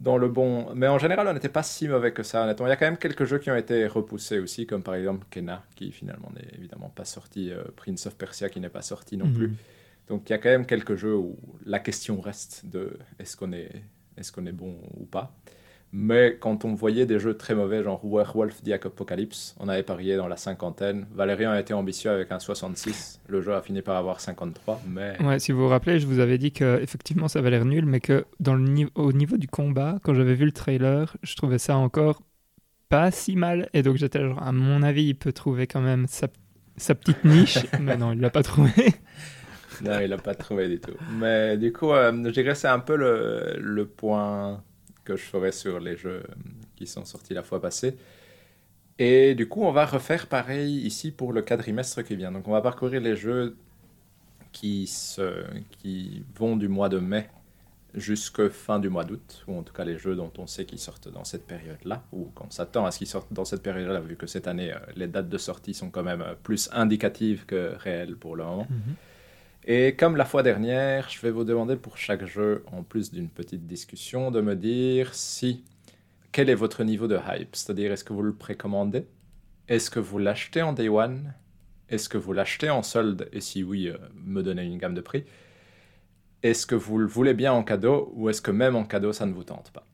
[0.00, 0.72] dans le bon.
[0.74, 2.66] Mais en général, on n'était pas si mauvais que ça, honnêtement.
[2.66, 5.26] Il y a quand même quelques jeux qui ont été repoussés aussi, comme par exemple
[5.30, 9.16] Kena, qui finalement n'est évidemment pas sorti, euh, Prince of Persia, qui n'est pas sorti
[9.16, 9.48] non plus.
[9.48, 9.56] Mhm.
[10.08, 11.36] Donc il y a quand même quelques jeux où
[11.66, 13.70] la question reste de est-ce qu'on est,
[14.16, 15.36] est, qu'on est bon ou pas.
[15.92, 20.16] Mais quand on voyait des jeux très mauvais, genre Werewolf The Apocalypse, on avait parié
[20.16, 21.06] dans la cinquantaine.
[21.14, 23.20] Valérian a été ambitieux avec un 66.
[23.26, 26.18] Le jeu a fini par avoir 53, mais Ouais, si vous vous rappelez, je vous
[26.18, 29.48] avais dit que effectivement ça avait l'air nul, mais que dans le au niveau du
[29.48, 32.22] combat, quand j'avais vu le trailer, je trouvais ça encore
[32.90, 33.70] pas si mal.
[33.72, 36.28] Et donc j'étais genre, à mon avis, il peut trouver quand même sa,
[36.76, 37.58] sa petite niche.
[37.80, 38.72] mais non, il l'a pas trouvé.
[39.82, 40.94] Non, il n'a pas trouvé du tout.
[41.18, 44.62] Mais du coup, euh, je dirais que c'est un peu le, le point
[45.08, 46.34] que je ferai sur les jeux euh,
[46.76, 47.96] qui sont sortis la fois passée.
[48.98, 52.32] Et du coup, on va refaire pareil ici pour le quadrimestre qui vient.
[52.32, 53.56] Donc, on va parcourir les jeux
[54.52, 55.44] qui, se,
[55.78, 57.28] qui vont du mois de mai
[57.94, 60.78] jusqu'à fin du mois d'août, ou en tout cas les jeux dont on sait qu'ils
[60.78, 64.16] sortent dans cette période-là, ou qu'on s'attend à ce qu'ils sortent dans cette période-là, vu
[64.16, 67.74] que cette année, euh, les dates de sortie sont quand même euh, plus indicatives que
[67.78, 68.66] réelles pour le moment.
[69.70, 73.28] Et comme la fois dernière, je vais vous demander pour chaque jeu, en plus d'une
[73.28, 75.62] petite discussion, de me dire si
[76.32, 77.54] quel est votre niveau de hype?
[77.54, 79.06] C'est-à-dire, est-ce que vous le précommandez?
[79.68, 81.34] Est-ce que vous l'achetez en day one?
[81.90, 83.28] Est-ce que vous l'achetez en solde?
[83.30, 85.26] Et si oui, euh, me donnez une gamme de prix.
[86.42, 89.26] Est-ce que vous le voulez bien en cadeau Ou est-ce que même en cadeau, ça
[89.26, 89.84] ne vous tente pas?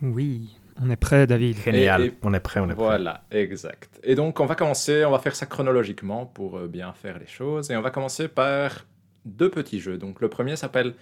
[0.00, 1.56] Oui, on est prêt, David.
[1.58, 2.02] Génial.
[2.02, 2.84] Et- et- On est prêt, on est prêt.
[2.84, 4.00] Voilà, exact.
[4.02, 7.26] Et donc, on va commencer, on va faire ça chronologiquement pour euh, bien faire les
[7.26, 7.70] choses.
[7.70, 8.86] Et on va commencer par
[9.24, 9.98] deux petits jeux.
[9.98, 10.94] Donc, le premier s'appelle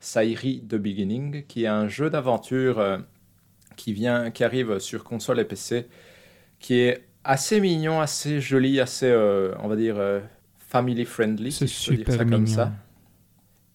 [0.00, 2.98] Sairi The Beginning, qui est un jeu d'aventure euh,
[3.76, 5.86] qui, vient, qui arrive sur console et PC,
[6.58, 10.20] qui est assez mignon, assez joli, assez, euh, on va dire, euh,
[10.58, 12.54] family friendly, C'est si dire super ça comme mignon.
[12.54, 12.72] ça.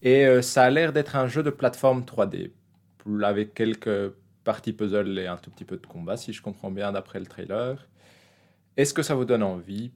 [0.02, 2.50] Et euh, ça a l'air d'être un jeu de plateforme 3D,
[3.22, 4.12] avec quelques
[4.44, 7.26] parties puzzle et un tout petit peu de combat, si je comprends bien d'après le
[7.26, 7.88] trailer.
[8.76, 9.92] Est-ce que ça vous donne envie?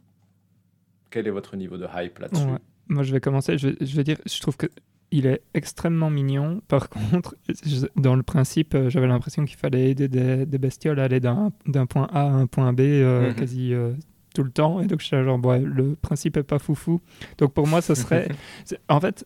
[1.11, 2.44] Quel est votre niveau de hype là-dessus?
[2.47, 2.59] Ouais.
[2.88, 3.59] Moi, je vais commencer.
[3.59, 4.66] Je vais, je vais dire, je trouve que
[5.12, 6.61] il est extrêmement mignon.
[6.68, 10.99] Par contre, je- dans le principe, euh, j'avais l'impression qu'il fallait aider des, des bestioles
[11.01, 11.53] à aller d'un
[11.88, 13.34] point A à un point B euh, Mhm.
[13.34, 13.92] quasi euh,
[14.34, 14.80] tout le temps.
[14.80, 17.01] Et donc, je suis genre, ouais, le principe est pas foufou.
[17.38, 18.28] Donc, pour moi, ce serait.
[18.88, 19.24] en fait,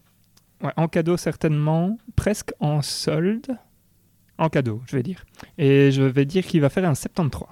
[0.63, 3.47] ouais, en cadeau, certainement, presque en solde.
[4.41, 5.27] En cadeau, je vais dire.
[5.59, 7.45] Et je vais dire qu'il va faire un 73.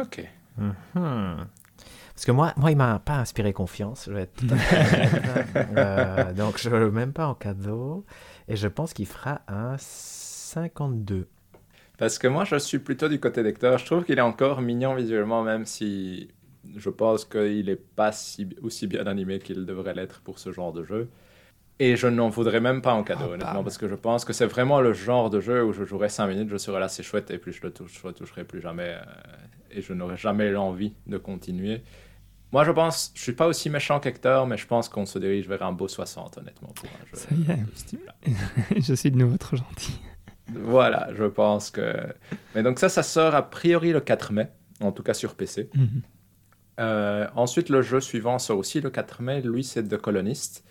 [0.00, 0.24] Ok.
[0.56, 0.72] Mhm.
[0.94, 4.04] Parce que moi, moi il m'a pas inspiré confiance.
[4.06, 4.42] Je vais être.
[5.76, 8.04] Euh, donc, je ne veux même pas en cadeau.
[8.46, 11.26] Et je pense qu'il fera un 52.
[11.98, 13.78] Parce que moi, je suis plutôt du côté d'Hector.
[13.78, 16.28] Je trouve qu'il est encore mignon visuellement, même si
[16.76, 20.72] je pense qu'il n'est pas si, aussi bien animé qu'il devrait l'être pour ce genre
[20.72, 21.08] de jeu.
[21.80, 23.64] Et je n'en voudrais même pas en cadeau, Oh, honnêtement, bam.
[23.64, 26.28] parce que je pense que c'est vraiment le genre de jeu où je jouerai 5
[26.28, 28.90] minutes, je serai là, c'est chouette, et puis je le touche, je retoucherai plus jamais,
[28.96, 29.02] euh,
[29.72, 31.82] et je n'aurai jamais l'envie de continuer.
[32.52, 35.48] Moi, je pense, je suis pas aussi méchant qu'Hector, mais je pense qu'on se dirige
[35.48, 38.80] vers un beau 60, honnêtement, pour un jeu Ça y est.
[38.80, 39.98] je suis de nouveau trop gentil.
[40.52, 41.92] Voilà, je pense que.
[42.54, 44.48] Mais donc, ça, ça sort a priori le 4 mai,
[44.80, 45.68] en tout cas sur PC.
[45.74, 46.02] Mhm.
[46.80, 49.40] Euh, ensuite, le jeu suivant sort aussi le 4 mai.
[49.40, 50.64] Lui, c'est The Colonist,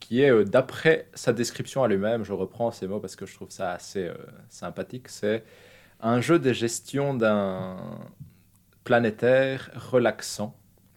[0.00, 3.34] qui est, euh, d'après sa description à lui-même, je reprends ces mots parce que je
[3.34, 4.14] trouve ça assez euh,
[4.48, 5.44] sympathique, c'est
[6.00, 7.76] un jeu de gestion d'un
[8.84, 10.56] planétaire relaxant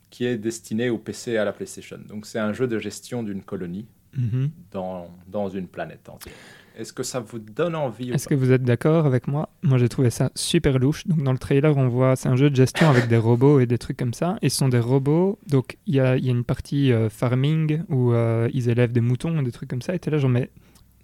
[0.09, 1.99] qui est destiné au PC et à la PlayStation.
[2.07, 4.51] Donc, c'est un jeu de gestion d'une colonie Mhm.
[4.71, 6.35] dans, dans une planète entière.
[6.75, 9.49] Est-ce que ça vous donne envie Est-ce que vous êtes d'accord avec moi?
[9.61, 11.05] Moi, j'ai trouvé ça super louche.
[11.07, 13.67] Donc, dans le trailer, on voit, c'est un jeu de gestion avec des robots et
[13.67, 14.37] des trucs comme ça.
[14.41, 15.37] Et ce sont des robots.
[15.47, 19.01] Donc, il y a, y a, une partie euh, farming où euh, ils élèvent des
[19.01, 19.93] moutons et des trucs comme ça.
[19.93, 20.49] Et là, genre, mais,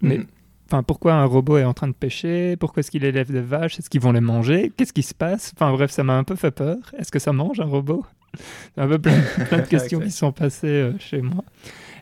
[0.02, 0.26] mais Mhm.
[0.72, 2.56] Enfin, pourquoi un robot est en train de pêcher?
[2.56, 3.80] Pourquoi est-ce qu'il élève des vaches?
[3.80, 4.70] Est-ce qu'ils vont les manger?
[4.76, 5.52] Qu'est-ce qui se passe?
[5.56, 6.76] Enfin bref, ça m'a un peu fait peur.
[6.96, 8.06] Est-ce que ça mange un robot?
[8.76, 11.44] C'est un peu plein, plein de questions qui sont passées euh, chez moi.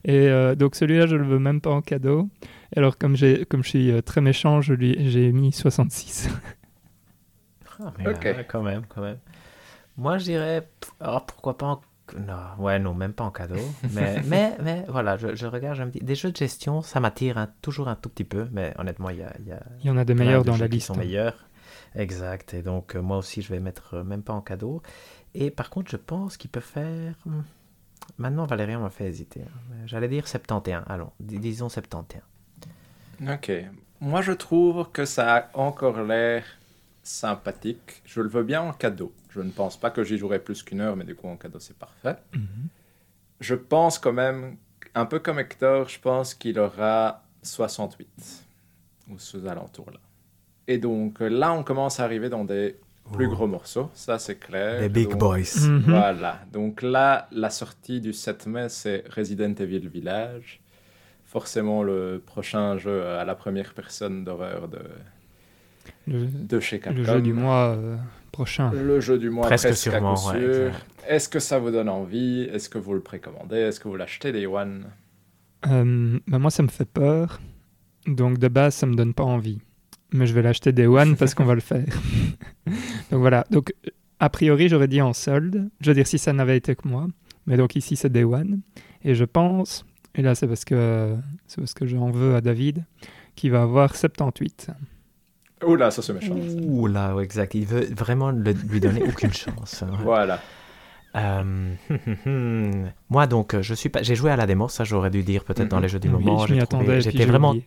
[0.05, 2.29] Et donc celui-là, je le veux même pas en cadeau.
[2.77, 6.29] Alors comme, j'ai, comme je suis euh, très méchant, je lui, j'ai mis 66.
[7.81, 8.27] Ah, mais Ok.
[8.49, 9.19] quand même, quand même.
[9.97, 10.69] Moi, je dirais,
[11.05, 11.81] oh, pourquoi pas en...
[12.19, 13.57] Non, ouais, non, même pas en cadeau.
[13.93, 17.01] Mais, mais, mais voilà, je, je regarde, je me dis, des jeux de gestion, ça
[17.01, 19.87] m'attire toujours un tout petit peu, mais honnêtement, il y a, il y a Il
[19.87, 20.87] y en a plein meilleurs de dans la qui liste.
[20.87, 21.47] sont meilleurs.
[21.95, 24.81] Exact, et donc euh, moi aussi, je vais mettre euh, même pas en cadeau.
[25.35, 27.15] Et par contre, je pense qu'il peut faire...
[27.27, 27.41] hmm,
[28.17, 29.43] Maintenant, Valérian m'a fait hésiter.
[29.43, 29.75] hein.
[29.85, 32.23] J'allais dire 71, allons, dis- disons 71.
[33.23, 33.51] Ok.
[34.01, 36.45] Moi, je trouve que ça a encore l'air
[37.03, 38.03] sympathique.
[38.05, 39.13] Je le veux bien en cadeau.
[39.31, 41.59] Je ne pense pas que j'y jouerai plus qu'une heure, mais du coup, en cadeau,
[41.59, 42.17] c'est parfait.
[42.35, 42.69] Mhm.
[43.41, 44.57] Je pense quand même,
[44.95, 48.09] un peu comme Hector, je pense qu'il aura 68
[49.11, 50.01] ou ces alentours-là.
[50.67, 52.77] Et donc là, on commence à arriver dans des
[53.13, 53.31] plus Ouh.
[53.31, 54.83] gros morceaux, ça c'est clair.
[54.83, 55.39] Les big Donc, boys.
[55.63, 55.85] Mhm.
[55.87, 60.61] Voilà, donc là, la sortie du 7 mai, c'est Resident Evil Village.
[61.29, 64.79] Forcément, le prochain jeu à la première personne d'horreur de,
[66.07, 66.99] Le, de chez Capcom.
[66.99, 67.97] le jeu du mois euh,
[68.33, 68.71] prochain.
[68.73, 70.71] Le jeu du mois, Presque presque, sûrement, à coup ouais.
[71.07, 72.49] Est-ce que ça vous donne envie?
[72.51, 73.57] Est-ce que vous le précommandez?
[73.59, 74.87] Est-ce que vous l'achetez, Day One?
[75.67, 77.41] Euh, bah, moi, ça me fait peur.
[78.07, 79.61] Donc, de base, ça me donne pas envie.
[80.15, 81.85] Mais je vais l'acheter Day One parce qu'on va le faire.
[82.67, 83.45] donc, voilà.
[83.51, 83.75] Donc,
[84.19, 85.69] a priori, j'aurais dit en solde.
[85.83, 87.07] Je veux dire, si ça n'avait été que moi.
[87.47, 88.61] Mais donc, ici, c'est Day One.
[89.05, 89.85] Et je pense,
[90.15, 91.15] et là, c'est parce que,
[91.47, 92.85] c'est parce que j'en veux à David,
[93.37, 94.71] qui va avoir 78.
[95.65, 96.37] Oh là, ça c'est méchant.
[96.63, 97.55] Ouh là, ouais, exact.
[97.55, 99.83] Il veut vraiment le- lui donner aucune chance.
[99.83, 99.91] hein.
[100.03, 100.41] Voilà.
[101.17, 101.75] Euh,
[103.11, 104.03] Moi, donc, je suis pas.
[104.03, 106.15] J'ai joué à la démo, ça j'aurais dû dire peut-être dans les jeux du Oui,
[106.25, 106.47] moment.
[106.47, 107.51] je m'y J'ai trouvé- J'étais j'ai vraiment.
[107.51, 107.65] oublié.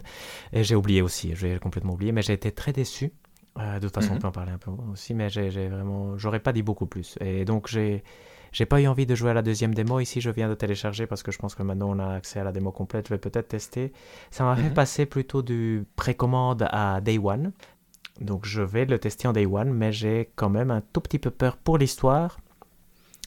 [0.54, 3.12] Et j'ai oublié aussi, j'ai complètement oublié, mais j'ai été très déçu.
[3.60, 6.18] Euh, de toute façon, on peut en parler un peu aussi, mais j'ai j'ai vraiment.
[6.18, 7.18] J'aurais pas dit beaucoup plus.
[7.20, 8.04] Et donc, j'ai.
[8.52, 9.99] J'ai pas eu envie de jouer à la deuxième démo.
[9.99, 12.43] Ici, je viens de télécharger parce que je pense que maintenant on a accès à
[12.43, 13.08] la démo complète.
[13.08, 13.93] Je vais peut-être tester.
[14.30, 14.74] Ça m'a fait Mhm.
[14.74, 17.54] passer plutôt du précommande à Day One.
[18.20, 21.18] Donc, je vais le tester en Day One, mais j'ai quand même un tout petit
[21.18, 22.39] peu peur pour l'histoire.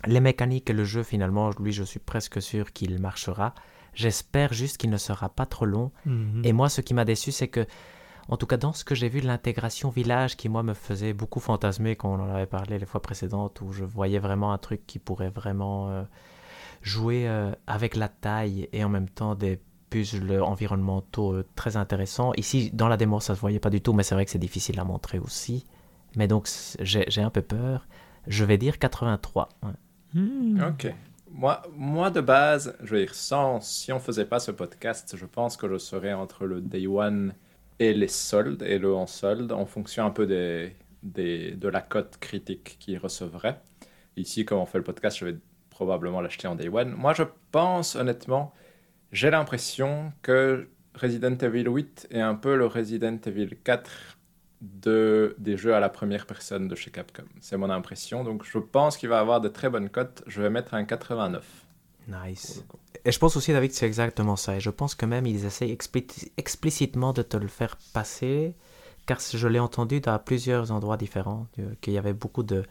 [0.06, 3.54] Les mécaniques et le jeu, finalement, lui, je suis presque sûr qu'il marchera.
[3.94, 5.90] J'espère juste qu'il ne sera pas trop long.
[6.04, 6.42] Mhm.
[6.44, 7.66] Et moi, ce qui m'a déçu, c'est que,
[8.28, 11.12] en tout cas, dans ce que j'ai vu de l'intégration village, qui moi me faisait
[11.12, 14.58] beaucoup fantasmer quand on en avait parlé les fois précédentes, où je voyais vraiment un
[14.58, 16.02] truc qui pourrait vraiment euh,
[16.80, 19.60] jouer euh, avec la taille et en même temps des
[19.90, 22.32] puzzles environnementaux euh, très intéressants.
[22.36, 24.38] Ici, dans la démo, ça se voyait pas du tout, mais c'est vrai que c'est
[24.38, 25.66] difficile à montrer aussi.
[26.16, 26.48] Mais donc,
[26.80, 27.86] j'ai j'ai un peu peur.
[28.26, 29.50] Je vais dire 83.
[29.62, 29.70] ouais.
[30.14, 30.64] Mhm.
[30.70, 30.94] Ok.
[31.30, 35.26] Moi, moi, de base, je veux dire, sans, si on faisait pas ce podcast, je
[35.26, 37.34] pense que je serais entre le Day One
[37.78, 41.80] et les soldes, et le en solde, en fonction un peu des, des, de la
[41.80, 43.60] cote critique qu'il recevrait.
[44.16, 45.36] Ici, comme on fait le podcast, je vais
[45.70, 46.92] probablement l'acheter en Day One.
[46.92, 48.54] Moi, je pense, honnêtement,
[49.12, 54.18] j'ai l'impression que Resident Evil 8 est un peu le Resident Evil 4
[54.60, 57.24] de, des jeux à la première personne de chez Capcom.
[57.40, 58.24] C'est mon impression.
[58.24, 60.22] Donc, je pense qu'il va avoir de très bonnes cotes.
[60.26, 61.63] Je vais mettre un 89.
[62.08, 62.62] Nice.
[63.04, 64.56] Et je pense aussi, David, que c'est exactement ça.
[64.56, 68.54] Et je pense que même ils essayent expli- explicitement de te le faire passer,
[69.06, 72.64] car je l'ai entendu dans plusieurs endroits différents, euh, qu'il y avait beaucoup de,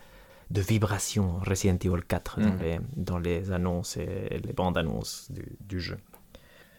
[0.52, 2.60] de vibrations Resident Evil 4 dans, Mhm.
[2.62, 5.98] les, dans les annonces et les bandes annonces du, du jeu.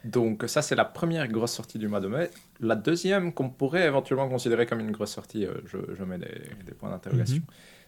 [0.03, 2.29] Donc, ça, c'est la première grosse sortie du mois de mai.
[2.59, 6.41] La deuxième, qu'on pourrait éventuellement considérer comme une grosse sortie, euh, je, je mets des,
[6.65, 7.41] des points d'interrogation,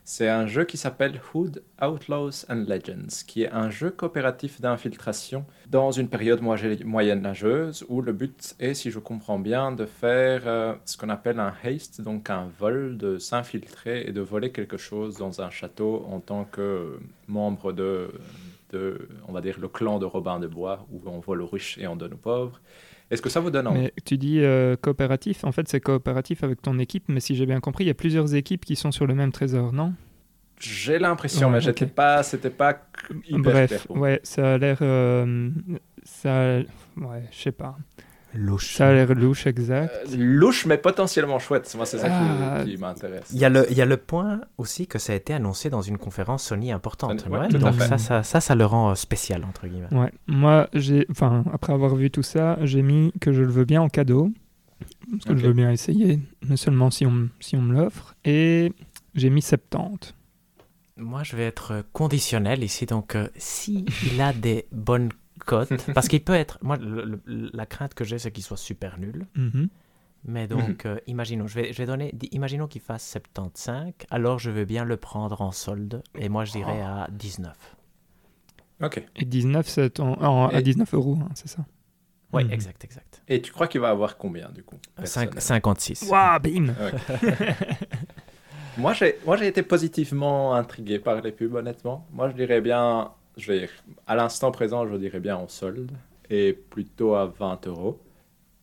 [0.10, 5.46] c'est un jeu qui s'appelle Hood Outlaws and Legends, qui est un jeu coopératif d'infiltration
[5.66, 10.44] dans une période moye- moyenâgeuse où le but est, si je comprends bien, de faire
[10.48, 14.78] euh, ce qu'on appelle un haste, donc un vol, de s'infiltrer et de voler quelque
[14.78, 18.10] chose dans un château en tant que membre de,
[18.70, 21.78] de, on va dire, le clan de Robin de Bois, où on vole aux riches
[21.80, 22.62] et on donne aux pauvres.
[23.10, 26.44] Est-ce que ça vous donne envie Mais tu dis euh, coopératif, en fait c'est coopératif
[26.44, 28.92] avec ton équipe, mais si j'ai bien compris, il y a plusieurs équipes qui sont
[28.92, 29.94] sur le même trésor, non?
[30.60, 31.92] J'ai l'impression, Ouais, mais j'étais ok.
[31.92, 32.82] pas, c'était pas
[33.30, 34.80] hyper Bref, clair ouais, ça a l'air...
[34.82, 35.52] euh,
[36.04, 36.60] ça...
[36.98, 37.78] Ouais, je sais pas.
[38.40, 38.76] Louche.
[38.76, 39.92] Ça a l'air louche, exact.
[40.12, 41.74] Euh, louche, mais potentiellement chouette.
[41.76, 42.62] Moi, c'est ça qui- Ah.
[42.64, 43.30] qui, m'intéresse.
[43.34, 45.70] Il y, a le, il y a le point aussi que ça a été annoncé
[45.70, 47.26] dans une conférence Sony importante.
[47.30, 47.48] Ouais, ouais.
[47.50, 49.92] Donc ça, ça, ça, ça le rend euh, spécial, entre guillemets.
[49.92, 53.66] Ouais, moi, j'ai, enfin, après avoir vu tout ça, j'ai mis que je le veux
[53.66, 54.32] bien en cadeau
[55.12, 58.14] parce que je veux bien essayer, mais seulement si on, si on me l'offre.
[58.26, 58.72] Et
[59.16, 60.14] j'ai mis 70.
[60.98, 62.86] Moi, je vais être conditionnel ici.
[62.86, 65.10] Donc, euh, si il a des bonnes
[65.46, 66.58] cotes, parce qu'il peut être.
[66.62, 69.26] Moi, le- le- la crainte que j'ai, c'est qu'il soit super nul.
[69.36, 69.70] Mhm.
[70.26, 74.50] Mais donc, euh, imaginons, je vais, je vais donner, imaginons qu'il fasse 75, alors je
[74.52, 77.56] veux bien le prendre en solde, et moi je dirais à 19.
[78.84, 79.02] Ok.
[79.16, 81.66] Et 19, c'est en- en- à Et- 19 euros, hein, c'est ça?
[82.34, 82.52] Oui, Mhm.
[82.52, 83.22] exact, exact.
[83.30, 86.10] Et tu crois qu'il va avoir combien du coup Euh, cinq- personnellement 56.
[86.10, 86.74] Waouh, bim
[88.78, 92.06] Moi, j'ai, moi, j'ai été positivement intrigué par les pubs, honnêtement.
[92.12, 93.70] Moi, je dirais bien, je vais,
[94.08, 95.92] à l'instant présent, je dirais bien en solde
[96.30, 98.02] et plutôt à 20 euros.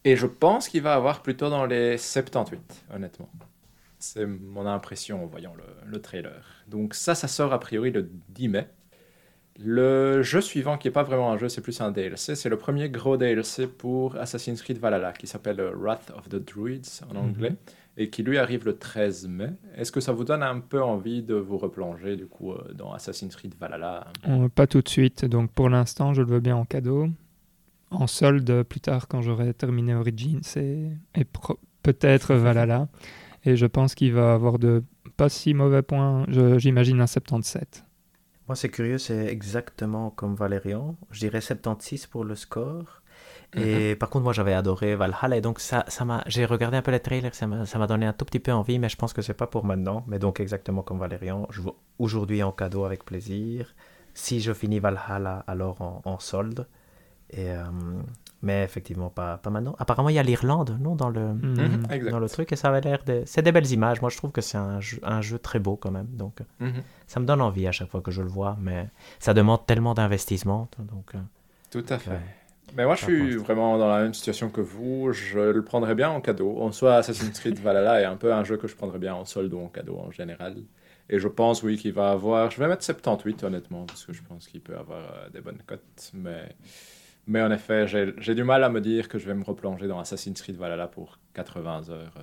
[0.04, 3.30] Et je pense qu'il va avoir plutôt dans les 78, honnêtement.
[3.98, 6.44] C'est mon impression en voyant le, le trailer.
[6.68, 8.68] Donc ça, ça sort a priori le 10 mai.
[9.60, 12.58] Le jeu suivant, qui n'est pas vraiment un jeu, c'est plus un DLC, c'est le
[12.58, 17.50] premier gros DLC pour Assassin's Creed Valhalla, qui s'appelle Wrath of the Druids en anglais
[17.50, 17.56] Mhm.
[17.96, 19.50] Et qui lui arrive le 13 mai.
[19.76, 22.92] Est-ce que ça vous donne un peu envie de vous replonger du coup euh, dans
[22.92, 26.56] Assassin's Creed Valhalla On- Pas tout de suite, donc pour l'instant, je le veux bien
[26.56, 27.08] en cadeau.
[27.90, 32.88] En solde plus tard, quand j'aurai terminé Origins et, et pro- peut-être Valhalla.
[33.44, 34.82] Et je pense qu'il va avoir de
[35.16, 36.24] pas si mauvais points.
[36.28, 37.84] Je- J'imagine un 77.
[38.48, 40.96] Moi, c'est curieux, c'est exactement comme Valérian.
[41.10, 43.02] Je dirais 76 pour le score.
[43.56, 45.36] Et par contre, moi, j'avais adoré Valhalla.
[45.36, 48.12] Et donc, ça, ça m'a, j'ai regardé un peu les trailers, ça m'a, donné un
[48.12, 50.04] tout petit peu envie, mais je pense que c'est pas pour maintenant.
[50.08, 53.74] Mais donc, exactement comme Valérian, je veux aujourd'hui en cadeau avec plaisir.
[54.14, 56.66] Si je finis Valhalla, alors en, en solde.
[57.30, 57.62] Et, euh,
[58.42, 59.74] mais effectivement, pas, pas maintenant.
[59.78, 61.86] Apparemment, il y a l'Irlande, non, dans le, Mhm.
[61.90, 63.22] Mhm, dans le truc, et ça avait l'air de...
[63.26, 64.00] C'est des belles images.
[64.02, 66.06] Moi, je trouve que c'est un jeu, un jeu très beau quand même.
[66.12, 66.82] Donc, Mhm.
[67.06, 68.88] ça me donne envie à chaque fois que je le vois, mais
[69.18, 70.68] ça demande tellement d'investissement.
[70.78, 71.18] Donc, euh,
[71.70, 72.10] Tout à fait.
[72.10, 72.20] Ouais.
[72.72, 75.12] Mais moi, je suis vraiment dans la même situation que vous.
[75.12, 76.60] Je le prendrais bien en cadeau.
[76.60, 79.24] En soi, Assassin's Creed Valhalla est un peu un jeu que je prendrais bien en
[79.24, 80.56] solde ou en cadeau en général.
[81.08, 82.50] Et je pense, oui, qu'il va avoir.
[82.50, 85.62] Je vais mettre 78, honnêtement, parce que je pense qu'il peut avoir euh, des bonnes
[85.66, 86.10] cotes.
[86.14, 86.56] Mais,
[87.26, 89.88] mais en effet, j'ai j'ai du mal à me dire que je vais me replonger
[89.88, 92.14] dans Assassin's Creed Valhalla pour 80 heures.
[92.18, 92.22] euh,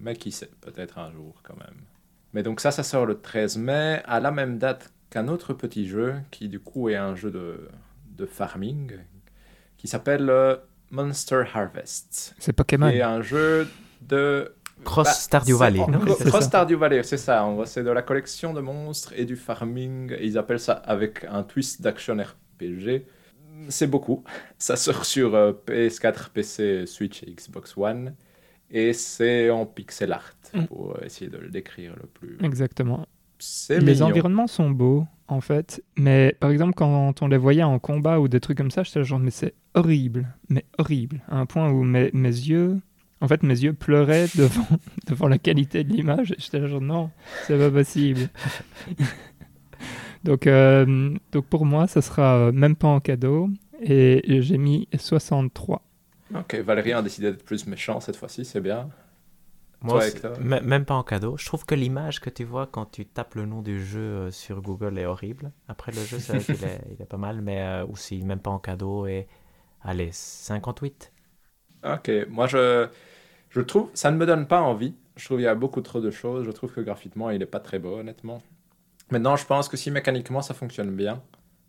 [0.00, 1.84] Mais qui sait, peut-être un jour quand même.
[2.32, 5.86] Mais donc, ça, ça sort le 13 mai, à la même date qu'un autre petit
[5.88, 7.68] jeu, qui du coup est un jeu de,
[8.16, 8.92] de farming,
[9.80, 10.56] qui s'appelle euh,
[10.90, 12.34] Monster Harvest.
[12.38, 12.88] C'est Pokémon.
[12.88, 13.66] Et un jeu
[14.02, 14.52] de
[14.84, 16.44] Cross bah, Stardew c'est- Valley, non C'est Cross.
[16.44, 17.46] Stardew Valley, c'est ça.
[17.66, 20.12] C'est de la collection de monstres et du farming.
[20.18, 23.06] Et ils appellent ça avec un twist d'action RPG.
[23.68, 24.24] C'est beaucoup.
[24.58, 28.14] Ça sort sur euh, PS4, PC, Switch et Xbox One.
[28.70, 30.64] Et c'est en pixel art, Mm.
[30.66, 32.36] pour euh, essayer de le décrire le plus.
[32.42, 33.06] Exactement.
[33.38, 34.06] C'est Les mignon.
[34.06, 35.82] environnements sont beaux, en fait.
[35.96, 39.04] Mais par exemple, quand on les voyait en combat ou des trucs comme ça, j'étais
[39.04, 40.28] genre, mais c'est horrible.
[40.48, 41.20] Mais horrible.
[41.28, 42.80] À un point où mes, mes yeux.
[43.22, 44.66] En fait, mes yeux pleuraient devant,
[45.06, 46.34] devant la qualité de l'image.
[46.38, 47.10] J'étais genre, non,
[47.46, 48.28] c'est pas possible.
[50.24, 53.50] donc, euh, donc, pour moi, ça sera euh, même pas en cadeau.
[53.82, 55.82] Et j'ai mis 63.
[56.34, 58.88] Ok, Valérie a décidé d'être plus méchant cette fois-ci, c'est bien.
[59.82, 60.04] Moi,
[60.40, 61.36] même pas en cadeau.
[61.38, 64.30] Je trouve que l'image que tu vois quand tu tapes le nom du jeu euh,
[64.30, 65.52] sur Google est horrible.
[65.68, 68.40] Après, le jeu, c'est vrai qu'il est, il est pas mal, mais euh, aussi, même
[68.40, 69.06] pas en cadeau.
[69.06, 69.26] Et
[69.82, 71.12] allez, 58.
[71.84, 72.88] Ok, moi je,
[73.50, 74.94] je trouve, ça ne me donne pas envie.
[75.16, 76.44] Je trouve qu'il y a beaucoup trop de choses.
[76.46, 78.42] Je trouve que graphiquement, il n'est pas très beau, honnêtement.
[79.10, 81.22] Maintenant, je pense que si mécaniquement ça fonctionne bien,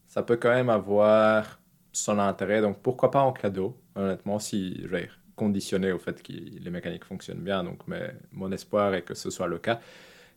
[0.08, 1.60] ça peut quand même avoir
[1.94, 2.62] son intérêt.
[2.62, 4.98] Donc pourquoi pas en cadeau, honnêtement, si je
[5.36, 7.64] conditionné au fait que les mécaniques fonctionnent bien.
[7.64, 9.80] Donc mais mon espoir est que ce soit le cas.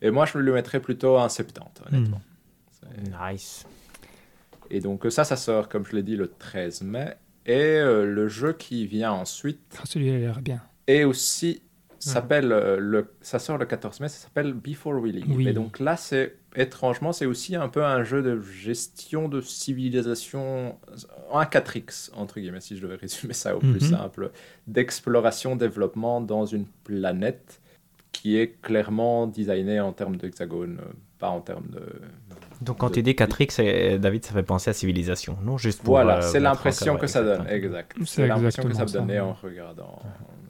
[0.02, 2.20] Et moi, je lui mettrais plutôt un 70, honnêtement.
[2.72, 3.64] C'est- Nice.
[4.70, 7.14] Et donc ça, ça sort, comme je l'ai dit, le 13 mai.
[7.46, 10.62] Et euh, le jeu qui vient ensuite Ah, Celui-là a l'air bien.
[10.86, 11.62] et aussi
[12.10, 15.48] s'appelle euh, le ça sort le 14 mai ça s'appelle Before We Leave Oui.
[15.48, 20.76] et donc là c'est étrangement c'est aussi un peu un jeu de gestion de civilisation
[21.32, 23.96] un 4x entre guillemets si je devais résumer ça au plus Mhm.
[23.98, 24.30] simple
[24.66, 27.60] d'exploration développement dans une planète
[28.12, 31.80] qui est clairement designée en termes d'hexagone euh, pas en termes de
[32.60, 35.58] Donc quand de- tu dis 4X, c'est- David, ça fait penser à Civilisation, non?
[35.58, 37.96] Juste pour, Voilà, euh, c'est l'impression que ça donne, exact.
[38.04, 40.00] C'est l'impression que ça me donnait en regardant.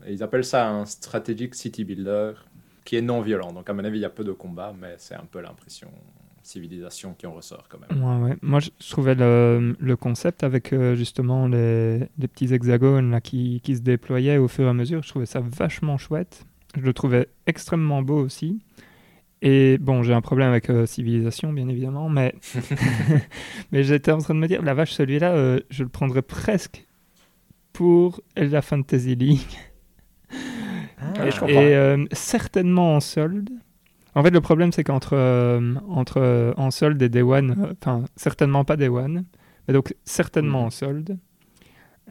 [0.06, 2.32] Et ils appellent ça un strategic city builder
[2.84, 3.52] qui est non violent.
[3.52, 5.90] Donc à mon avis, il y a peu de combats, mais c'est un peu l'impression
[6.44, 8.02] civilisation qui en ressort quand même.
[8.04, 8.36] Ouais, ouais.
[8.42, 13.60] Moi, je, trouvais le, le concept avec euh, justement les, les petits hexagones là, qui,
[13.64, 16.44] qui se déployaient au fur et à mesure, je trouvais ça vachement chouette.
[16.76, 18.60] Je le trouvais extrêmement beau aussi.
[19.42, 22.34] Et bon, j'ai un problème avec euh, Civilisation, bien évidemment, mais,
[23.72, 26.86] mais j'étais en train de me dire, la vache, celui-là, euh, je le prendrais presque
[27.72, 29.40] pour la Fantasy League.
[31.18, 33.50] Ah, je et euh, certainement en solde.
[34.14, 37.72] En fait, le problème, c'est qu'entre euh, entre, euh, en solde et Day One, euh,
[37.80, 39.24] enfin, certainement pas Day One,
[39.66, 40.66] mais donc certainement Mhm.
[40.66, 41.18] en solde.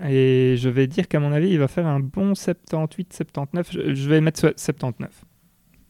[0.03, 3.69] Et je vais dire qu'à mon avis, il va faire un bon 78, 79.
[3.71, 5.23] Je, je vais mettre so- 79.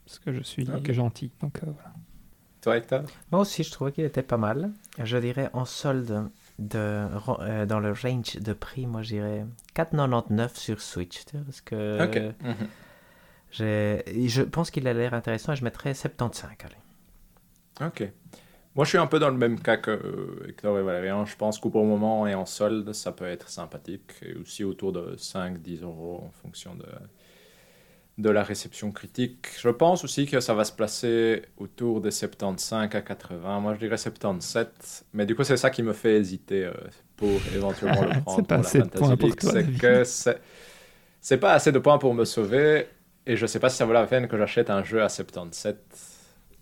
[0.04, 0.92] Parce que je suis Ok.
[0.92, 1.30] gentil.
[1.40, 1.92] Donc euh, voilà.
[2.60, 3.02] Toi, Hector?
[3.32, 4.70] Moi aussi, je trouvais qu'il était pas mal.
[5.02, 6.28] Je dirais en solde
[6.58, 9.44] de, euh, dans le range de prix, moi, je dirais
[9.74, 11.24] 4,99 sur Switch.
[11.44, 12.16] Parce que Ok.
[12.42, 12.54] Mhm.
[13.58, 16.50] Je pense qu'il a l'air intéressant et je mettrais 75.
[16.64, 16.74] Allez.
[17.80, 18.12] Ok.
[18.74, 21.24] Moi, je suis un peu dans le même cas que euh, Hector et Valérian.
[21.26, 24.12] Je pense qu'au bon moment et en solde, ça peut être sympathique.
[24.22, 26.86] Et aussi autour de 5-10 euros en fonction de,
[28.18, 29.48] de la réception critique.
[29.60, 33.60] Je pense aussi que ça va se placer autour des 75 à 80.
[33.60, 35.04] Moi, je dirais 77.
[35.12, 36.72] Mais du coup, c'est ça qui me fait hésiter euh,
[37.16, 38.46] pour éventuellement le prendre.
[38.46, 39.38] C'est pas pour la assez de Fantasy points pour League.
[39.38, 39.76] toi, C'est David.
[39.76, 40.40] que c'est
[41.20, 42.86] c'est pas assez de points pour me sauver.
[43.26, 45.76] Et je sais pas si ça vaut la peine que j'achète un jeu à 77.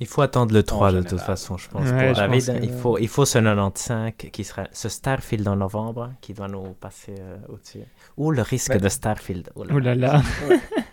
[0.01, 1.89] Il faut attendre le 3 de toute façon, je pense.
[1.89, 4.89] Ouais, pour je David, pense que- il, faut, il faut ce 95 qui sera ce
[4.89, 7.83] Starfield en novembre qui doit nous passer euh, au-dessus.
[8.17, 9.51] Ou le risque Mais- de Starfield.
[9.55, 9.95] Oh là Oh là.
[9.95, 10.23] là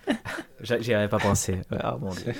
[0.61, 1.61] J'y avais pas pensé.
[1.71, 2.33] Ah mon dieu.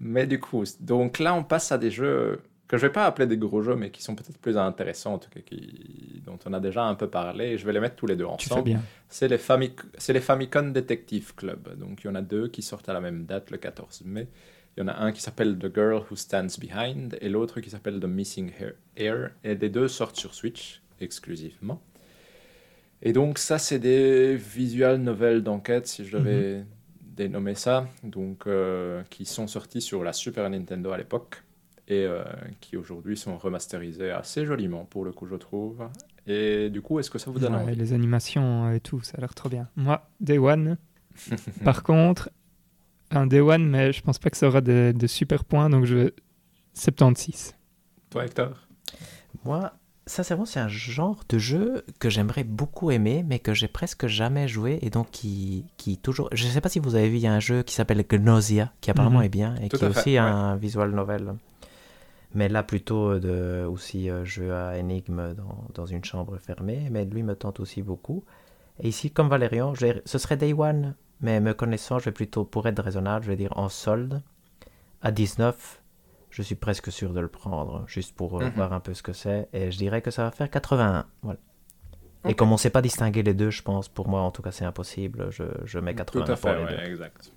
[0.00, 3.26] Mais du coup, donc là, on passe à des jeux que je vais pas appeler
[3.26, 6.22] des gros jeux, mais qui sont peut-être plus intéressants, en tout cas, qui...
[6.24, 7.46] dont on a déjà un peu parlé.
[7.46, 8.78] Et je vais les mettre tous les deux ensemble.
[9.08, 9.80] C'est les, Famic...
[10.08, 11.76] les Famicom Detective Club.
[11.78, 14.28] Donc, il y en a deux qui sortent à la même date, le 14 mai.
[14.76, 17.70] Il y en a un qui s'appelle The Girl Who Stands Behind et l'autre qui
[17.70, 19.30] s'appelle The Missing Hair- Air.
[19.44, 21.82] Et les deux sortent sur Switch exclusivement.
[23.00, 26.64] Et donc, ça, c'est des visual novels d'enquête, si je devais
[27.00, 27.88] dénommer ça.
[28.04, 31.42] Donc, euh, qui sont sortis sur la Super Nintendo à l'époque
[31.88, 32.22] et euh,
[32.60, 35.88] qui aujourd'hui sont remasterisés assez joliment, pour le coup, je trouve.
[36.26, 39.14] Et du coup, est-ce que ça vous donne Ouais, envie les animations et tout, ça
[39.16, 39.68] a l'air trop bien.
[39.76, 40.76] Moi, Day One,
[41.64, 42.28] par contre,
[43.10, 45.86] un Day One, mais je pense pas que ça aura de, de super points, donc
[45.86, 46.12] je vais
[46.74, 47.54] 76.
[48.10, 48.50] Toi, Hector?
[49.44, 49.72] Moi,
[50.06, 54.48] sincèrement, c'est un genre de jeu que j'aimerais beaucoup aimer, mais que j'ai presque jamais
[54.48, 56.28] joué et donc qui, qui toujours.
[56.32, 58.72] Je sais pas si vous avez vu, il y a un jeu qui s'appelle Gnosia,
[58.80, 59.24] qui apparemment Mhm.
[59.24, 60.18] est bien et Tout qui est fait, aussi ouais.
[60.18, 61.34] un visual novel.
[62.34, 66.88] Mais là, plutôt de, aussi euh, jeu à énigme dans, dans une chambre fermée.
[66.90, 68.24] Mais lui me tente aussi beaucoup.
[68.80, 69.74] Et ici, comme Valérian,
[70.04, 73.36] ce serait Day One, mais me connaissant, je vais plutôt, pour être raisonnable, je vais
[73.36, 74.22] dire en solde.
[75.02, 75.82] À 19,
[76.30, 78.52] je suis presque sûr de le prendre, juste pour euh, Mhm.
[78.56, 79.48] voir un peu ce que c'est.
[79.52, 81.06] Et je dirais que ça va faire 81.
[81.22, 81.38] Voilà.
[82.28, 84.42] Et comme on ne sait pas distinguer les deux, je pense, pour moi en tout
[84.42, 86.92] cas c'est impossible, je, je mets 80 Tout à pour fait, les ouais, deux.
[86.92, 87.32] exact.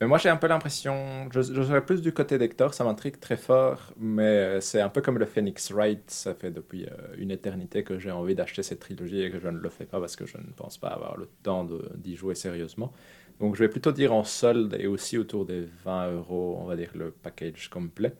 [0.00, 3.38] Mais moi, j'ai un peu l'impression, je, serais plus du côté d'Hector, ça m'intrigue très
[3.38, 7.30] fort, mais euh, c'est un peu comme le Phoenix Wright, ça fait depuis euh, une
[7.30, 10.14] éternité que j'ai envie d'acheter cette trilogie et que je ne le fais pas parce
[10.14, 12.92] que je ne pense pas avoir le temps d'y jouer sérieusement.
[13.40, 16.76] Donc, je vais plutôt dire en solde et aussi autour des 20 euros, on va
[16.76, 18.14] dire le package complet.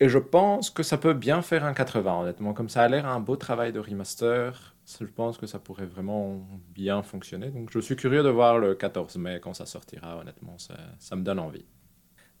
[0.00, 2.54] Et je pense que ça peut bien faire un 80, honnêtement.
[2.54, 6.46] Comme ça a l'air un beau travail de remaster, je pense que ça pourrait vraiment
[6.72, 7.50] bien fonctionner.
[7.50, 11.16] Donc je suis curieux de voir le 14 mai quand ça sortira, honnêtement, ça, ça
[11.16, 11.64] me donne envie.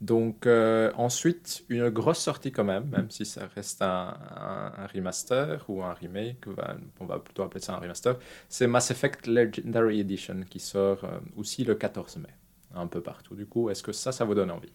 [0.00, 4.14] Donc euh, ensuite, une grosse sortie quand même, même si ça reste un,
[4.94, 8.90] remaster ou un remake, on va- on va plutôt appeler ça un remaster, c'est Mass
[8.92, 12.30] Effect Legendary Edition qui sort euh, aussi le 14 mai,
[12.74, 13.34] un peu partout.
[13.36, 14.72] Du coup, est-ce que ça, ça vous donne envie?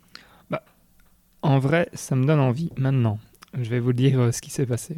[1.43, 2.71] En vrai, ça me donne envie.
[2.77, 3.19] Maintenant,
[3.53, 4.97] je vais vous dire euh, ce qui s'est passé.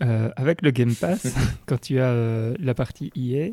[0.00, 1.34] Euh, avec le Game Pass,
[1.66, 3.50] quand tu as euh, la partie EA,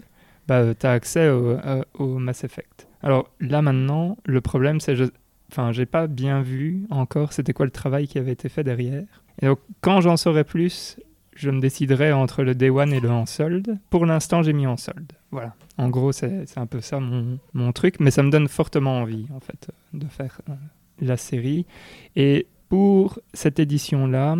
[0.47, 1.57] bah, tu as accès au,
[1.95, 2.87] au Mass Effect.
[3.03, 5.05] Alors là maintenant, le problème c'est je
[5.51, 9.03] enfin j'ai pas bien vu encore c'était quoi le travail qui avait été fait derrière.
[9.41, 10.97] Et donc quand j'en saurai plus,
[11.35, 13.77] je me déciderai entre le Day One et le en solde.
[13.89, 15.13] Pour l'instant, j'ai mis en solde.
[15.31, 15.53] Voilà.
[15.77, 19.27] En gros, c'est un peu ça mon, mon truc, mais ça me donne fortement envie
[19.33, 20.41] en fait de faire
[21.01, 21.65] la série.
[22.15, 24.37] Et pour cette édition-là,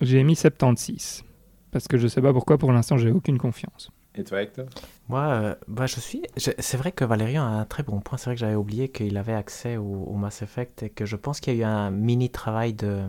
[0.00, 1.24] j'ai mis 76.
[1.70, 3.90] Parce que je sais pas pourquoi, pour l'instant, j'ai aucune confiance.
[4.14, 4.66] Et toi, Hector?
[5.08, 6.22] Moi, euh, bah, je suis.
[6.36, 8.18] je- C'est vrai que Valérian a un très bon point.
[8.18, 11.16] C'est vrai que j'avais oublié qu'il avait accès au, au Mass Effect et que je
[11.16, 13.04] pense qu'il y a eu un mini travail de,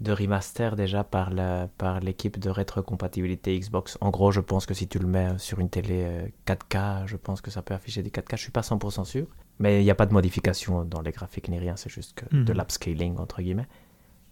[0.00, 3.96] de remaster déjà par la- par l'équipe de rétrocompatibilité Xbox.
[4.00, 7.16] En gros, je pense que si tu le mets sur une télé euh, 4K, je
[7.16, 8.36] pense que ça peut afficher des 4K.
[8.36, 9.26] Je suis pas 100% sûr.
[9.58, 11.76] Mais il n'y a pas de modification dans les graphiques ni rien.
[11.76, 12.58] C'est juste que de Mhm.
[12.58, 13.68] l'upscaling, entre guillemets.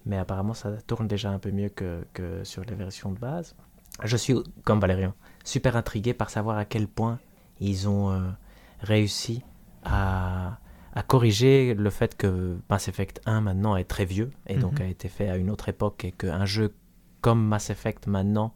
[0.04, 3.54] Mais apparemment, ça tourne déjà un peu mieux que, que sur les versions de base.
[4.02, 5.14] Je suis, comme Valérian,
[5.44, 7.18] super intrigué par savoir à quel point
[7.60, 8.20] ils ont euh,
[8.80, 9.42] réussi
[9.84, 10.58] à,
[10.94, 14.86] à corriger le fait que Mass Effect 1 maintenant est très vieux et donc Mhm.
[14.86, 16.74] a été fait à une autre époque et qu'un jeu
[17.20, 18.54] comme Mass Effect maintenant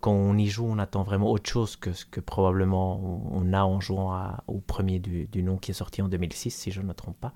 [0.00, 3.00] quand on y joue, on attend vraiment autre chose que ce que probablement
[3.32, 6.80] on a en jouant au premier du, nom qui est sorti en 2006, si je
[6.80, 7.32] ne me trompe pas.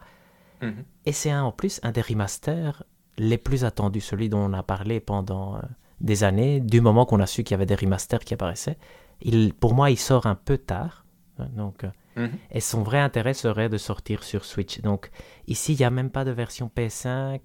[0.63, 0.85] Mhm.
[1.07, 2.85] Et c'est en plus un des remasters
[3.19, 5.61] les plus attendus, celui dont on a parlé pendant euh,
[6.01, 8.79] des années, du moment qu'on a su qu'il y avait des remasters qui apparaissaient.
[9.21, 11.05] Il, pour moi, il sort un peu tard.
[11.39, 12.33] Hein, donc, euh, mhm.
[12.51, 14.81] Et son vrai intérêt serait de sortir sur Switch.
[14.81, 15.11] Donc
[15.47, 17.41] ici, il n'y a même pas de version PS5.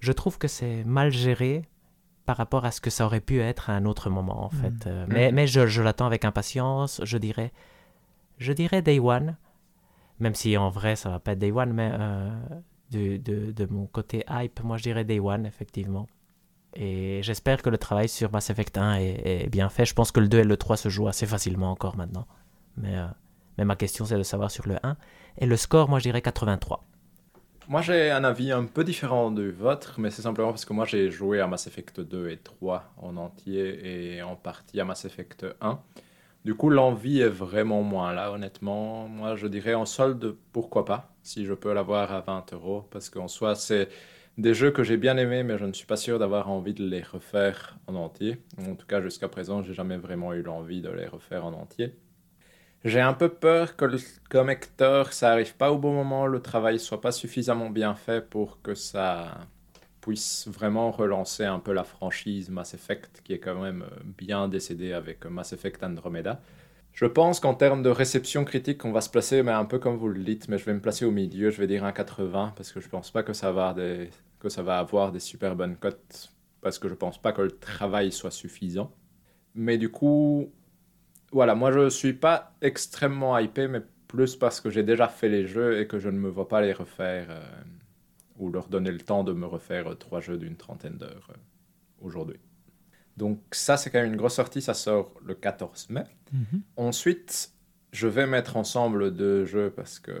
[0.00, 1.62] Je trouve que c'est mal géré
[2.26, 4.84] par rapport à ce que ça aurait pu être à un autre moment, en fait.
[4.84, 4.88] Mm.
[4.88, 7.52] Euh, mais, mais je, je l'attends avec impatience, je dirais,
[8.38, 9.36] je dirais Day One,
[10.18, 12.30] même si en vrai, ça va pas être Day One, mais euh,
[12.90, 16.08] de, de, de, mon côté hype, moi, je dirais Day One, effectivement.
[16.74, 19.86] Et j'espère que le travail sur Mass Effect 1 est, bien fait.
[19.86, 22.26] Je pense que le 2 et le 3 se jouent assez facilement encore maintenant.
[22.76, 23.06] Mais, euh,
[23.56, 24.96] mais ma question, c'est de savoir sur le 1.
[25.38, 26.84] Et le score, moi, je dirais 83.
[27.68, 30.84] Moi, j'ai un avis un peu différent du vôtre, mais c'est simplement parce que moi,
[30.84, 35.04] j'ai joué à Mass Effect 2 et 3 en entier et en partie à Mass
[35.04, 35.80] Effect 1.
[36.44, 39.08] Du coup, l'envie est vraiment moins là, honnêtement.
[39.08, 43.10] Moi, je dirais en solde, pourquoi pas, si je peux l'avoir à 20 euros, parce
[43.10, 43.88] qu'en soi, c'est
[44.38, 46.84] des jeux que j'ai bien aimés, mais je ne suis pas sûr d'avoir envie de
[46.86, 48.36] les refaire en entier.
[48.60, 51.96] En tout cas, jusqu'à présent, j'ai jamais vraiment eu l'envie de les refaire en entier.
[52.86, 53.84] J'ai un peu peur que
[54.30, 58.24] comme Hector, ça arrive pas au bon moment, le travail soit pas suffisamment bien fait
[58.24, 59.40] pour que ça
[60.00, 64.46] puisse vraiment relancer un peu la franchise Mass Effect, qui est quand même euh, bien
[64.46, 66.40] décédée avec Mass Effect Andromeda.
[66.92, 69.96] Je pense qu'en termes de réception critique, on va se placer, mais un peu comme
[69.96, 72.52] vous le dites, mais je vais me placer au milieu, je vais dire un 80,
[72.54, 75.18] parce que je pense pas que ça va avoir des, que ça va avoir des
[75.18, 78.92] super bonnes cotes, parce que je pense pas que le travail soit suffisant.
[79.56, 80.52] Mais du coup,
[81.36, 85.46] voilà, moi je suis pas extrêmement hypé, mais plus parce que j'ai déjà fait les
[85.46, 87.42] jeux et que je ne me vois pas les refaire euh,
[88.38, 91.36] ou leur donner le temps de me refaire trois jeux d'une trentaine d'heures euh,
[92.00, 92.40] aujourd'hui.
[93.18, 96.04] Donc ça c'est quand même une grosse sortie, ça sort le 14 mai.
[96.32, 96.62] Mhm.
[96.78, 97.50] Ensuite,
[97.92, 100.14] je vais mettre ensemble deux jeux parce que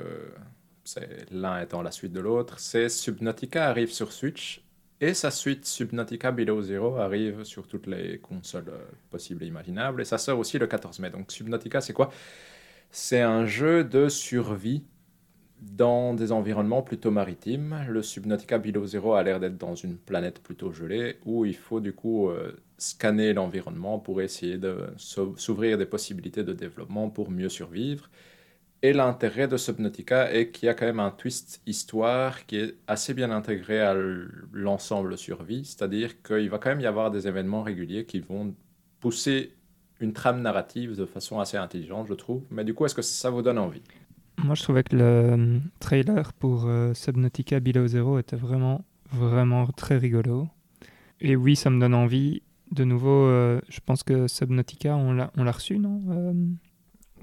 [0.84, 2.60] c'est l'un étant la suite de l'autre.
[2.60, 4.65] C'est Subnautica arrive sur Switch
[5.00, 10.00] et sa suite Subnautica Below Zero arrive sur toutes les consoles euh, possibles et imaginables.
[10.00, 11.10] Et ça sort aussi le 14 mai.
[11.10, 12.10] Donc Subnautica, c'est quoi?
[12.90, 14.84] C'est un jeu de survie
[15.60, 17.84] dans des environnements plutôt maritimes.
[17.88, 21.80] Le Subnautica Below Zero a l'air d'être dans une planète plutôt gelée où il faut
[21.80, 27.48] du coup euh, scanner l'environnement pour essayer de s'ouvrir des possibilités de développement pour mieux
[27.48, 28.10] survivre.
[28.82, 32.74] Et l'intérêt de Subnautica est qu'il y a quand même un twist histoire qui est
[32.86, 33.96] assez bien intégré à
[34.52, 38.54] l'ensemble survie, c'est-à-dire qu'il va quand même y avoir des événements réguliers qui vont
[39.00, 39.54] pousser
[40.00, 42.42] une trame narrative de façon assez intelligente, je trouve.
[42.50, 43.82] Mais du coup, est-ce que ça vous donne envie?
[44.44, 49.66] Moi, je trouvais que le euh, trailer pour euh, Subnautica Below Zero était vraiment, vraiment
[49.68, 50.48] très rigolo.
[51.20, 52.42] Et oui, ça me donne envie.
[52.72, 56.02] De nouveau, euh, je pense que Subnautica, on l'a reçu, non?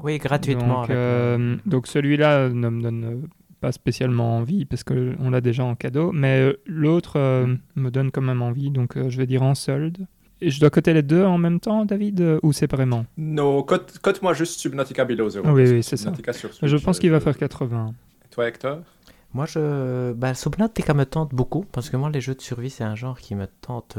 [0.03, 0.81] Oui, gratuitement.
[0.81, 3.27] Donc, euh, donc celui-là ne me donne
[3.61, 7.59] pas spécialement envie parce qu'on l'a déjà en cadeau, mais euh, l'autre euh, mm.
[7.75, 10.05] me donne quand même envie, donc je vais dire en solde.
[10.41, 13.05] Et je dois coter les deux en même temps, David, ou séparément?
[13.17, 15.49] Non, cote-moi juste Subnautica Below Zero.
[15.49, 16.11] oui, oui, c'est ça.
[16.61, 17.93] je pense qu'il va faire 80.
[18.25, 18.79] Et toi, Hector?
[19.33, 20.11] Moi, je...
[20.11, 23.17] Bah, Subnautica me tente beaucoup, parce que moi, les jeux de survie, c'est un genre
[23.17, 23.97] qui me tente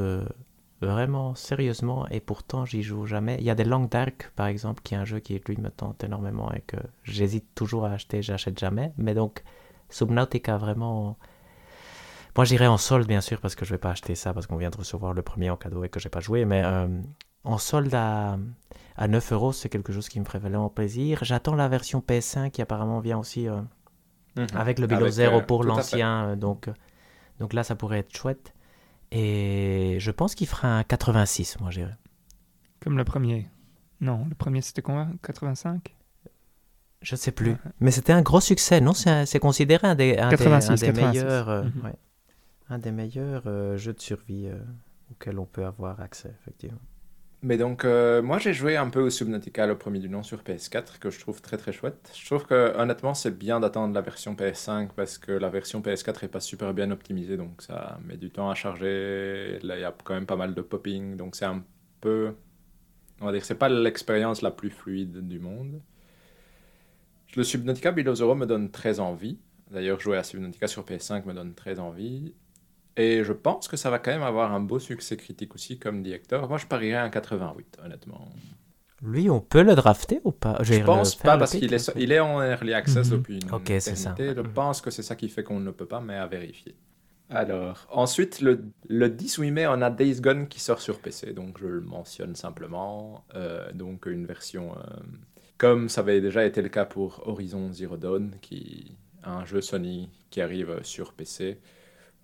[0.84, 3.36] vraiment sérieusement et pourtant j'y joue jamais.
[3.38, 5.70] Il y a des Long Dark par exemple qui est un jeu qui lui me
[5.70, 8.92] tente énormément et que j'hésite toujours à acheter, j'achète jamais.
[8.96, 9.42] Mais donc
[9.90, 11.16] Subnautica vraiment...
[12.36, 14.56] Moi j'irai en solde bien sûr parce que je vais pas acheter ça parce qu'on
[14.56, 16.44] vient de recevoir le premier en cadeau et que j'ai pas joué.
[16.44, 16.88] Mais euh,
[17.44, 18.38] en solde à,
[18.96, 21.20] à 9 euros c'est quelque chose qui me ferait vraiment plaisir.
[21.22, 23.60] J'attends la version PS5 qui apparemment vient aussi euh,
[24.36, 24.46] mhm.
[24.54, 26.36] avec le Below Zero euh, pour l'ancien.
[26.36, 26.68] donc,
[27.38, 28.54] donc là ça pourrait être chouette.
[29.10, 31.96] Et je pense qu'il fera un 86, moi, j'irais.
[32.80, 33.48] Comme le premier.
[34.00, 35.12] Non, le premier, c'était combien?
[35.22, 35.94] 85
[37.00, 37.56] Je ne sais plus.
[37.80, 38.92] Mais c'était un gros succès, non?
[38.92, 41.92] C'est considéré un des, un des, meilleurs, euh, mhm.
[42.68, 44.58] un des meilleurs euh, jeux de survie euh,
[45.10, 46.80] auxquels on peut avoir accès, effectivement.
[47.44, 50.42] Mais donc, euh, moi j'ai joué un peu au Subnautica, le premier du nom, sur
[50.42, 52.10] PS4, que je trouve très très chouette.
[52.18, 56.24] Je trouve que honnêtement, c'est bien d'attendre la version PS5 parce que la version PS4
[56.24, 59.58] est pas super bien optimisée, donc ça met du temps à charger.
[59.62, 61.62] Là, il y a quand même pas mal de popping, donc c'est un
[62.00, 62.34] peu.
[63.20, 65.82] On va dire que c'est pas l'expérience la plus fluide du monde.
[67.36, 69.38] Le Subnautica Below Zero me donne très envie.
[69.70, 72.32] D'ailleurs, jouer à Subnautica sur PS5 me donne très envie.
[72.96, 76.02] Et je pense que ça va quand même avoir un beau succès critique aussi, comme
[76.02, 76.48] dit Hector.
[76.48, 78.28] Moi, je parierais un 88, honnêtement.
[79.02, 80.58] Lui, on peut le drafter ou pas?
[80.62, 83.16] Je pense pas, parce qu'il est, il est en early access mhm.
[83.18, 84.14] depuis une Ok, c'est ça.
[84.18, 86.74] Je pense que c'est ça qui fait qu'on ne peut pas, mais à vérifier.
[87.30, 91.58] Alors, ensuite, le, le 18 mai, on a Days Gone qui sort sur PC, donc
[91.58, 93.24] je le mentionne simplement.
[93.34, 95.00] Euh, donc, une version euh,
[95.58, 100.10] comme ça avait déjà été le cas pour Horizon Zero Dawn, qui un jeu Sony
[100.30, 101.58] qui arrive sur PC.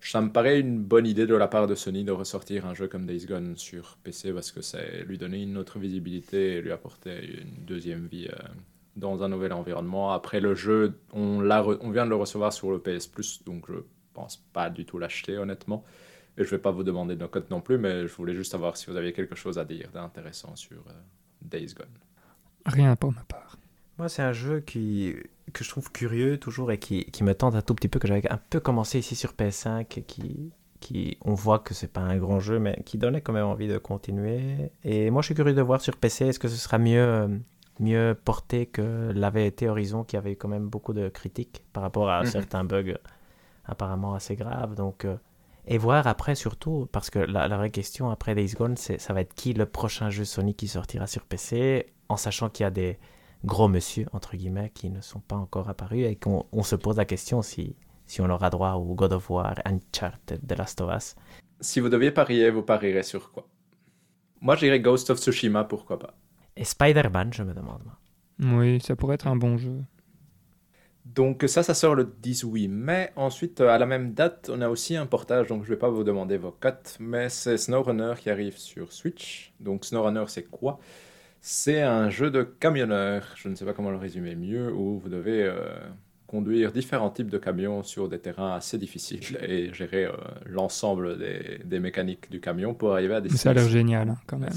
[0.01, 2.87] Ça me paraît une bonne idée de la part de Sony de ressortir un jeu
[2.87, 6.71] comme Days Gone sur PC parce que c'est lui donner une autre visibilité et lui
[6.71, 8.47] apporter une deuxième vie euh,
[8.95, 10.11] dans un nouvel environnement.
[10.11, 11.39] Après le jeu, on,
[11.91, 13.75] vient de le recevoir sur le PS Plus, donc je
[14.13, 15.85] pense pas du tout l'acheter honnêtement.
[16.35, 18.77] Et je vais pas vous demander de cote non plus, mais je voulais juste savoir
[18.77, 20.93] si vous aviez quelque chose à dire d'intéressant sur euh,
[21.41, 21.85] Days Gone.
[22.65, 23.57] Rien pour ma part.
[24.01, 25.13] Moi, c'est un jeu qui,
[25.53, 28.07] que je trouve curieux toujours et qui, qui me tente un tout petit peu, que
[28.07, 32.17] j'avais un peu commencé ici sur PS5, qui, qui on voit que c'est pas un
[32.17, 34.71] grand jeu, mais qui donnait quand même envie de continuer.
[34.83, 37.41] Et moi, je suis curieux de voir sur PC, est-ce que ce sera mieux,
[37.79, 41.83] mieux porté que l'avait été Horizon, qui avait eu quand même beaucoup de critiques par
[41.83, 42.25] rapport à mhm.
[42.25, 42.97] certains bugs
[43.65, 44.73] apparemment assez graves.
[44.73, 45.15] Donc, euh,
[45.67, 49.13] et voir après surtout, parce que la, la vraie question après Days Gone, c'est ça
[49.13, 52.65] va être qui le prochain jeu Sony qui sortira sur PC, en sachant qu'il y
[52.65, 52.97] a des
[53.45, 56.97] gros monsieur, entre guillemets, qui ne sont pas encore apparus et qu'on on se pose
[56.97, 60.95] la question si, si on aura droit au God of War, Uncharted, The Last of
[60.95, 61.15] Us.
[61.59, 63.47] Si vous deviez parier, vous parierez sur quoi?
[64.41, 66.15] Moi, j'irais Ghost of Tsushima, pourquoi pas.
[66.55, 67.83] Et Spider-Man, je me demande.
[68.39, 69.83] Oui, ça pourrait être un bon jeu.
[71.05, 73.11] Donc ça, ça sort le 18 mai.
[73.15, 75.89] Ensuite, à la même date, on a aussi un portage, donc je ne vais pas
[75.89, 79.53] vous demander vos cotes, mais c'est SnowRunner qui arrive sur Switch.
[79.59, 80.79] Donc SnowRunner, c'est quoi?
[81.41, 85.09] C'est un jeu de camionneur, je ne sais pas comment le résumer mieux, où vous
[85.09, 85.55] devez euh,
[86.27, 90.11] conduire différents types de camions sur des terrains assez difficiles et gérer euh,
[90.45, 93.29] l'ensemble des, mécaniques du camion pour arriver à des...
[93.29, 94.53] Ça a l'air génial hein, quand même.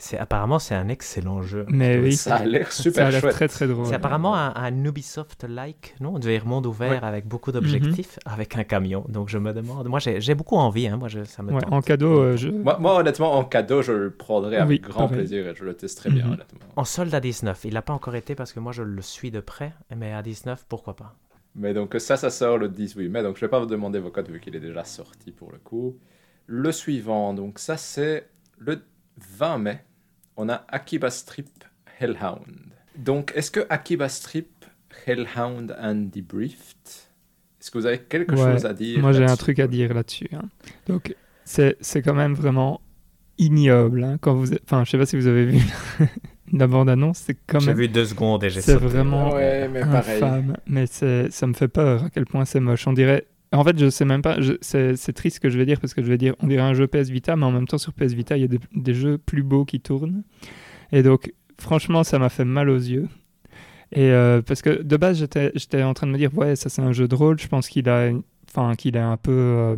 [0.00, 1.66] C'est apparemment c'est un excellent jeu.
[1.68, 3.32] Mais oui, ça a l'air super ça a chouette.
[3.34, 3.84] très très drôle.
[3.84, 6.16] C'est apparemment un, Ubisoft-like, non?
[6.16, 8.32] Un monde ouvert avec beaucoup d'objectifs, mhm.
[8.32, 9.04] avec un camion.
[9.08, 10.96] Donc je me demande, moi j'ai beaucoup envie, hein.
[10.96, 12.48] moi je, ça me En cadeau, euh, je...
[12.48, 16.24] moi, honnêtement en cadeau je le prendrais avec grand plaisir et je le testerai bien
[16.24, 16.32] mhm.
[16.32, 16.60] honnêtement.
[16.76, 19.30] En solde à 19, il n'a pas encore été parce que moi je le suis
[19.30, 21.14] de près, mais à 19 pourquoi pas?
[21.54, 24.10] Mais donc ça, ça sort le 18 mai, donc je vais pas vous demander vos
[24.10, 25.98] codes vu qu'il est déjà sorti pour le coup.
[26.46, 28.80] Le suivant, donc ça c'est le
[29.36, 29.84] 20 mai
[30.40, 31.64] on a Akiba Strip
[31.98, 32.72] Hellhound.
[32.96, 34.64] Donc, est-ce que Akiba Strip,
[35.06, 39.58] Hellhound and Debriefed, est-ce que vous avez quelque chose à dire Moi, j'ai un truc
[39.58, 40.30] à dire là-dessus.
[40.32, 40.48] Hein.
[40.86, 41.14] Donc,
[41.44, 42.80] c'est quand même vraiment
[43.36, 44.02] ignoble.
[44.02, 45.62] Hein, quand vous, enfin, je sais pas si vous avez vu
[46.52, 47.76] la bande-annonce, c'est quand même.
[47.76, 50.56] J'ai vu deux secondes et j'ai C'est vraiment ouais, mais infâme.
[50.66, 52.86] Mais ça me fait peur à quel point c'est moche.
[52.86, 53.26] On dirait.
[53.52, 54.38] En fait, je sais même pas.
[54.60, 56.74] C'est triste ce que je vais dire parce que je vais dire, on dirait un
[56.74, 59.18] jeu PS Vita, mais en même temps sur PS Vita, il y a des, jeux
[59.18, 60.22] plus beaux qui tournent.
[60.92, 63.08] Et donc, franchement, ça m'a fait mal aux yeux.
[63.92, 66.82] Et euh, parce que de base, j'étais en train de me dire, ouais, ça c'est
[66.82, 67.40] un jeu de rôle.
[67.40, 69.76] Je pense qu'il est un peu euh,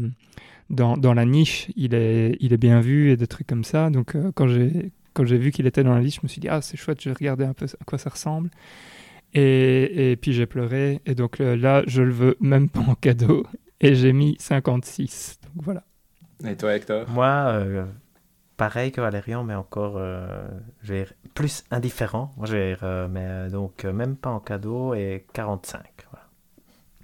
[0.69, 1.71] dans, dans, la niche.
[1.75, 3.89] Il est, il est bien vu et des trucs comme ça.
[3.89, 6.41] Donc, euh, quand j'ai quand j'ai vu qu'il était dans la niche, je me suis
[6.41, 8.51] dit, ah, c'est chouette, je vais regarder un peu à quoi ça ressemble.
[9.35, 11.01] Et, et puis j'ai pleuré.
[11.07, 13.45] Et donc là, je le veux même pas en cadeau.
[13.81, 15.41] Et j'ai mis 56.
[15.43, 15.83] Donc voilà.
[16.47, 17.09] Et toi, Hector?
[17.09, 17.85] Moi, euh,
[18.57, 20.47] pareil que Valérian, mais encore euh,
[21.35, 22.33] plus indifférent.
[22.37, 25.83] Moi, j'ai euh, mais donc même pas en cadeau et 45.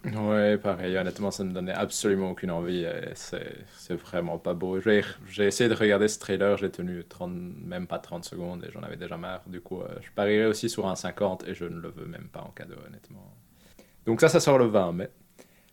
[0.05, 0.97] Ouais, pareil.
[0.97, 2.87] Honnêtement, ça ne me donnait absolument aucune envie.
[3.15, 4.81] C'est vraiment pas beau.
[4.81, 7.33] J'ai essayé de regarder ce trailer, j'ai tenu 30,
[7.65, 9.43] même pas 30 secondes et j'en avais déjà marre.
[9.47, 12.41] Du coup, je parierais aussi sur un 50 et je ne le veux même pas
[12.41, 13.35] en cadeau, honnêtement.
[14.07, 15.11] Donc ça, ça sort le 20 mai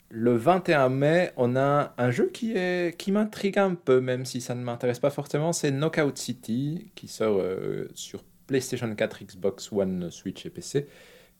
[0.10, 4.40] le 21 mai, on a un jeu qui, est, qui m'intrigue un peu, même si
[4.42, 5.52] ça ne m'intéresse pas forcément.
[5.54, 10.88] C'est Knockout City, qui sort euh, sur PlayStation 4, Xbox One, Switch et PC,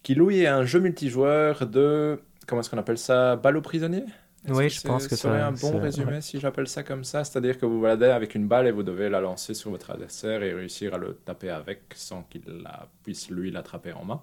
[0.04, 2.20] qui louait un jeu multijoueur de.
[2.46, 4.06] Comment est-ce qu'on appelle ça Balle aux prisonniers?
[4.50, 7.24] Oui, je pense que ça serait un bon résumé si j'appelle ça comme ça?
[7.24, 10.44] C'est-à-dire que vous baladez avec une balle et vous devez la lancer sur votre adversaire
[10.44, 14.22] et réussir à le taper avec sans qu'il la, puisse lui l'attraper en main.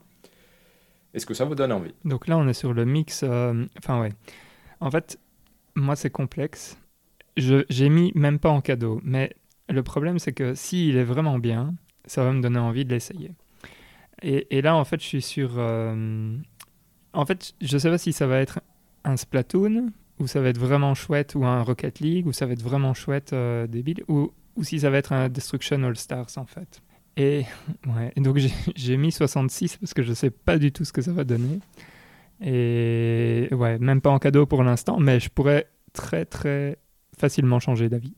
[1.12, 1.94] Est-ce que ça vous donne envie?
[2.04, 3.22] Donc là, on est sur le mix.
[3.24, 4.12] Euh, enfin, ouais.
[4.80, 5.18] En fait,
[5.74, 6.78] moi, c'est complexe.
[7.36, 9.00] J'ai mis même pas en cadeau.
[9.04, 9.34] Mais
[9.68, 11.74] le problème, c'est que s'il est vraiment bien,
[12.06, 13.32] ça va me donner envie de l'essayer.
[14.22, 15.54] Et, et, là, en fait, je suis sur.
[15.56, 16.36] Euh,
[17.12, 18.60] en fait, je sais pas si ça va être
[19.04, 22.52] un Splatoon, ou ça va être vraiment chouette, ou un Rocket League, ou ça va
[22.52, 26.30] être vraiment chouette, euh, débile, ou, ou si ça va être un Destruction All Stars,
[26.36, 26.80] en fait.
[27.16, 27.44] Et,
[27.86, 28.38] ouais, donc
[28.74, 31.60] j'ai mis 66 parce que je sais pas du tout ce que ça va donner.
[32.40, 36.78] Et ouais, même pas en cadeau pour l'instant, mais je pourrais très très
[37.16, 38.14] facilement changer d'avis.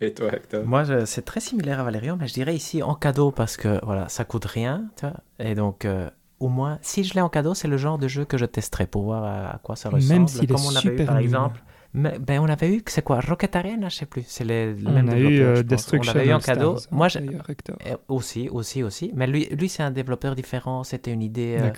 [0.00, 0.66] Et toi, Hector?
[0.66, 4.08] Moi, c'est très similaire à Valérian, mais je dirais ici en cadeau parce que voilà,
[4.08, 4.90] ça coûte rien.
[4.96, 7.98] Tu vois, et donc, euh, au moins, si je l'ai en cadeau, c'est le genre
[7.98, 10.12] de jeu que je testerai pour voir à, quoi ça ressemble.
[10.12, 11.62] Même s'il est on avait eu, par exemple
[11.94, 14.24] Mais, ben, on avait eu, c'est quoi, Rocket Arena, je sais plus.
[14.26, 15.62] C'est On mêmes a eu euh.
[15.62, 16.76] Destruction On l'avait eu en cadeau.
[16.76, 17.76] Stars, Moi, hein, Hector.
[17.86, 19.12] euh, aussi, aussi, aussi.
[19.14, 20.84] Mais lui, lui c'est un développeur différent.
[20.84, 21.70] C'était une idée euh,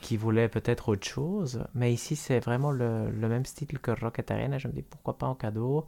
[0.00, 1.62] qui voulait peut-être autre chose.
[1.74, 4.56] Mais ici, c'est vraiment le, le même style que Rocket Arena.
[4.56, 5.84] Je me dis pourquoi pas en cadeau?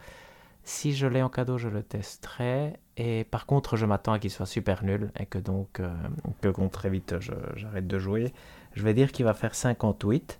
[0.65, 2.75] Si je l'ai en cadeau, je le testerai.
[2.97, 5.93] Et par contre, je m'attends à qu'il soit super nul et que donc, euh,
[6.41, 8.33] que très vite je- j'arrête de jouer.
[8.75, 10.39] Je vais dire qu'il va faire 58.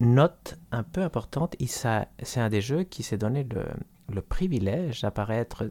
[0.00, 1.56] Note un peu importante,
[2.22, 3.64] c'est un des jeux qui s'est donné le,
[4.14, 5.64] le privilège d'apparaître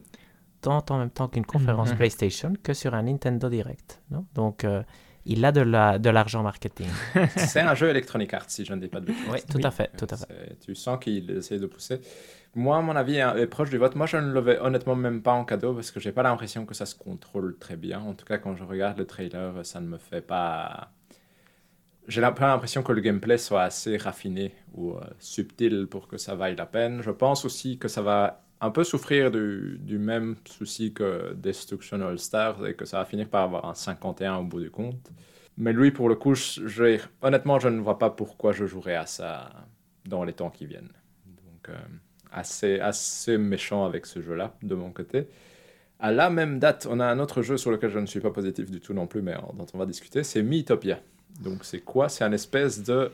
[0.60, 1.96] tant en même temps qu'une conférence Mhm.
[1.96, 4.02] PlayStation que sur un Nintendo Direct.
[4.10, 4.26] non?
[4.34, 4.82] Donc, euh,
[5.24, 6.88] il a de la- de l'argent marketing.
[7.36, 9.22] C'est un jeu Electronic Arts, si je ne dis pas de bêtises.
[9.30, 9.64] Oui, tout Oui.
[9.64, 10.26] à fait, tout à fait.
[10.28, 12.00] C'est- Tu sens qu'il essaie de pousser.
[12.54, 13.94] Moi, à mon avis, est est proche du vote.
[13.94, 16.66] Moi, je ne le vais honnêtement même pas en cadeau parce que j'ai pas l'impression
[16.66, 18.00] que ça se contrôle très bien.
[18.00, 20.90] En tout cas, quand je regarde le trailer, ça ne me fait pas.
[22.06, 26.34] J'ai peu l'impression que le gameplay soit assez raffiné ou euh, subtil pour que ça
[26.34, 27.02] vaille la peine.
[27.02, 32.18] Je pense aussi que ça va un peu souffrir du, même souci que Destruction All
[32.18, 35.10] Stars et que ça va finir par avoir un 51 au bout du compte.
[35.58, 38.94] Mais lui, pour le coup, je- je- honnêtement, je ne vois pas pourquoi je jouerais
[38.96, 39.50] à ça
[40.06, 40.92] dans les temps qui viennent.
[41.26, 41.74] Donc, euh,
[42.32, 45.28] assez, assez méchant avec ce jeu-là, de mon côté.
[46.00, 48.30] À la même date, on a un autre jeu sur lequel je ne suis pas
[48.30, 51.00] positif du tout non plus, mais dont on va discuter, c'est Mythopia.
[51.40, 52.08] Donc, c'est quoi?
[52.08, 53.10] C'est un espèce de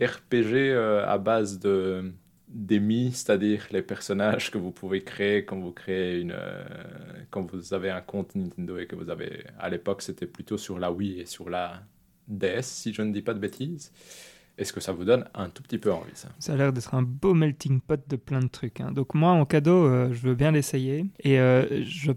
[0.00, 2.12] RPG euh, à base de
[2.48, 6.64] des mi, c'est-à-dire les personnages que vous pouvez créer quand vous créez une, euh,
[7.30, 10.78] quand vous avez un compte Nintendo et que vous avez, à l'époque, c'était plutôt sur
[10.78, 11.82] la Wii et sur la
[12.26, 13.92] DS, si je ne dis pas de bêtises.
[14.58, 16.28] Est-ce que ça vous donne un tout petit peu envie, ça?
[16.40, 18.80] Ça a l'air d'être un beau melting pot de plein de trucs.
[18.80, 18.90] hein.
[18.90, 21.06] Donc moi, en cadeau, euh, je veux bien l'essayer.
[21.20, 22.10] Et euh, je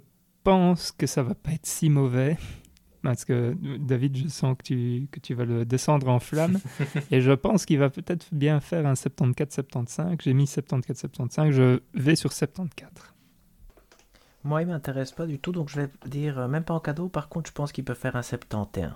[0.43, 2.38] pense que ça va pas être si mauvais.
[3.03, 6.59] Parce que David, je sens que tu, que tu vas le descendre en flamme.
[7.11, 10.18] et je pense qu'il va peut-être bien faire un 74-75.
[10.22, 11.51] J'ai mis 74-75.
[11.51, 12.91] Je vais sur 74.
[14.43, 17.07] Moi, il m'intéresse pas du tout, donc je vais dire, euh, même pas en cadeau,
[17.07, 18.91] par contre, je pense qu'il peut faire un 71.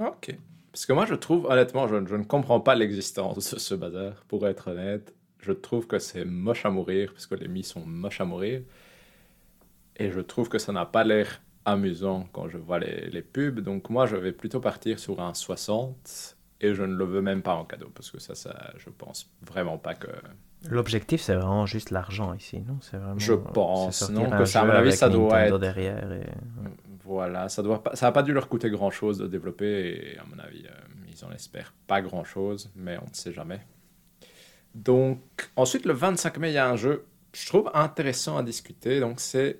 [0.00, 0.36] Ok.
[0.72, 4.24] Parce que moi, je trouve, honnêtement, je, je ne comprends pas l'existence de ce bazar,
[4.28, 5.14] pour être honnête.
[5.40, 8.62] Je trouve que c'est moche à mourir, parce que les mi sont moches à mourir.
[9.96, 13.60] Et je trouve que ça n'a pas l'air amusant quand je vois les, les pubs.
[13.60, 17.42] Donc moi, je vais plutôt partir sur un 60, et je ne le veux même
[17.42, 20.08] pas en cadeau, parce que ça, ça je pense vraiment pas que...
[20.68, 22.78] L'objectif, c'est vraiment juste l'argent ici, non?
[22.82, 23.18] C'est vraiment.
[23.18, 26.12] Je euh, pense, non, que ça, à mon avis, ça doit Nintendo être- derrière.
[26.12, 26.26] Et...
[27.04, 30.18] Voilà, ça doit pas, ça a pas dû leur coûter grand chose de développer et
[30.18, 30.70] à mon avis, euh,
[31.08, 33.60] ils en espèrent pas grand chose, mais on ne sait jamais.
[34.74, 35.20] Donc,
[35.56, 39.18] ensuite, le 25 mai, il y a un jeu, je trouve intéressant à discuter, donc
[39.18, 39.58] c'est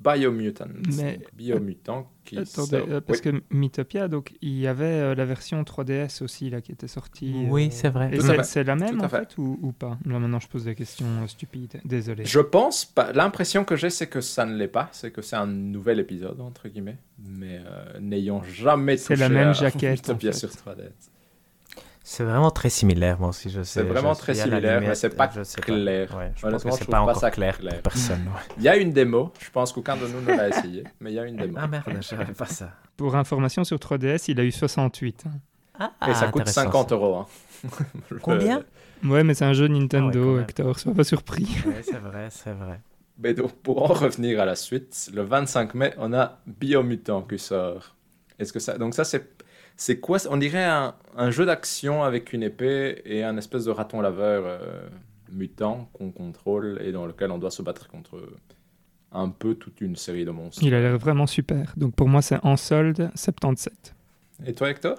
[0.00, 0.66] Biomutant.
[0.96, 3.32] Mais- Donc, Biomutant qui Attendez, sort- euh, parce Oui.
[3.32, 7.46] que Mythopia, donc il y avait euh, la version 3DS aussi là qui était sortie.
[7.48, 8.10] Oui, euh, c'est vrai.
[8.12, 9.30] Et c'est c'est la même en fait.
[9.30, 9.98] fait, ou, ou pas?
[10.04, 11.80] Là maintenant je pose des questions euh, stupides.
[11.84, 12.24] Désolé.
[12.24, 13.12] Je pense pas.
[13.12, 14.88] L'impression que j'ai, c'est que ça ne l'est pas.
[14.92, 16.98] C'est que c'est un nouvel épisode, entre guillemets.
[17.26, 20.38] Mais euh, n'ayant jamais C'est touché la même à jaquette, Mythopia en fait.
[20.38, 21.10] sur 3DS.
[22.06, 23.80] C'est vraiment très similaire, moi aussi, je sais.
[23.80, 26.14] C'est vraiment je très similaire, mais c'est pas je sais clair.
[26.14, 27.72] Ouais, je pense Honnêtement, que je pas pas encore ça clair, clair.
[27.72, 28.20] pour personne.
[28.26, 28.40] ouais.
[28.58, 29.32] Il y a une démo.
[29.40, 31.54] Je pense qu'aucun de nous ne l'a essayé, mais il y a une démo.
[31.58, 32.72] Ah merde, je savais pas ça.
[32.98, 35.24] Pour information sur 3DS, il a eu 68.
[35.26, 35.30] hein.
[35.78, 37.16] Ah, Et ça coûte intéressant, 50 euros.
[37.16, 37.26] hein.
[38.10, 38.62] Le- Combien?
[39.02, 40.42] Ouais, mais c'est un jeu Ah ouais, Nintendo, quand même.
[40.42, 41.48] Hector, sois pas surpris.
[41.66, 42.80] Ouais, c'est vrai, c'est vrai.
[43.18, 47.38] Mais donc, pour en revenir à la suite, le 25 mai, on a Biomutant qui
[47.38, 47.96] sort.
[48.38, 48.76] Est-ce que ça...
[48.76, 49.33] Donc ça, c'est...
[49.76, 53.70] C'est quoi On dirait un, un jeu d'action avec une épée et un espèce de
[53.70, 54.88] raton laveur euh,
[55.32, 58.20] mutant qu'on contrôle et dans lequel on doit se battre contre
[59.12, 60.62] un peu toute une série de monstres.
[60.62, 61.72] Il a l'air vraiment super.
[61.76, 63.94] Donc pour moi, c'est en solde 77.
[64.46, 64.96] Et toi, Hector?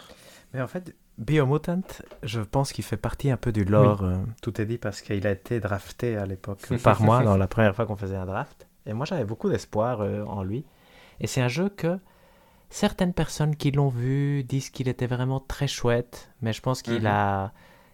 [0.54, 1.82] Mais en fait, Biomutant,
[2.24, 4.04] je pense qu'il fait partie un peu du lore.
[4.04, 7.48] euh, tout est dit parce qu'il a été drafté à l'époque par moi, dans la
[7.48, 8.68] première fois qu'on faisait un draft.
[8.86, 10.66] Et moi, j'avais beaucoup d'espoir euh, en lui.
[11.22, 11.98] Et c'est un jeu que
[12.70, 17.02] certaines personnes qui l'ont vu disent qu'il était vraiment très chouette, mais je pense qu'il
[17.02, 17.08] Mhm.
[17.08, 17.54] a,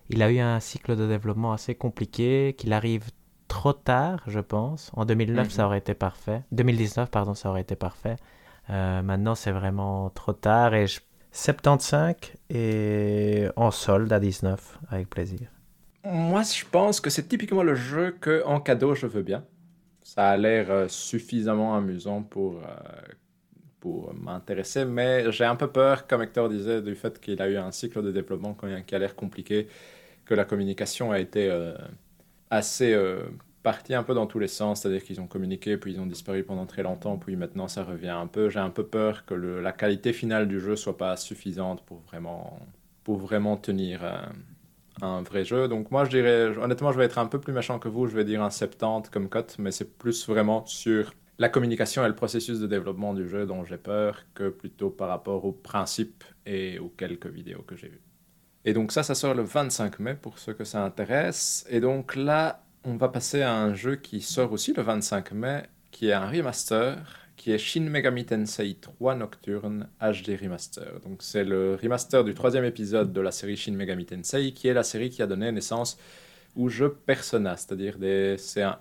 [0.09, 3.09] il a eu un cycle de développement assez compliqué, qu'il arrive
[3.47, 4.91] trop tard, je pense.
[4.93, 5.51] En 2009, Mhm.
[5.51, 6.43] ça aurait été parfait.
[6.51, 8.15] 2019, pardon, ça aurait été parfait.
[8.69, 10.99] Euh, maintenant, c'est vraiment trop tard et je
[11.33, 12.15] 75
[12.49, 15.47] et en solde à 19, avec plaisir.
[16.03, 19.43] Moi, je pense que c'est typiquement le jeu que en cadeau je veux bien.
[20.03, 22.63] Ça a l'air euh, suffisamment amusant pour, euh,
[23.81, 27.57] pour m'intéresser, mais j'ai un peu peur, comme Hector disait, du fait qu'il a eu
[27.57, 28.55] un cycle de développement
[28.87, 29.67] qui a l'air compliqué,
[30.25, 31.75] que la communication a été euh,
[32.49, 33.23] assez euh,
[33.63, 36.43] partie un peu dans tous les sens, c'est-à-dire qu'ils ont communiqué, puis ils ont disparu
[36.43, 38.49] pendant très longtemps, puis maintenant ça revient un peu.
[38.49, 42.59] J'ai un peu peur que la qualité finale du jeu soit pas suffisante pour vraiment,
[43.03, 44.03] pour vraiment tenir.
[44.03, 44.17] euh,
[45.01, 45.67] un vrai jeu.
[45.67, 48.07] Donc moi, je dirais, honnêtement, je vais être un peu plus méchant que vous.
[48.07, 52.07] Je vais dire un 70 comme cote, mais c'est plus vraiment sur la communication et
[52.07, 56.23] le processus de développement du jeu dont j'ai peur que plutôt par rapport au principe
[56.45, 58.01] et aux quelques vidéos que j'ai vues.
[58.63, 61.65] Et donc ça, ça sort le 25 mai pour ceux que ça intéresse.
[61.69, 65.63] Et donc là, on va passer à un jeu qui sort aussi le 25 mai,
[65.89, 66.97] qui est un remaster,
[67.35, 70.99] qui est Shin Megami Tensei 3 Nocturne HD Remaster.
[71.03, 74.73] Donc c'est le remaster du troisième épisode de la série Shin Megami Tensei, qui est
[74.75, 75.97] la série qui a donné naissance
[76.55, 78.35] au jeu Persona, c'est-à-dire des...
[78.37, 78.77] c'est, un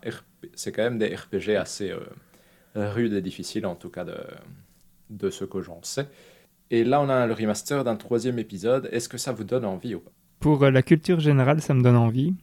[0.55, 2.01] c'est quand même des RPG assez euh,
[2.74, 4.16] rudes et difficiles, en tout cas de,
[5.10, 6.09] de ce que j'en sais.
[6.70, 8.88] Et là, on a le remaster d'un troisième épisode.
[8.92, 10.10] Est-ce que ça vous donne envie ou pas?
[10.38, 12.34] Pour euh, la culture générale, ça me donne envie.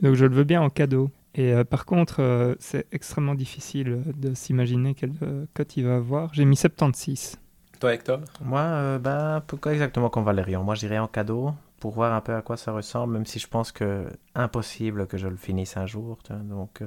[0.00, 1.10] Donc je le veux bien en cadeau.
[1.34, 5.12] Et euh, par contre, euh, c'est extrêmement difficile de s'imaginer quelle
[5.52, 6.32] cote il va avoir.
[6.32, 7.38] J'ai mis 76.
[7.80, 8.20] Toi, Hector?
[8.40, 12.32] Moi, bah, pourquoi exactement comme Valérian Moi, je dirais en cadeau pour voir un peu
[12.34, 14.06] à quoi ça ressemble, même si je pense que
[14.36, 16.18] impossible que je le finisse un jour.
[16.30, 16.80] Donc,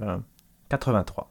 [0.69, 1.29] 83.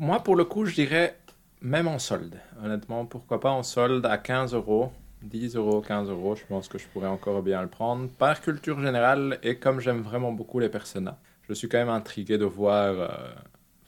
[0.00, 1.18] Moi, pour le coup, je dirais
[1.60, 4.92] même en solde, honnêtement, pourquoi pas en solde à 15 euros,
[5.22, 8.08] 10 euros, 15 euros, je pense que je pourrais encore bien le prendre.
[8.10, 11.16] Par culture générale, et comme j'aime vraiment beaucoup les personnages,
[11.48, 13.08] je suis quand même intrigué de voir euh,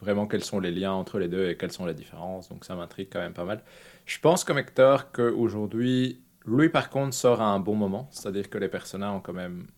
[0.01, 2.75] vraiment quels sont les liens entre les deux et quelles sont les différences, donc ça
[2.75, 3.63] m'intrigue quand même pas mal.
[4.05, 8.59] Je pense comme Hector qu'aujourd'hui, lui par contre sort à un bon moment, c'est-à-dire que
[8.59, 9.69] les personnages ont quand même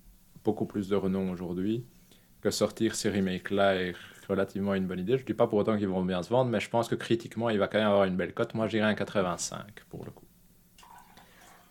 [0.45, 1.85] beaucoup plus de renom aujourd'hui,
[2.41, 3.95] que sortir ces remakes-là et
[4.27, 5.17] relativement une bonne idée.
[5.17, 6.95] Je ne dis pas pour autant qu'ils vont bien se vendre, mais je pense que
[6.95, 8.55] critiquement, il va quand même avoir une belle cote.
[8.55, 10.25] Moi, je dirais un 85 pour le coup.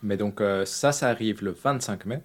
[0.03, 2.21] Mais donc, euh, ça, ça arrive le 25 mai.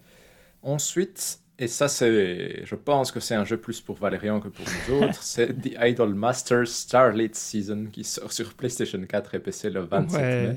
[0.62, 4.64] Ensuite, et ça, c'est, je pense que c'est un jeu plus pour Valérian que pour
[4.88, 9.70] nous autres, c'est The Idol Masters Starlit Season qui sort sur PlayStation 4 et PC
[9.70, 10.56] le 27 mai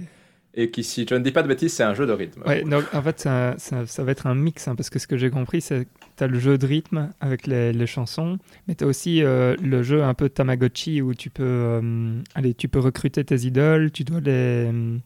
[0.55, 2.41] et qui, si je ne dis pas de bêtises, c'est un jeu de rythme.
[2.45, 3.55] Ouais, donc en fait, ça,
[3.99, 6.27] va être un mix, hein, parce que ce que j'ai compris, c'est que tu as
[6.27, 10.13] le jeu de rythme avec les, chansons, mais tu as aussi euh, le jeu un
[10.13, 12.21] peu Tamagotchi où tu peux, euh,
[12.57, 14.71] tu peux recruter tes idoles, tu dois les.
[14.71, 14.97] Euh,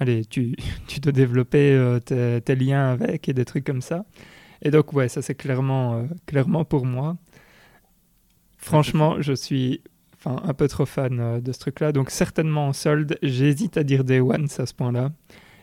[0.30, 0.54] tu,
[1.02, 4.06] dois développer tes, tes, liens avec et des trucs comme ça.
[4.62, 7.16] Et donc, ouais, ça c'est clairement, clairement pour moi.
[8.56, 9.82] Franchement, je suis
[10.22, 11.92] enfin un peu trop fan euh, de ce truc-là.
[11.92, 15.10] Donc certainement en solde, j'hésite à dire Day One à ce point-là.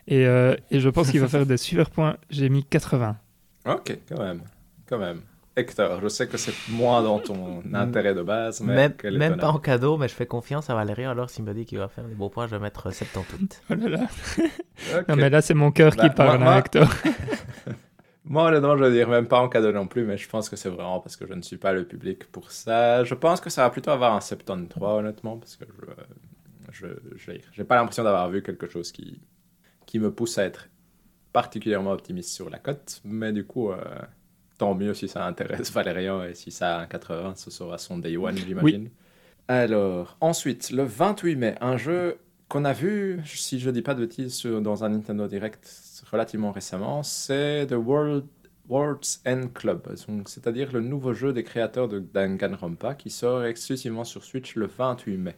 [0.06, 2.16] Et, euh, et, je pense qu'il va faire des super points.
[2.30, 3.16] J'ai mis 80.
[3.66, 4.40] Ok, quand même,
[4.86, 5.20] quand même.
[5.54, 9.48] Hector, je sais que c'est moins dans ton intérêt de base, mais même, même pas
[9.48, 11.04] en cadeau, mais je fais confiance à Valérie.
[11.04, 13.62] Alors s'il me dit qu'il va faire des beaux points, je vais mettre 78.
[13.68, 14.06] Oh là là.
[15.08, 16.88] Non mais là c'est mon cœur qui bah, parle, hein, Hector.
[18.28, 20.56] Moi, honnêtement, je veux dire même pas en cadeau non plus, mais je pense que
[20.56, 23.02] c'est vraiment parce que je ne suis pas le public pour ça.
[23.02, 25.64] Je pense que ça va plutôt avoir un 73, honnêtement, parce que
[26.70, 26.86] je
[27.16, 29.20] je n'ai pas l'impression d'avoir vu quelque chose qui,
[29.86, 30.68] qui me pousse à être
[31.32, 33.00] particulièrement optimiste sur la cote.
[33.02, 33.78] Mais du coup, euh,
[34.58, 37.96] tant mieux si ça intéresse Valérian et si ça a un 80, ce sera son
[37.96, 38.90] day one, j'imagine.
[39.48, 42.18] Alors, ensuite, le 28 mai, un jeu
[42.48, 46.52] qu'on a vu, si je ne dis pas de bêtises, dans un Nintendo Direct relativement
[46.52, 48.26] récemment, c'est The World,
[48.68, 49.86] World's End Club,
[50.26, 55.16] c'est-à-dire le nouveau jeu des créateurs de Danganronpa qui sort exclusivement sur Switch le 28
[55.18, 55.36] mai.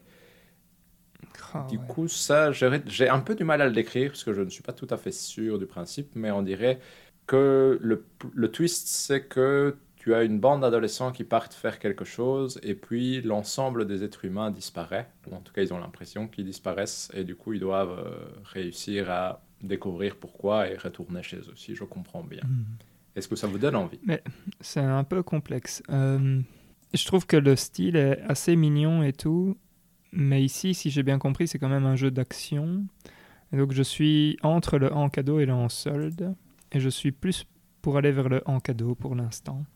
[1.53, 4.41] Ah du coup, ça, j'ai un peu du mal à le décrire parce que je
[4.43, 6.81] ne suis pas tout à fait sûr du principe, mais on dirait
[7.27, 12.07] que le, le twist, c'est que tu as une bande d'adolescents qui partent faire quelque
[12.07, 16.27] chose et puis l'ensemble des êtres humains disparaît, ou en tout cas ils ont l'impression
[16.27, 21.37] qu'ils disparaissent et du coup ils doivent euh, réussir à découvrir pourquoi et retourner chez
[21.37, 22.41] eux, si je comprends bien.
[22.43, 22.65] Hmm.
[23.15, 24.01] Est-ce que ça vous donne envie?
[24.05, 24.23] Mais
[24.63, 25.83] c'est un peu complexe.
[25.91, 26.41] Euh,
[26.95, 29.59] je trouve que le style est assez mignon et tout,
[30.13, 32.87] mais ici, si j'ai bien compris, c'est quand même un jeu d'action.
[33.53, 36.35] donc je suis entre le en cadeau et le en solde,
[36.73, 37.45] et je suis plus
[37.83, 39.67] pour aller vers le en cadeau pour l'instant.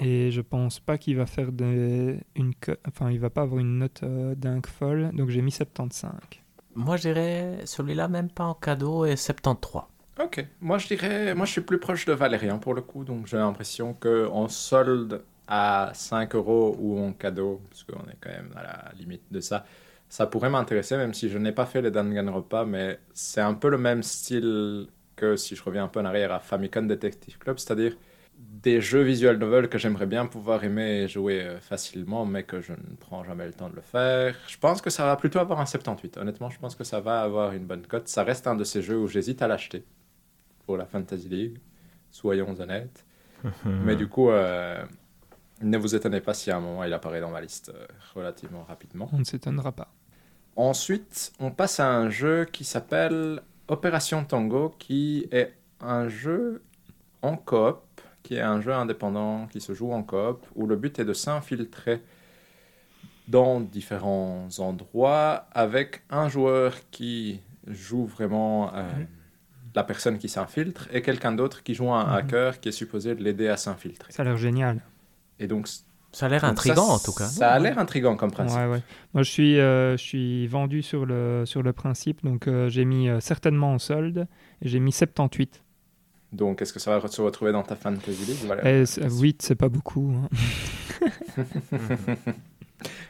[0.00, 2.52] Et je pense pas qu'il va faire de, une,
[2.88, 6.12] enfin, il va pas avoir une note euh, dingue folle, donc j'ai mis 75.
[6.74, 9.82] Moi, je dirais celui-là, même pas en cadeau, et 73.
[10.22, 13.26] Ok, moi je dirais, moi je suis plus proche de Valérien pour le coup, donc
[13.26, 18.50] j'ai l'impression qu'en solde à 5 euros ou en cadeau, parce qu'on est quand même
[18.54, 19.64] à la limite de ça,
[20.10, 23.70] ça pourrait m'intéresser, même si je n'ai pas fait les Danganronpa, mais c'est un peu
[23.70, 27.58] le même style que si je reviens un peu en arrière à Famicom Detective Club,
[27.58, 27.96] c'est-à-dire
[28.40, 32.60] des jeux visual novel que j'aimerais bien pouvoir aimer et jouer euh, facilement, mais que
[32.60, 34.34] je ne prends jamais le temps de le faire.
[34.48, 36.18] Je pense que ça va plutôt avoir un 78.
[36.18, 38.08] Honnêtement, je pense que ça va avoir une bonne cote.
[38.08, 39.84] Ça reste un de ces jeux où j'hésite à l'acheter
[40.66, 41.58] pour la Fantasy League,
[42.10, 43.04] soyons honnêtes.
[43.64, 44.84] mais du coup, euh,
[45.62, 48.64] ne vous étonnez pas si à un moment il apparaît dans ma liste euh, relativement
[48.64, 49.08] rapidement.
[49.12, 49.88] On ne s'étonnera pas.
[50.56, 56.62] Ensuite, on passe à un jeu qui s'appelle Opération Tango, qui est un jeu
[57.22, 57.82] en coop
[58.22, 61.12] qui est un jeu indépendant qui se joue en coop, où le but est de
[61.12, 62.02] s'infiltrer
[63.28, 69.06] dans différents endroits avec un joueur qui joue vraiment euh, Mhm.
[69.74, 72.12] la personne qui s'infiltre et quelqu'un d'autre qui joue un Mhm.
[72.14, 74.12] hacker qui est supposé l'aider à s'infiltrer.
[74.12, 74.80] Ça a l'air génial.
[75.38, 75.68] Et donc,
[76.12, 77.26] Ça a l'air ça, en tout cas.
[77.26, 78.58] Ça a l'air intriguant comme principe.
[78.58, 78.82] Ouais, ouais.
[79.14, 82.84] Moi, je suis, euh, je suis vendu sur le, sur le principe, donc euh, j'ai
[82.84, 84.26] mis euh, certainement en solde,
[84.60, 85.62] et j'ai mis 78.
[86.32, 88.38] Donc, est-ce que ça va se retrouver dans ta fantasy league?
[88.46, 88.86] Voilà.
[88.86, 90.12] C- 8, c'est pas beaucoup.
[90.14, 90.28] hein.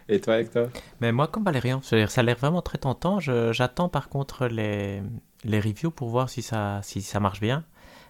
[0.08, 0.68] Et toi, Hector?
[1.00, 3.20] Mais moi, comme Valérian, ça a l'air vraiment très tentant.
[3.20, 5.02] J'attends par contre les,
[5.44, 7.64] les reviews pour voir si ça, si ça marche bien.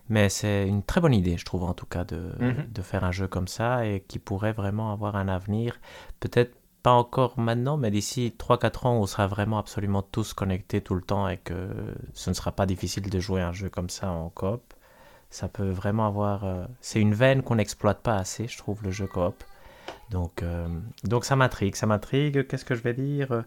[0.08, 2.66] Mais c'est une très bonne idée, je trouve, en tout cas, de, Mhm.
[2.72, 5.78] de faire un jeu comme ça et qui pourrait vraiment avoir un avenir.
[6.18, 10.94] Peut-être pas encore maintenant, mais d'ici 3-4 ans, on sera vraiment absolument tous connectés tout
[10.94, 11.68] le temps et que
[12.14, 14.62] ce ne sera pas difficile de jouer un jeu comme ça en coop.
[15.30, 16.44] Ça peut vraiment avoir.
[16.44, 19.44] euh, C'est une veine qu'on n'exploite pas assez, je trouve, le jeu coop.
[20.10, 20.68] Donc, euh,
[21.04, 22.46] donc ça m'intrigue, ça m'intrigue.
[22.46, 23.44] Qu'est-ce que je vais dire?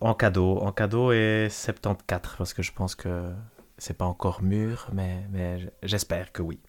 [0.00, 3.30] En cadeau, en cadeau et 74 parce que je pense que
[3.78, 6.60] c'est pas encore mûr, mais, mais j'espère que oui.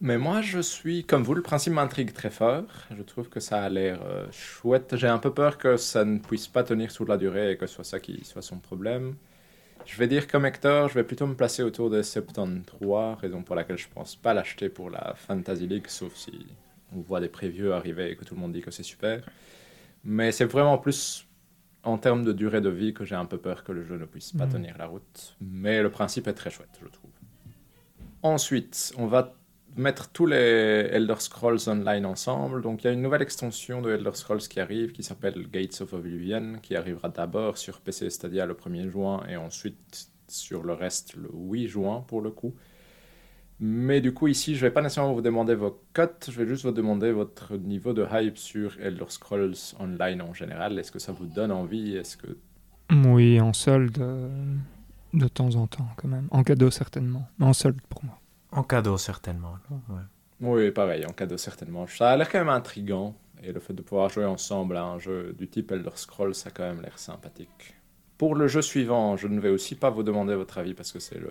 [0.00, 2.64] Mais moi, je suis comme vous, le principe m'intrigue très fort.
[2.96, 4.96] Je trouve que ça a l'air euh, chouette.
[4.96, 7.66] J'ai un peu peur que ça ne puisse pas tenir sur la durée et que
[7.66, 9.16] ce soit ça qui soit son problème.
[9.86, 13.54] Je vais dire comme Hector, je vais plutôt me placer autour de 73, raison pour
[13.56, 16.46] laquelle je pense pas l'acheter pour la Fantasy League, sauf si
[16.96, 19.22] on voit des previews arriver et que tout le monde dit que c'est super.
[20.04, 21.26] Mais c'est vraiment plus
[21.84, 24.04] en termes de durée de vie que j'ai un peu peur que le jeu ne
[24.06, 24.52] puisse pas Mhm.
[24.52, 25.36] tenir la route.
[25.40, 27.10] Mais le principe est très chouette, je trouve.
[28.22, 29.34] Ensuite, on va
[29.76, 32.62] mettre tous les Elder Scrolls Online ensemble.
[32.62, 35.80] Donc il y a une nouvelle extension de Elder Scrolls qui arrive qui s'appelle Gates
[35.80, 40.72] of Oblivion, qui arrivera d'abord sur PC Stadia le 1er juin et ensuite sur le
[40.72, 42.54] reste le 8 juin pour le coup.
[43.60, 46.64] Mais du coup ici je vais pas nécessairement vous demander vos cotes, je vais juste
[46.64, 50.78] vous demander votre niveau de hype sur Elder Scrolls Online en général.
[50.78, 51.96] Est-ce que ça vous donne envie?
[51.96, 52.36] Est-ce que
[52.90, 54.56] Oui, en solde, euh,
[55.14, 56.28] de temps en temps, quand même.
[56.30, 57.28] En cadeau, certainement.
[57.38, 58.21] Mais en solde pour moi.
[58.52, 59.54] En cadeau, certainement.
[59.88, 59.96] ouais.
[60.40, 61.86] Oui, pareil, en cadeau certainement.
[61.86, 63.16] Ça a l'air quand même intriguant.
[63.44, 66.48] Et le fait de pouvoir jouer ensemble à un jeu du type Elder Scrolls, ça
[66.48, 67.74] a quand même l'air sympathique.
[68.18, 71.00] Pour le jeu suivant, je ne vais aussi pas vous demander votre avis parce que
[71.00, 71.30] c'est le.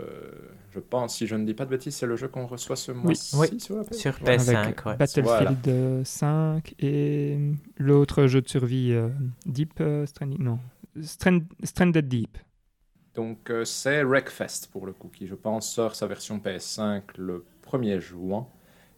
[0.72, 2.92] Je pense, si je ne dis pas de bêtises, c'est le jeu qu'on reçoit ce
[2.92, 3.60] mois-ci Oui.
[3.62, 3.98] sur la PS.
[3.98, 4.36] Sur Ouais.
[4.38, 4.96] PS5, Avec ouais.
[4.98, 7.38] Battlefield euh, 5 et
[7.78, 9.08] l'autre jeu de survie, euh,
[9.46, 10.42] Deep euh, Stranding.
[10.44, 10.60] Non.
[11.02, 12.38] Strand- Stranded Deep.
[13.16, 17.46] Donc euh, c'est Wreckfest pour le coup, qui je pense sort sa version PS5 le
[17.70, 18.48] 1er juin.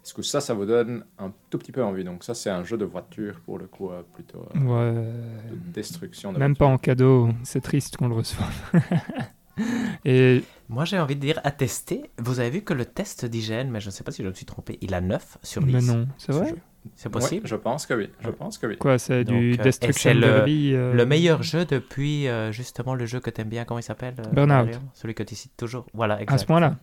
[0.05, 2.03] Est-ce que ça, ça vous donne un tout petit peu envie?
[2.03, 5.49] Donc ça, c'est un jeu de voiture pour le coup, euh, plutôt euh, Ouais.
[5.49, 7.29] de destruction de Même pas en cadeau.
[7.43, 8.53] C'est triste qu'on le reçoive.
[10.05, 12.09] et Moi, j'ai envie de dire à tester.
[12.19, 14.33] Vous avez vu que le test d'hygiène, mais je ne sais pas si je me
[14.33, 15.73] suis trompé, il a 9 sur 10.
[15.73, 16.49] mais non, c'est ce vrai?
[16.49, 16.57] jeu.
[16.95, 17.47] C'est Ouais, possible?
[17.47, 18.09] je pense que oui.
[18.19, 18.77] Je pense que oui.
[18.77, 22.27] Quoi, c'est du Donc, euh, et Destruction c'est le- Derby euh, Le meilleur jeu depuis
[22.27, 24.79] euh, justement le jeu que t'aimes bien, comment il s'appelle euh, Burnout.
[24.93, 25.85] Celui que tu cites toujours.
[25.93, 26.37] Voilà, À exact.
[26.39, 26.75] ce point-là.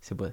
[0.00, 0.26] C'est beau.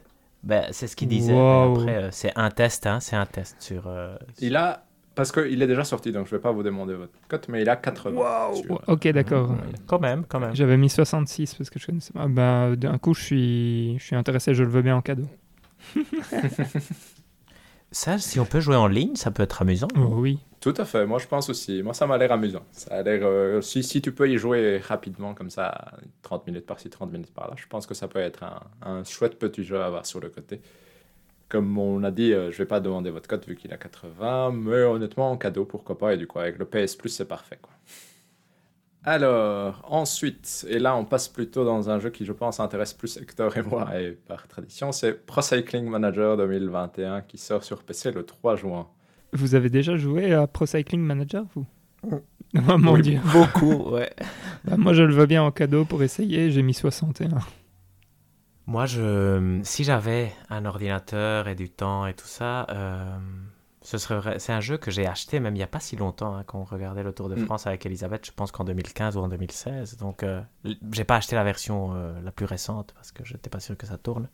[0.43, 1.33] Ben, c'est ce qu'il disait.
[1.33, 1.77] Wow.
[1.79, 3.83] Après, euh, c'est un test, hein, c'est un test sur.
[3.87, 7.13] euh, Il a, parce qu'il est déjà sorti, donc je vais pas vous demander votre
[7.27, 8.53] cote, mais il a 80.
[8.55, 9.51] sur- Ok, d'accord.
[9.51, 10.55] Ouais, Quand même, quand même.
[10.55, 12.27] J'avais mis 66 parce que je connaissais pas.
[12.27, 15.27] Bah, d'un coup, je suis, je suis intéressé, je le veux bien en cadeau.
[17.91, 19.89] Ça, si on peut jouer en ligne, ça peut être amusant.
[19.95, 20.39] Oui.
[20.61, 21.81] Tout à fait, moi je pense aussi.
[21.81, 22.63] Moi ça m'a l'air amusant.
[22.71, 25.91] Ça a l'air, euh, si, si tu peux y jouer rapidement comme ça,
[26.21, 29.39] 30 minutes par-ci, 30 minutes par-là, je pense que ça peut être un, un chouette
[29.39, 30.61] petit jeu à avoir sur le côté.
[31.49, 34.51] Comme on a dit, euh, je vais pas demander votre cote vu qu'il a 80,
[34.51, 37.57] mais honnêtement en cadeau, pourquoi pas, et du coup avec le PS Plus c'est parfait.
[37.61, 37.73] Quoi.
[39.03, 43.17] Alors, ensuite, et là on passe plutôt dans un jeu qui je pense intéresse plus
[43.17, 48.11] Hector et moi, et par tradition, c'est Pro Cycling Manager 2021 qui sort sur PC
[48.11, 48.87] le 3 juin.
[49.33, 51.65] Vous avez déjà joué à Pro Cycling Manager, vous?
[52.69, 53.01] Oh mon Oui.
[53.01, 53.19] dieu.
[53.31, 54.11] Beaucoup, ouais.
[54.65, 56.51] Bah, moi, je le veux bien en cadeau pour essayer.
[56.51, 57.29] J'ai mis 61.
[58.67, 63.17] Moi, je, si j'avais un ordinateur et du temps et tout ça, euh,
[63.81, 64.39] ce serait.
[64.39, 66.59] C'est un jeu que j'ai acheté même il n'y a pas si longtemps, hein, quand
[66.59, 67.45] on regardait le Tour de Mm.
[67.45, 69.97] France avec Elisabeth, je pense qu'en 2015 ou en 2016.
[69.97, 70.41] Donc, euh,
[70.91, 73.75] j'ai pas acheté la version euh, la plus récente parce que je n'étais pas sûr
[73.77, 74.29] que ça tourne.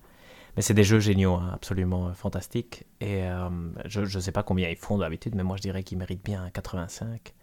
[0.55, 2.85] Mais c'est des jeux géniaux, hein, absolument euh, fantastiques.
[2.99, 3.47] Et euh,
[3.85, 6.43] je ne sais pas combien ils font d'habitude, mais moi je dirais qu'ils méritent bien
[6.43, 7.33] un 85.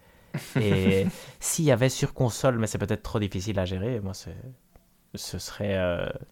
[0.61, 1.07] Et
[1.39, 4.35] s'il y avait sur console, mais c'est peut-être trop difficile à gérer, moi c'est
[5.15, 5.79] ce serait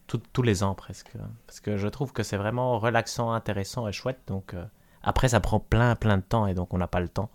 [0.08, 1.12] tout- tous les ans presque.
[1.16, 1.30] hein.
[1.48, 4.20] Parce que je trouve que c'est vraiment relaxant, intéressant et chouette.
[4.28, 4.54] Donc
[5.04, 7.30] après, ça prend plein, plein de temps et donc on n'a pas le temps.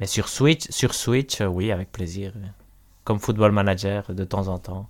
[0.00, 2.32] Mais sur Switch, sur Switch, euh, oui, avec plaisir.
[3.04, 4.88] Comme Football Manager, de temps en temps.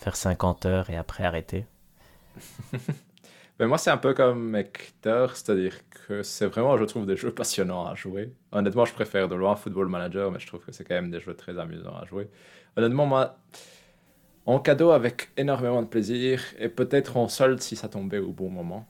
[0.00, 1.66] Faire 50 heures et après arrêter.
[3.60, 7.30] Mais moi, c'est un peu comme Hector, c'est-à-dire que c'est vraiment, je trouve, des jeux
[7.32, 8.32] passionnants à jouer.
[8.50, 11.20] Honnêtement, je préfère de loin Football Manager, mais je trouve que c'est quand même des
[11.20, 12.28] jeux très amusants à jouer.
[12.76, 13.38] Honnêtement, moi,
[14.44, 18.50] en cadeau avec énormément de plaisir, et peut-être en solde si ça tombait au bon
[18.50, 18.88] moment.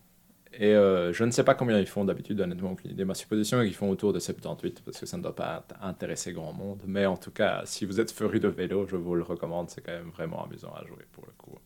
[0.58, 3.04] Et euh, je ne sais pas combien ils font d'habitude, honnêtement, aucune idée.
[3.04, 6.32] Ma supposition est qu'ils font autour de 78, parce que ça ne doit pas intéresser
[6.32, 6.80] grand monde.
[6.86, 9.80] Mais en tout cas, si vous êtes furieux de vélo, je vous le recommande, c'est
[9.80, 11.58] quand même vraiment amusant à jouer pour le coup.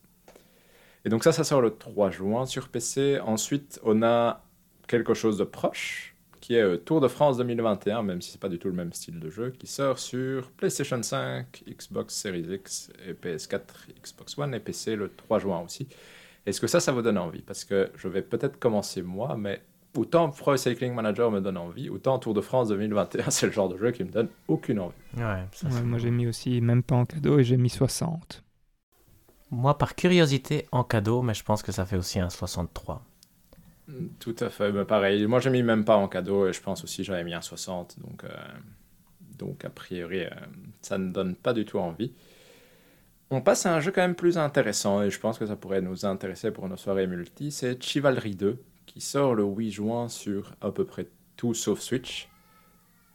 [1.05, 3.21] Et donc ça, ça sort le 3 juin sur PC.
[3.21, 4.43] Ensuite, on a
[4.87, 8.49] quelque chose de proche, qui est euh, Tour de France 2021, même si c'est pas
[8.49, 12.91] du tout le même style de jeu, qui sort sur PlayStation 5, Xbox Series X
[13.07, 13.61] et PS4,
[14.03, 15.89] Xbox One et PC le 3 juin aussi.
[16.47, 17.43] Est-ce que ça, ça vous donne envie?
[17.43, 19.63] Parce que je vais peut-être commencer moi, mais
[19.97, 23.69] autant Pro Cycling Manager me donne envie, autant Tour de France 2021, c'est le genre
[23.69, 24.95] de jeu qui me donne aucune envie.
[25.17, 25.45] Ouais,
[25.85, 28.45] moi j'ai mis aussi, même pas en cadeau, et j'ai mis 60.
[29.51, 33.03] Moi, par curiosité, en cadeau, mais je pense que ça fait aussi un 63.
[34.19, 35.27] Tout à fait, mais pareil.
[35.27, 37.99] Moi, j'ai mis même pas en cadeau et je pense aussi j'avais mis un 60.
[38.01, 38.29] Donc, euh,
[39.39, 40.31] donc a priori, euh,
[40.83, 42.13] ça ne donne pas du tout envie.
[43.31, 45.83] On passe à un jeu quand même plus intéressant et je pense que ça pourrait
[45.83, 47.51] nous intéresser pour nos soirées multi.
[47.51, 52.29] C'est Chivalry 2 qui sort le 8 juin sur à peu près tout sauf Switch.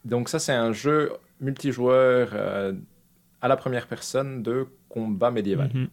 [0.04, 2.72] Donc ça c'est un jeu multijoueur euh,
[3.42, 5.70] à la première personne de combat médiéval.
[5.74, 5.88] Mhm.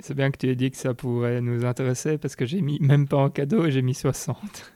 [0.00, 2.78] C'est bien que tu aies dit que ça pourrait nous intéresser parce que j'ai mis
[2.80, 4.72] même pas en cadeau j'ai mis 60.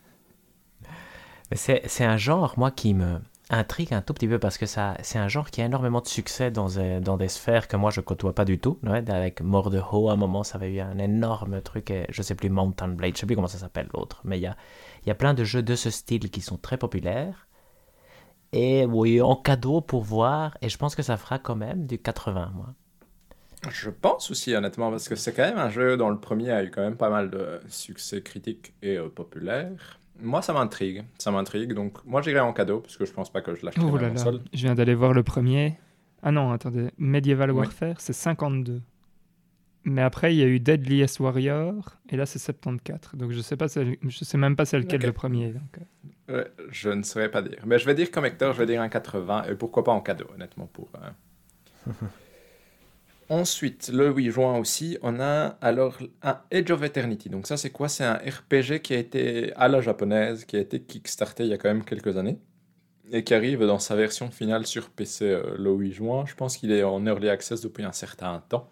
[1.54, 3.18] C'est un genre, moi, qui me,
[3.52, 6.06] intrigue un tout petit peu parce que ça, c'est un genre qui a énormément de
[6.06, 6.68] succès dans,
[7.00, 8.78] dans des sphères que moi je côtoie pas du tout.
[9.08, 12.22] avec Mort de Ho, à un moment, ça avait eu un énorme truc, et je
[12.22, 14.56] sais plus, Mountain Blade, je sais plus comment ça s'appelle l'autre, mais il y a,
[15.06, 17.46] y a plein de jeux de ce style qui sont très populaires.
[18.52, 21.98] Et oui, en cadeau pour voir, et je pense que ça fera quand même du
[21.98, 22.74] 80, moi.
[23.70, 26.64] Je pense aussi, honnêtement, parce que c'est quand même un jeu dont le premier a
[26.64, 30.00] eu quand même pas mal de succès critique et euh, populaire.
[30.20, 31.04] Moi, ça m'intrigue.
[31.18, 31.72] Ça m'intrigue.
[31.72, 34.10] Donc, moi, j'irai en cadeau, parce que je pense pas que je l'achèterai oh là
[34.10, 34.24] là.
[34.52, 35.78] Je viens d'aller voir le premier.
[36.22, 36.90] Ah non, attendez.
[36.98, 38.80] Medieval Warfare, c'est 52.
[39.84, 43.18] Mais après, il y a eu Deadliest Warrior, et là, c'est 74.
[43.18, 45.52] Donc, je sais pas, je sais même pas c'est lequel le premier.
[45.52, 45.78] Donc...
[46.30, 46.44] Euh.
[46.70, 47.58] je ne saurais pas dire.
[47.66, 50.00] Mais je vais dire comme Hector, je vais dire un 80, et pourquoi pas en
[50.00, 50.88] cadeau, honnêtement, pour...
[50.94, 51.90] Euh,
[53.32, 57.30] Ensuite, le 8 juin aussi, on a alors un Age of Eternity.
[57.30, 57.88] Donc ça, c'est quoi?
[57.88, 61.54] C'est un RPG qui a été à la japonaise, qui a été kickstarté il y
[61.54, 62.38] a quand même quelques années
[63.10, 66.24] et qui arrive dans sa version finale sur PC euh, le 8 juin.
[66.26, 68.68] Je pense qu'il est en early access depuis un certain temps.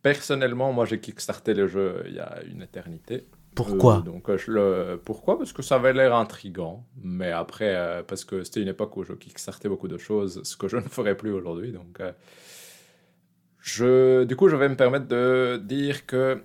[0.00, 3.26] Personnellement, moi, j'ai kickstarté le jeu il y a une éternité.
[3.54, 3.98] Pourquoi?
[3.98, 4.98] Euh, donc, euh, je le...
[5.04, 5.36] Pourquoi?
[5.36, 6.86] Parce que ça avait l'air intrigant.
[7.02, 10.68] Mais après, parce que c'était une époque où je kickstartais beaucoup de choses, ce que
[10.68, 11.70] je ne ferai plus aujourd'hui.
[11.70, 12.00] Donc,
[13.60, 16.42] je, du coup, je vais me permettre de dire que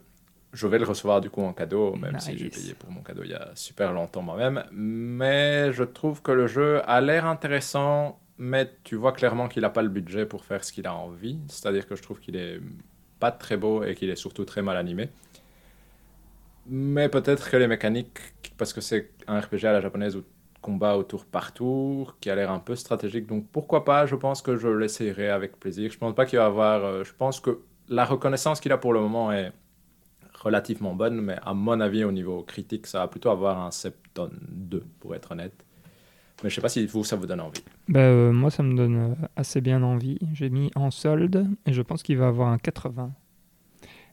[0.54, 3.24] je vais le recevoir du coup en cadeau, même si j'ai payé pour mon cadeau
[3.24, 4.64] il y a super longtemps moi-même.
[4.72, 9.70] Mais je trouve que le jeu a l'air intéressant, mais tu vois clairement qu'il n'a
[9.70, 11.40] pas le budget pour faire ce qu'il a envie.
[11.48, 12.60] C'est-à-dire que je trouve qu'il est
[13.20, 15.10] pas très beau et qu'il est surtout très mal animé.
[16.68, 18.20] Mais peut-être que les mécaniques,
[18.58, 20.24] parce que c'est un RPG à la japonaise où
[20.66, 23.28] combat au tour par tour, qui a l'air un peu stratégique.
[23.28, 25.92] Donc pourquoi pas, je pense que je l'essayerai avec plaisir.
[25.92, 26.84] Je pense pas qu'il va avoir...
[26.84, 29.52] Euh, je pense que la reconnaissance qu'il a pour le moment est
[30.34, 34.32] relativement bonne, mais à mon avis, au niveau critique, ça va plutôt avoir un Septon
[34.50, 35.54] 2, pour être honnête.
[36.44, 37.64] Mais je sais pas si vous, ça vous donne envie.
[37.88, 40.18] Bah, euh, moi, ça me donne euh, assez bien envie.
[40.34, 43.12] J'ai mis en solde et je pense qu'il va avoir un 80.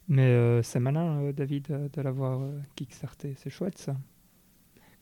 [0.09, 2.41] Mais c'est malin, David, de l'avoir
[2.75, 3.35] kickstarté.
[3.39, 3.95] C'est chouette, ça.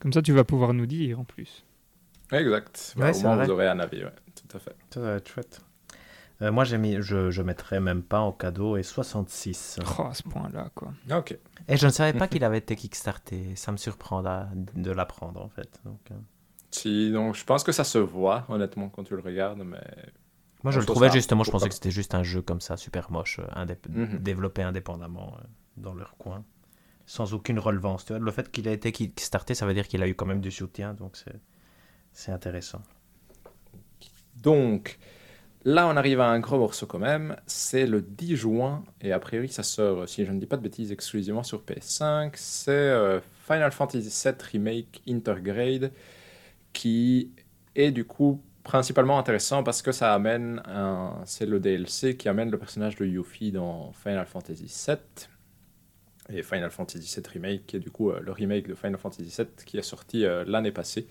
[0.01, 1.65] Comme ça, tu vas pouvoir nous dire en plus.
[2.33, 2.95] Exact.
[2.97, 4.13] Ouais, au moins, vous aurez un avis, ouais.
[4.35, 4.75] tout à fait.
[4.93, 5.61] Ça va être chouette.
[6.43, 9.79] Euh, moi, j'ai mis, je, je mettrais même pas en cadeau et 66.
[9.99, 10.93] Oh, à ce point-là, quoi.
[11.13, 11.37] Ok.
[11.69, 13.55] Et je ne savais pas qu'il avait été kickstarté.
[13.57, 15.81] Ça me surprend de l'apprendre, en fait.
[15.85, 16.15] Donc, euh.
[16.71, 19.83] Si, donc je pense que ça se voit, honnêtement, quand tu le regardes, mais...
[20.63, 23.11] Moi, je le trouvais justement, je pensais que c'était juste un jeu comme ça, super
[23.11, 24.19] moche, euh, mhm.
[24.19, 25.37] développé indépendamment
[25.77, 26.45] dans leur coin
[27.11, 28.05] sans aucune relevance.
[28.05, 30.27] Tu vois, le fait qu'il a été kickstarté, ça veut dire qu'il a eu quand
[30.27, 31.17] même du soutien, donc
[32.13, 32.83] c'est intéressant.
[34.37, 34.97] Donc,
[35.65, 37.35] là, on arrive à un gros morceau quand même.
[37.49, 40.63] C'est le 10 juin, et a priori, ça sort, si je ne dis pas de
[40.63, 42.31] bêtises, exclusivement sur PS5.
[42.37, 45.91] C'est euh, Final Fantasy VII Remake Intergrade,
[46.73, 47.33] qui
[47.75, 50.63] est du coup principalement intéressant parce que ça amène.
[51.25, 55.29] C'est le DLC qui amène le personnage de Yuffie dans Final Fantasy VII
[56.33, 59.35] et Final Fantasy VII Remake, qui est du coup euh, le remake de Final Fantasy
[59.37, 61.07] VII qui est sorti euh, l'année passée.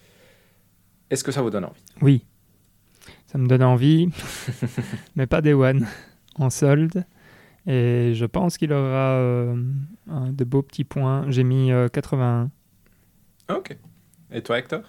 [1.09, 1.81] Est-ce que ça vous donne envie?
[2.01, 2.25] Oui,
[3.27, 4.09] ça me donne envie,
[5.15, 5.87] mais pas des One,
[6.35, 7.05] en solde.
[7.67, 9.55] Et je pense qu'il aura euh,
[10.09, 11.29] un- de beaux petits points.
[11.29, 12.49] J'ai mis euh, 81.
[13.49, 13.77] Ok.
[14.31, 14.81] Et toi, Hector?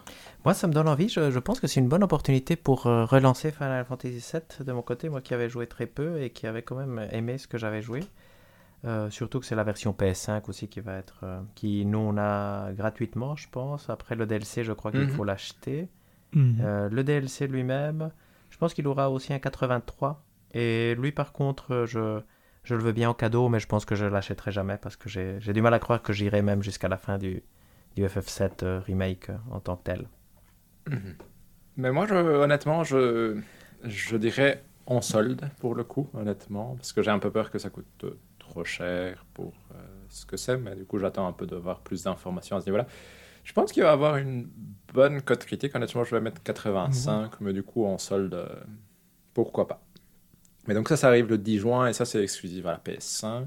[0.44, 1.08] Moi, ça me donne envie.
[1.08, 4.72] Je, je pense que c'est une bonne opportunité pour euh, relancer Final Fantasy VII de
[4.72, 5.08] mon côté.
[5.08, 7.80] Moi qui avais joué très peu et qui avait quand même aimé ce que j'avais
[7.82, 8.00] joué.
[8.84, 11.20] Euh, surtout que c'est la version PS5 aussi qui va être.
[11.24, 13.90] euh, qui nous, on a gratuitement, je pense.
[13.90, 15.10] Après le DLC, je crois qu'il Mhm.
[15.10, 15.88] faut l'acheter.
[16.32, 16.58] Mhm.
[16.62, 18.10] Euh, le DLC lui-même,
[18.50, 20.24] je pense qu'il aura aussi un 83.
[20.54, 22.20] Et lui, par contre, je,
[22.64, 25.08] je le veux bien en cadeau, mais je pense que je l'achèterai jamais parce que
[25.08, 27.42] j'ai j'ai du mal à croire que j'irai même jusqu'à la fin du,
[27.96, 30.08] du FF7 euh, remake en tant que tel.
[31.76, 33.40] Mais moi, je, honnêtement, je,
[33.84, 37.58] je dirais en solde pour le coup, honnêtement, parce que j'ai un peu peur que
[37.58, 38.18] ça coûte euh,
[38.50, 39.78] trop cher pour euh,
[40.08, 42.66] ce que c'est, mais du coup, j'attends un peu de voir plus d'informations à ce
[42.66, 42.86] niveau-là.
[43.44, 44.48] Je pense qu'il va avoir une
[44.92, 45.74] bonne cote critique.
[45.74, 48.48] Honnêtement, je vais mettre 85, mais du coup, en solde, euh,
[49.32, 49.82] pourquoi pas.
[50.66, 53.46] Mais donc, ça, ça arrive le 10 juin et ça, c'est exclusif à la PS5.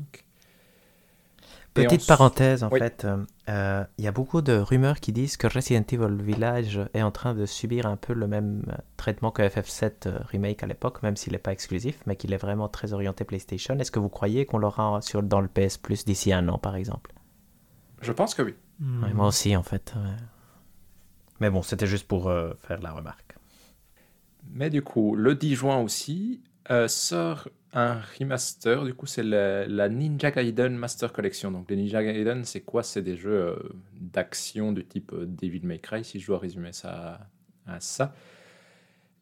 [1.75, 2.77] Et Petite parenthèse, en Oui.
[2.77, 3.17] fait, euh,
[3.49, 7.09] euh, il y a beaucoup de rumeurs qui disent que Resident Evil Village est en
[7.09, 8.63] train de subir un peu le même
[8.95, 12.37] traitement que FF7 euh, remake à l'époque, même s'il n'est pas exclusif, mais qu'il est
[12.37, 13.73] vraiment très orienté PlayStation.
[13.79, 16.75] Est-ce que vous croyez qu'on l'aura sur, dans le PS Plus d'ici un an, par
[16.75, 17.11] exemple?
[18.01, 18.53] Je pense que oui.
[18.79, 19.93] Ouais, Moi aussi, en fait.
[19.95, 20.11] ouais.
[21.39, 23.35] Mais bon, c'était juste pour euh, faire la remarque.
[24.51, 28.83] Mais du coup, le 10 juin aussi, euh, sort un remaster.
[28.85, 31.51] Du coup, c'est la, la Ninja Gaiden Master Collection.
[31.51, 32.83] Donc, les Ninja Gaiden, c'est quoi?
[32.83, 33.55] C'est des jeux euh,
[33.99, 37.29] d'action du type euh, Devil May Cry, si je dois résumer ça
[37.65, 38.13] à, à ça.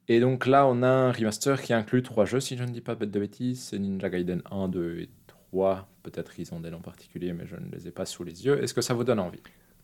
[0.07, 2.81] Et donc là, on a un remaster qui inclut trois jeux, si je ne dis
[2.81, 3.63] pas de bêtises.
[3.69, 5.87] C'est Ninja Gaiden 1, 2 et 3.
[6.03, 8.61] Peut-être qu'ils ont des noms particuliers, mais je ne les ai pas sous les yeux.
[8.61, 9.41] Est-ce que ça vous donne envie?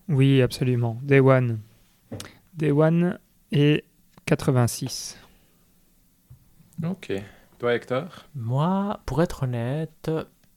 [0.09, 0.99] Oui, absolument.
[1.03, 1.59] Day One.
[2.55, 3.19] Day One
[3.51, 3.83] et
[4.25, 5.17] 86.
[6.83, 7.13] Ok.
[7.59, 8.25] Toi, Hector?
[8.35, 10.11] Moi, pour être honnête,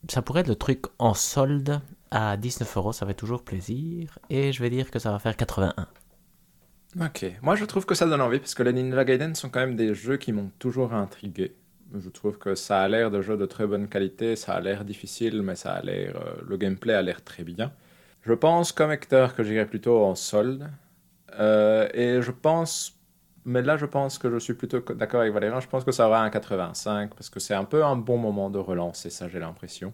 [0.08, 4.18] ça pourrait être le truc en solde à 19 euros, ça fait toujours plaisir.
[4.28, 5.86] Et je vais dire que ça va faire 81.
[7.00, 9.60] Ok, moi je trouve que ça donne envie parce que les Ninja Gaiden sont quand
[9.60, 11.54] même des jeux qui m'ont toujours intrigué.
[11.96, 14.84] Je trouve que ça a l'air de jeux de très bonne qualité, ça a l'air
[14.84, 17.72] difficile, mais ça a l'air, euh, le gameplay a l'air très bien.
[18.22, 20.68] Je pense comme Hector que j'irai plutôt en solde.
[21.38, 22.98] Euh, et je pense,
[23.44, 25.92] mais là je pense que je suis plutôt co- d'accord avec Valérien, je pense que
[25.92, 29.28] ça aura un 85 parce que c'est un peu un bon moment de relancer ça,
[29.28, 29.92] j'ai l'impression.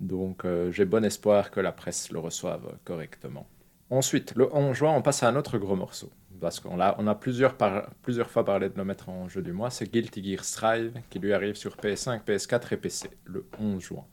[0.00, 3.46] Donc euh, j'ai bon espoir que la presse le reçoive correctement.
[3.88, 6.10] Ensuite, le 11 juin, on passe à un autre gros morceau.
[6.40, 9.40] Parce qu'on a, on a plusieurs, par- plusieurs fois parlé de le mettre en jeu
[9.42, 9.70] du mois.
[9.70, 14.04] C'est Guilty Gear Strive qui lui arrive sur PS5, PS4 et PC le 11 juin.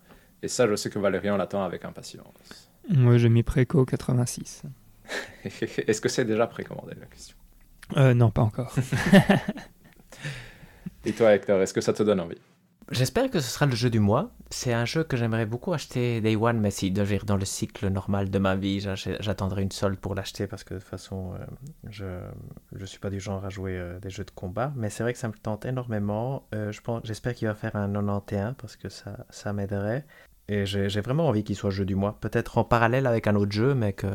[0.41, 2.71] Et ça, je sais que Valérien l'attend avec impatience.
[2.89, 4.63] Moi, j'ai mis Préco 86.
[5.43, 7.35] Est-ce que c'est déjà précommandé la question?
[7.97, 8.73] Euh, non, pas encore.
[11.05, 12.37] Et toi, Hector, est-ce que ça te donne envie?
[12.91, 14.31] J'espère que ce sera le jeu du mois.
[14.49, 17.87] C'est un jeu que j'aimerais beaucoup acheter Day One, mais si devait dans le cycle
[17.87, 18.85] normal de ma vie,
[19.19, 21.37] j'attendrai une solde pour l'acheter parce que de toute façon, euh,
[21.89, 22.05] je
[22.75, 24.73] je suis pas du genre à jouer euh, des jeux de combat.
[24.75, 26.47] Mais c'est vrai que ça me tente énormément.
[26.53, 30.05] Euh, je pense, j'espère qu'il va faire un 91 parce que ça, ça m'aiderait.
[30.49, 32.17] Et j'ai j'ai vraiment envie qu'il soit jeu du mois.
[32.19, 34.07] Peut-être en parallèle avec un autre jeu, mais que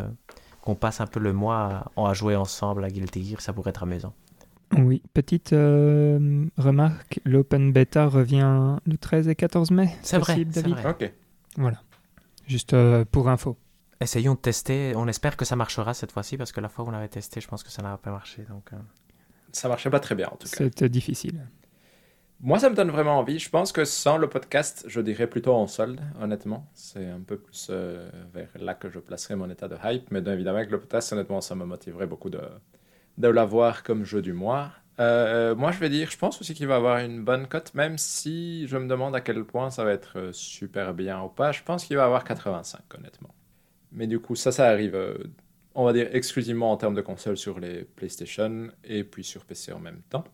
[0.68, 3.70] qu'on passe un peu le mois à, à jouer ensemble à Guilty Gear, ça pourrait
[3.70, 4.12] être amusant.
[4.76, 9.96] Oui, petite euh, remarque, l'open beta revient le 13 et 14 mai.
[10.02, 10.90] C'est vrai, possible, c'est vrai.
[10.90, 11.10] Ok.
[11.56, 11.80] Voilà.
[12.46, 13.56] Juste euh, pour info.
[14.02, 14.92] Essayons de tester.
[14.94, 17.40] On espère que ça marchera cette fois-ci parce que la fois où on avait testé,
[17.40, 18.44] je pense que ça n'a pas marché.
[18.50, 18.76] Donc, euh,
[19.52, 20.56] Ça marchait pas très bien en tout cas.
[20.58, 21.46] C'est euh, difficile.
[22.40, 23.38] Moi, ça me donne vraiment envie.
[23.38, 26.68] Je pense que sans le podcast, je dirais plutôt en solde, honnêtement.
[26.72, 30.10] C'est un peu plus euh, vers là que je placerai mon état de hype.
[30.12, 32.40] Mais évidemment, avec le podcast, honnêtement, ça me motiverait beaucoup de,
[33.18, 34.70] de l'avoir comme jeu du mois.
[35.00, 37.98] Euh, moi, je vais dire, je pense aussi qu'il va avoir une bonne cote, même
[37.98, 41.52] si je me demande à quel point ça va être euh, super bien ou pas.
[41.52, 43.34] Je pense qu'il va avoir 85, honnêtement.
[43.92, 45.16] Mais du coup, ça, ça arrive, euh,
[45.74, 49.72] on va dire, exclusivement en termes de console sur les PlayStation et puis sur PC
[49.72, 50.24] en même temps.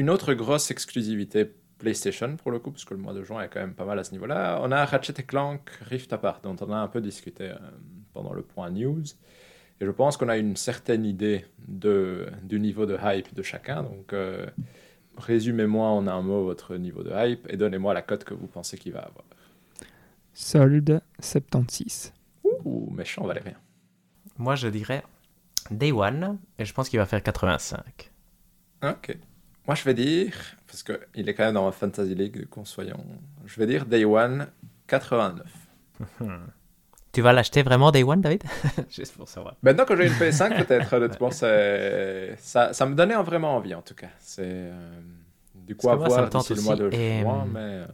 [0.00, 1.44] Une autre grosse exclusivité
[1.76, 3.98] PlayStation pour le coup, parce que le mois de juin est quand même pas mal
[3.98, 4.58] à ce niveau-là.
[4.62, 7.56] On a Ratchet Clank Rift Apart, dont on a un peu discuté euh,
[8.14, 9.04] pendant le point news.
[9.78, 13.82] Et je pense qu'on a une certaine idée de, du niveau de hype de chacun.
[13.82, 14.46] Donc, euh,
[15.18, 18.78] résumez-moi en un mot votre niveau de hype et donnez-moi la cote que vous pensez
[18.78, 19.26] qu'il va avoir.
[20.32, 22.14] Solde 76.
[22.64, 23.58] Ouh, méchant Valérien.
[24.38, 25.02] moi, je dirais
[25.70, 28.10] Day One et je pense qu'il va faire 85.
[28.82, 29.18] Ok.
[29.70, 30.34] Moi, je vais dire,
[30.66, 33.06] parce qu'il est quand même dans ma Fantasy League, qu'on soyons.
[33.46, 34.48] Je vais dire Day One
[34.88, 35.46] 89.
[37.12, 38.42] Tu vas l'acheter vraiment Day One, David?
[38.90, 39.54] Juste pour savoir.
[39.62, 43.82] Maintenant que j'ai une PS5, peut-être, honnêtement, c'est- ça, ça me donnait vraiment envie, en
[43.82, 44.08] tout cas.
[44.18, 45.00] C'est euh,
[45.54, 47.60] du coup à moi, ça me voir tente d'ici le mois de juin, euh, mais...
[47.60, 47.86] euh,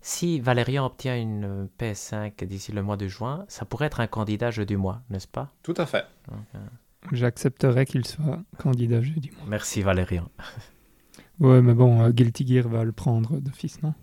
[0.00, 4.06] si Valérian obtient une euh, PS5 d'ici le mois de juin, ça pourrait être un
[4.06, 5.50] candidat jeu du mois, n'est-ce pas?
[5.64, 6.06] Tout à fait.
[6.30, 6.58] Donc, euh,
[7.12, 9.30] J'accepterais qu'il soit candidat jeudi.
[9.38, 9.46] mois.
[9.48, 10.28] Merci Valérian.
[11.40, 13.94] Ouais, mais bon, euh, Guilty Gear va le prendre d'office, non?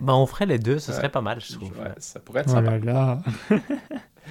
[0.00, 0.96] Bah, on ferait les deux, ce Ouais.
[0.96, 1.70] serait pas mal, je trouve.
[1.78, 2.78] Ouais, ça pourrait être Oh sympa.
[2.78, 3.22] là là.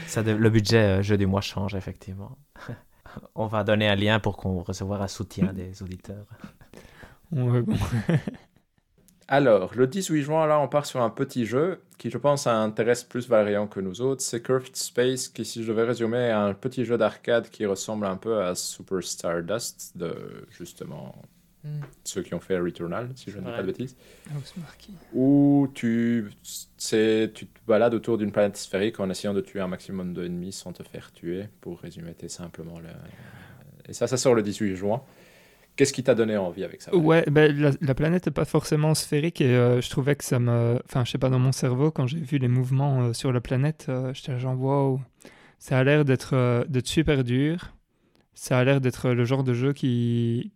[0.08, 2.38] Ça de- le budget euh, jeu du mois change, effectivement.
[3.36, 6.26] on va donner un lien pour qu'on recevoir un soutien des auditeurs.
[7.32, 7.76] Ouais, bon.
[9.28, 13.04] Alors, le 18 juin, là, on part sur un petit jeu qui, je pense, intéresse
[13.04, 14.22] plus Valérian que nous autres.
[14.22, 18.06] C'est Curved Space, qui, si je devais résumer, est un petit jeu d'arcade qui ressemble
[18.06, 20.14] un peu à Super Stardust, de
[20.52, 21.16] justement
[22.04, 23.96] ceux qui ont fait Returnal, si je ne dis pas de bêtises.
[24.38, 24.90] Housemarque.
[25.14, 26.32] Où tu,
[26.78, 30.74] tu te balades autour d'une planète sphérique en essayant de tuer un maximum d'ennemis sans
[30.74, 32.80] te faire tuer, pour résumer très simplement.
[32.80, 32.90] Le...
[33.90, 35.02] Et ça, ça sort le 18 juin.
[35.76, 38.96] Qu'est-ce qui t'a donné envie avec ça Ouais, ben, la, la planète n'est pas forcément
[38.96, 40.80] sphérique et euh, je trouvais que ça me.
[40.86, 43.42] Enfin, je sais pas, dans mon cerveau, quand j'ai vu les mouvements euh, sur la
[43.42, 45.02] planète, euh, j'étais genre, wow,
[45.60, 47.74] ça a l'air d'être euh, d'être super dur.
[48.34, 50.54] Ça a l'air d'être le genre de jeu qui,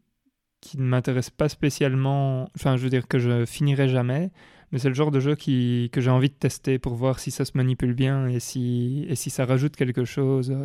[0.62, 2.50] qui ne m'intéresse pas spécialement.
[2.56, 4.32] Enfin, je veux dire que je finirai jamais,
[4.72, 7.32] mais c'est le genre de jeu qui, que j'ai envie de tester pour voir si
[7.32, 10.56] ça se manipule bien et si, et si ça rajoute quelque chose.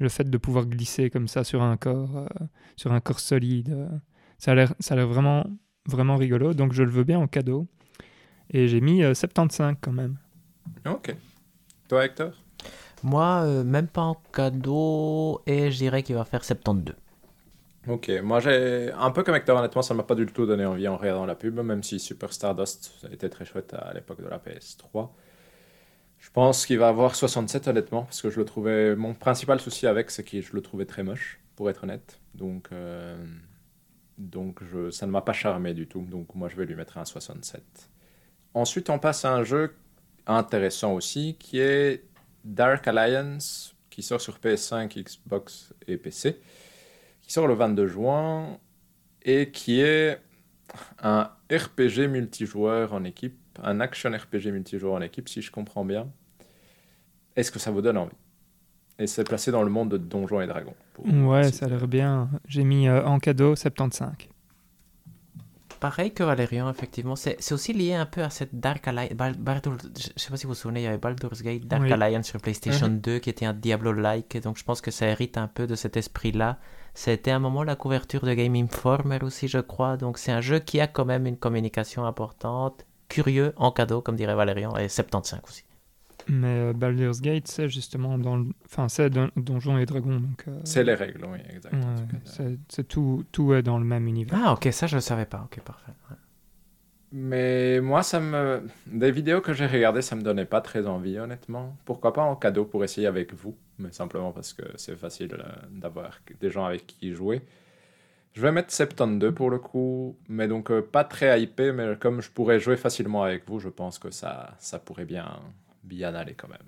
[0.00, 2.44] Euh, le fait de pouvoir glisser comme ça sur un corps, euh,
[2.76, 3.70] sur un corps solide.
[3.70, 3.88] euh,
[4.38, 5.44] ça a l'air, ça a l'air vraiment,
[5.86, 6.54] vraiment rigolo.
[6.54, 7.66] Donc je le veux bien en cadeau.
[8.50, 10.16] Et j'ai mis euh, 75 quand même.
[10.86, 11.14] Ok.
[11.88, 12.32] Toi, Hector?
[13.02, 16.94] Moi, euh, même pas en cadeau, et je dirais qu'il va faire 72.
[17.88, 20.86] Ok, moi j'ai un peu comme Hector, honnêtement, ça m'a pas du tout donné envie
[20.86, 24.38] en regardant la pub, même si Super Stardust était très chouette à l'époque de la
[24.38, 25.08] PS3.
[26.20, 28.94] Je pense qu'il va avoir 67 honnêtement, parce que je le trouvais.
[28.94, 32.20] Mon principal souci avec, c'est que je le trouvais très moche, pour être honnête.
[32.34, 33.16] Donc, euh,
[34.90, 36.06] ça ne m'a pas charmé du tout.
[36.08, 37.62] Donc moi je vais lui mettre un 67.
[38.54, 39.74] Ensuite, on passe à un jeu
[40.26, 42.04] intéressant aussi, qui est
[42.44, 46.38] Dark Alliance, qui sort sur PS5, Xbox et PC
[47.30, 48.58] qui sort le 22 juin
[49.22, 50.20] et qui est
[51.00, 56.08] un RPG multijoueur en équipe, un action RPG multijoueur en équipe, si je comprends bien.
[57.36, 58.16] Est-ce que ça vous donne envie?
[58.98, 60.74] Et c'est placé dans le monde de Donjons et Dragons.
[60.94, 62.28] pour- Ouais, ça a l'air bien.
[62.46, 64.12] J'ai mis euh, en cadeau 75.
[65.78, 67.16] Pareil que Valérian, effectivement.
[67.16, 69.14] C'est aussi lié un peu à cette Dark Alliance.
[69.14, 71.82] Bal- Baldur- je sais pas si vous vous souvenez, il y avait Baldur's Gate, Dark
[71.84, 71.90] Oui.
[71.92, 73.00] Alliance sur PlayStation Mhm.
[73.00, 74.42] 2 qui était un Diablo-like.
[74.42, 76.58] Donc je pense que ça hérite un peu de cet esprit-là.
[76.92, 79.96] C'était un moment la couverture de Game Informer aussi, je crois.
[79.96, 82.84] Donc c'est un jeu qui a quand même une communication importante.
[83.10, 85.64] Curieux, en cadeau, comme dirait Valérian, et 75 aussi.
[86.28, 88.46] Mais euh, Baldur's Gate, c'est justement dans le...
[88.66, 90.20] Enfin, c'est Don- Donjons et Dragons.
[90.20, 91.84] Donc, euh, C'est les règles, oui, exact.
[91.84, 92.18] en ouais, tout cas.
[92.24, 94.38] c'est c'est tout, tout est dans le même univers.
[94.44, 95.42] Ah, ok, ça je le savais pas.
[95.44, 95.92] Ok, parfait.
[96.10, 96.16] Ouais.
[97.12, 98.62] Mais moi, ça me...
[98.86, 101.76] des vidéos que j'ai regardées, ça me donnait pas très envie, honnêtement.
[101.84, 105.42] Pourquoi pas en cadeau pour essayer avec vous, mais simplement parce que c'est facile euh,
[105.72, 107.42] d'avoir des gens avec qui jouer.
[108.32, 112.20] Je vais mettre 72 pour le coup, mais donc euh, pas très hypé, mais comme
[112.20, 115.40] je pourrais jouer facilement avec vous, je pense que ça, ça pourrait bien,
[115.84, 116.58] bien aller quand même.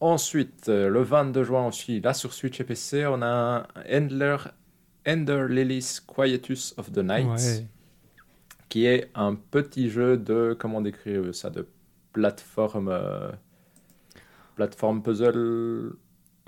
[0.00, 4.36] Ensuite, euh, le 22 juin aussi, là sur Switch et PC, on a un Endler,
[5.06, 7.66] Ender Lilies Quietus of the Night Ouais.
[8.68, 11.66] qui est un petit jeu de, comment décrire ça, de
[12.12, 13.30] plateforme, euh,
[14.54, 15.96] plateforme puzzle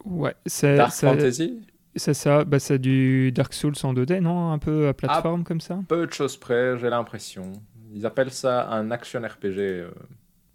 [0.05, 1.67] Ouais, c'est Dark Fantasy?
[1.97, 2.44] C'est ça.
[2.44, 4.51] Bah, c'est du Dark Souls en 2D, non?
[4.52, 5.81] Un peu à plateforme comme ça?
[5.89, 7.52] Peu de choses près, j'ai l'impression.
[7.93, 9.90] Ils appellent ça un action RPG euh,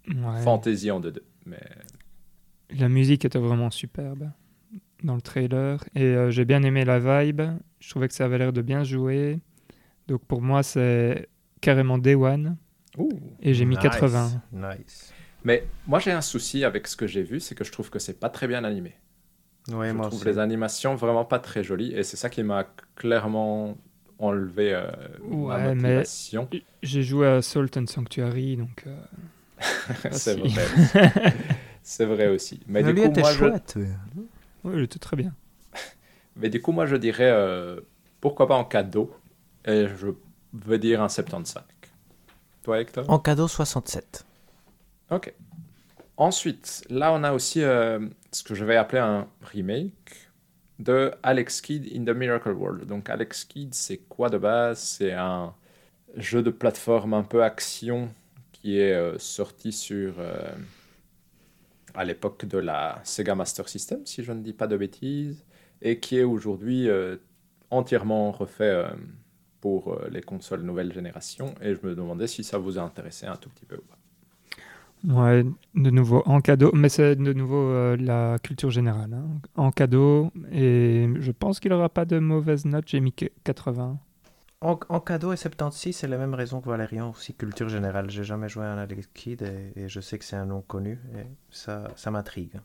[0.08, 0.42] Ouais.
[0.42, 1.20] fantasy en 2D.
[1.46, 1.60] Mais
[2.78, 4.30] La musique était vraiment superbe
[5.02, 7.42] dans le trailer et euh, j'ai bien aimé la vibe.
[7.80, 9.40] Je trouvais que ça avait l'air de bien jouer.
[10.08, 11.28] Donc pour moi, c'est
[11.60, 12.56] carrément Day One
[13.40, 14.42] et j'ai mis Nice, 80.
[14.52, 15.12] Nice.
[15.42, 17.98] Mais moi j'ai un souci avec ce que j'ai vu, c'est que je trouve que
[17.98, 18.94] c'est pas très bien animé.
[19.72, 20.28] Ouais, je moi trouve aussi.
[20.28, 22.66] les animations vraiment pas très jolies et c'est ça qui m'a
[22.96, 23.76] clairement
[24.18, 24.86] enlevé euh,
[25.20, 26.48] ma Ouais, mais- motivation.
[26.82, 28.96] J'ai joué à Salt and Sanctuary, donc euh,
[30.12, 31.32] c'est vrai.
[31.82, 32.60] c'est vrai aussi.
[32.66, 33.38] Mais Mais du lui coup, était moi, je...
[33.38, 33.78] chouette.
[34.64, 35.32] ouais, j'étais très bien.
[36.36, 37.80] Mais du coup, moi, je dirais euh,
[38.20, 39.14] pourquoi pas en cadeau.
[39.66, 40.08] Et je
[40.52, 41.62] veux dire un 75.
[42.62, 43.08] Toi, Hector?
[43.08, 44.26] En cadeau 67.
[45.10, 45.32] Ok.
[46.16, 50.28] Ensuite, là, on a aussi euh, ce que je vais appeler un remake
[50.78, 52.86] de Alex Kidd in the Miracle World.
[52.86, 54.78] Donc, Alex Kidd, c'est quoi de base?
[54.80, 55.54] C'est un
[56.16, 58.12] jeu de plateforme un peu action
[58.52, 60.14] qui est euh, sorti sur.
[60.18, 60.54] euh,
[61.94, 65.44] à l'époque de la Sega Master System, si je ne dis pas de bêtises,
[65.82, 66.88] et qui est aujourd'hui
[67.70, 68.86] entièrement refait
[69.60, 71.54] pour les consoles nouvelle génération.
[71.60, 73.98] Et je me demandais si ça vous intéressait un tout petit peu ou pas.
[75.06, 75.44] Ouais,
[75.74, 79.12] de nouveau en cadeau, mais c'est de nouveau euh, la culture générale.
[79.12, 79.26] hein.
[79.54, 83.98] En cadeau, et je pense qu'il n'aura pas de mauvaise note, j'ai mis que 80.
[84.60, 88.10] En, en cadeau et 76, c'est la même raison que Valérian, aussi culture générale.
[88.10, 90.60] J'ai jamais joué à un Alex Kidd et, et je sais que c'est un nom
[90.60, 92.60] connu et ça, ça m'intrigue.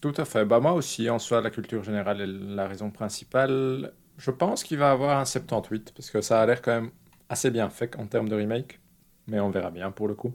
[0.00, 0.44] Tout à fait.
[0.44, 3.92] Bah, moi aussi, en soi, la culture générale est la raison principale.
[4.18, 6.90] Je pense qu'il va avoir un 78, parce que ça a l'air quand même
[7.28, 8.80] assez bien fait en termes de remake.
[9.26, 10.34] Mais on verra bien pour le coup.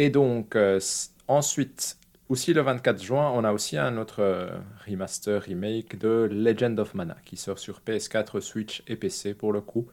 [0.00, 0.78] Et donc, euh,
[1.26, 1.98] ensuite,
[2.28, 4.48] aussi le 24 juin, on a aussi un autre euh,
[4.86, 9.60] remaster, remake de Legend of Mana, qui sort sur PS4, Switch et PC pour le
[9.60, 9.88] coup,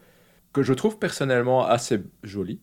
[0.53, 2.59] que je trouve personnellement assez joli.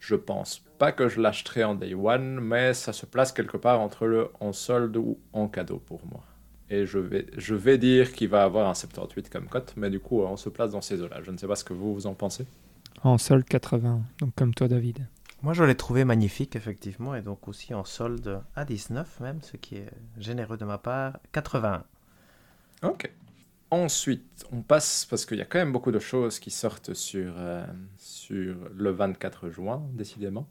[0.00, 3.80] Je pense pas que je l'achèterai en day one, mais ça se place quelque part
[3.80, 6.22] entre le en solde ou en cadeau pour moi.
[6.68, 9.98] Et je vais, je vais dire qu'il va avoir un 78 comme cote, mais du
[9.98, 11.22] coup, on se place dans ces eaux-là.
[11.22, 12.44] Je ne sais pas ce que vous, vous en pensez.
[13.02, 15.06] En solde 80, donc comme toi David.
[15.42, 19.56] Moi, je l'ai trouvé magnifique, effectivement, et donc aussi en solde à 19 même, ce
[19.56, 21.82] qui est généreux de ma part, 81.
[22.82, 23.10] Ok.
[23.72, 27.32] Ensuite, on passe, parce qu'il y a quand même beaucoup de choses qui sortent sur,
[27.38, 27.66] euh,
[27.96, 30.46] sur le 24 juin, décidément.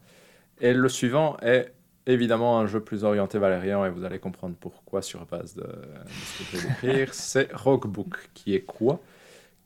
[0.59, 1.72] Et le suivant est
[2.05, 6.09] évidemment un jeu plus orienté Valérian, et vous allez comprendre pourquoi sur base de, de
[6.26, 7.13] ce que je vais décrire.
[7.13, 8.99] C'est Rockbook, qui est quoi?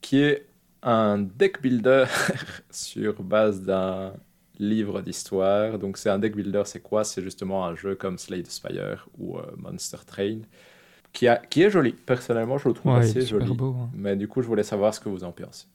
[0.01, 0.45] Qui est
[0.83, 2.05] un deck builder
[2.69, 4.13] sur base d'un
[4.59, 5.79] livre d'histoire.
[5.79, 7.03] Donc c'est un deck builder, c'est quoi?
[7.03, 10.39] C'est justement un jeu comme Slay the Spire ou euh, Monster Train,
[11.13, 11.93] qui, a, qui est joli.
[11.93, 13.57] Personnellement, je le trouve Ouais, assez super joli.
[13.57, 13.75] beau.
[13.79, 13.89] hein.
[13.93, 15.67] Mais du coup, je voulais savoir ce que vous en pensez.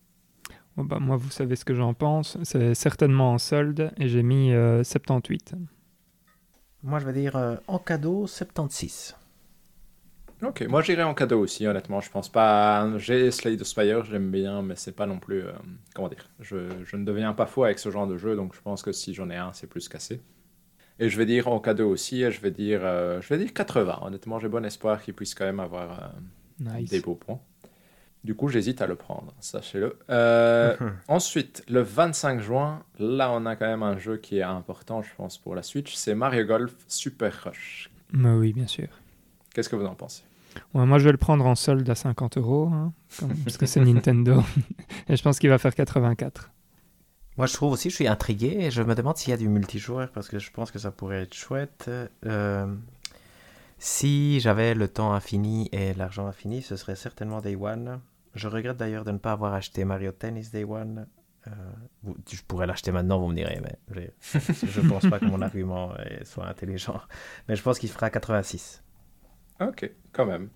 [0.77, 2.39] Bon, bah, moi, vous savez ce que j'en pense.
[2.45, 5.55] C'est certainement en solde, et j'ai mis euh, 78.
[6.83, 9.17] Moi, je vais dire euh, en cadeau, 76.
[10.43, 12.01] Ok, moi j'irai en cadeau aussi, honnêtement.
[12.01, 12.89] Je pense pas.
[12.99, 15.43] J'ai Slay the Spire, j'aime bien, mais c'est pas non plus.
[15.47, 15.53] euh,
[15.95, 18.61] comment dire je, je ne deviens pas fou avec ce genre de jeu, donc je
[18.61, 20.21] pense que si j'en ai un, c'est plus cassé.
[20.99, 23.53] Et je vais dire en cadeau aussi, et je vais dire, euh, je vais dire
[23.55, 24.01] 80.
[24.03, 26.13] Honnêtement, j'ai bon espoir qu'il puisse quand même avoir
[26.61, 26.91] euh, Nice.
[26.91, 27.41] des beaux points.
[28.23, 29.99] Du coup, j'hésite à le prendre, sachez-le.
[30.11, 30.77] Euh,
[31.09, 35.09] ensuite, le 25 juin, là, on a quand même un jeu qui est important, je
[35.17, 35.95] pense, pour la Switch.
[35.95, 37.91] C'est Mario Golf Super Rush.
[38.13, 38.89] Mais oui, bien sûr.
[39.55, 40.23] Qu'est-ce que vous en pensez?
[40.75, 43.67] Ouais, moi, je vais le prendre en solde à 50 euros, hein, comme- parce que
[43.67, 44.43] c'est Nintendo.
[45.09, 46.51] et je pense qu'il va faire 84.
[47.37, 49.49] Moi, je trouve aussi, je suis intrigué et je me demande s'il y a du
[49.49, 51.91] multijoueur parce que je pense que ça pourrait être chouette.
[52.27, 52.67] Euh,
[53.79, 58.01] si j'avais le temps infini et l'argent infini, ce serait certainement Day One.
[58.35, 61.07] Je regrette d'ailleurs de ne pas avoir acheté Mario Tennis Day One.
[61.47, 61.51] Euh,
[62.31, 63.61] je pourrais l'acheter maintenant, vous me direz,
[63.95, 65.93] mais je pense pas que mon argument
[66.25, 67.01] soit intelligent.
[67.49, 68.83] Mais je pense qu'il fera 86.
[69.61, 70.49] Ok, quand même.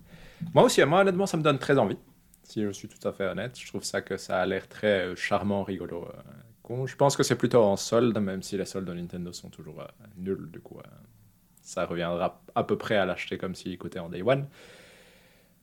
[0.53, 1.97] Moi aussi, moi honnêtement, ça me donne très envie.
[2.43, 5.07] Si je suis tout à fait honnête, je trouve ça que ça a l'air très
[5.07, 6.05] euh, charmant, rigolo.
[6.05, 6.21] euh,
[6.61, 6.85] con.
[6.85, 9.81] Je pense que c'est plutôt en solde, même si les soldes de Nintendo sont toujours
[9.81, 9.87] euh,
[10.17, 10.49] nuls.
[10.51, 10.79] Du coup,
[11.61, 14.47] ça reviendra à peu près à l'acheter comme s'il coûtait en Day One.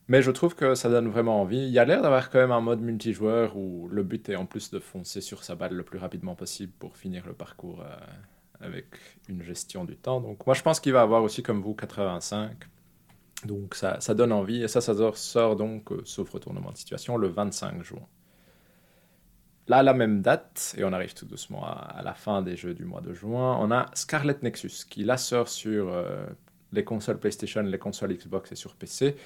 [0.09, 1.59] Mais je trouve que ça donne vraiment envie.
[1.67, 4.47] Il y a l'air d'avoir quand même un mode multijoueur où le but est en
[4.47, 7.85] plus de foncer sur sa balle le plus rapidement possible pour finir le parcours
[8.61, 8.87] avec
[9.29, 10.21] une gestion du temps.
[10.21, 12.53] Donc moi je pense qu'il va avoir aussi comme vous 85.
[13.45, 17.83] Donc ça, donne envie et ça, sort- donc, euh, sauf retournement de situation, le 25
[17.83, 18.07] juin.
[19.69, 22.75] Là, à la même date, et on arrive tout doucement à, la fin des jeux
[22.75, 26.27] du mois de juin, on a Scarlet Nexus qui là sort sur euh,
[26.73, 29.17] les consoles PlayStation, les consoles Xbox et sur PC,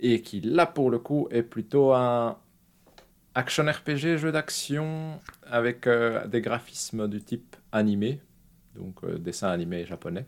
[0.00, 2.38] et qui là pour le coup est plutôt un
[3.34, 8.20] action RPG, jeu d'action avec euh, des graphismes du type animé,
[8.74, 10.26] donc dessin animé japonais,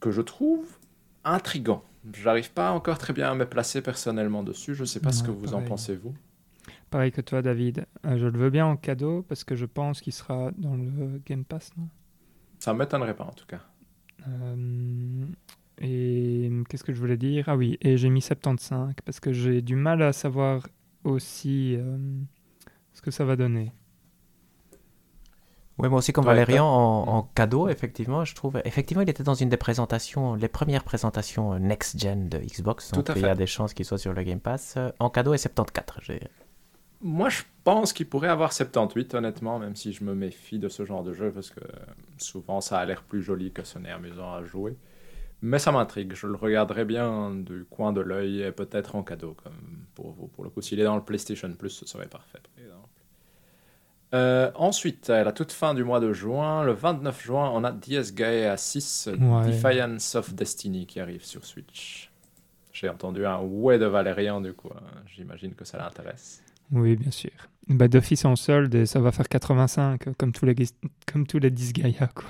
[0.00, 0.77] que je trouve
[1.32, 1.82] intrigant.
[2.14, 4.74] J'arrive pas encore très bien à me placer personnellement dessus.
[4.74, 6.14] Je sais pas ce que vous en pensez vous.
[6.90, 7.86] Pareil que toi, David.
[8.06, 11.20] Euh, je le veux bien en cadeau, parce que je pense qu'il sera dans le
[11.26, 11.88] Game Pass, non?
[12.58, 13.60] Ça m'étonnerait pas en tout cas.
[14.26, 15.26] Euh,
[15.80, 17.44] et qu'est-ce que je voulais dire?
[17.48, 20.66] Ah oui, et j'ai mis 75 parce que j'ai du mal à savoir
[21.04, 21.96] aussi euh,
[22.94, 23.72] ce que ça va donner.
[25.78, 28.60] Oui, moi aussi, comme Ouais, Valérian, en, en cadeau, effectivement, je trouve.
[28.64, 32.90] Effectivement, il était dans une des présentations, les premières présentations euh, next-gen de Xbox.
[32.90, 34.74] Tout Donc, à il y a des chances qu'il soit sur le Game Pass.
[34.76, 36.02] Euh, En cadeau, et 74.
[36.04, 36.20] j'ai-
[37.00, 40.84] Moi, je pense qu'il pourrait avoir 78, honnêtement, même si je me méfie de ce
[40.84, 41.60] genre de jeu, parce que
[42.18, 44.76] souvent ça a l'air plus joli que ce n'est amusant à jouer.
[45.42, 49.34] Mais ça m'intrigue, je le regarderai bien du coin de l'œil et peut-être en cadeau,
[49.44, 50.28] comme pour vous.
[50.28, 52.97] Pour le coup, s'il est dans le PlayStation Plus, ce serait parfait, par exemple.
[54.14, 57.72] Euh, ensuite, à la toute fin du mois de juin, le 29 juin, on a
[57.72, 59.46] DS Gaia 6 Ouais.
[59.46, 62.10] Defiance of Destiny qui arrive sur Switch.
[62.72, 64.80] J'ai entendu un ouais de Valérian, du coup, hein.
[65.06, 66.42] j'imagine que ça l'intéresse.
[66.72, 67.30] Oui, bien sûr.
[67.66, 70.54] Bah, D'office en solde et ça va faire 85, comme tous les,
[71.12, 72.24] comme tous les 10 Gaia, quoi.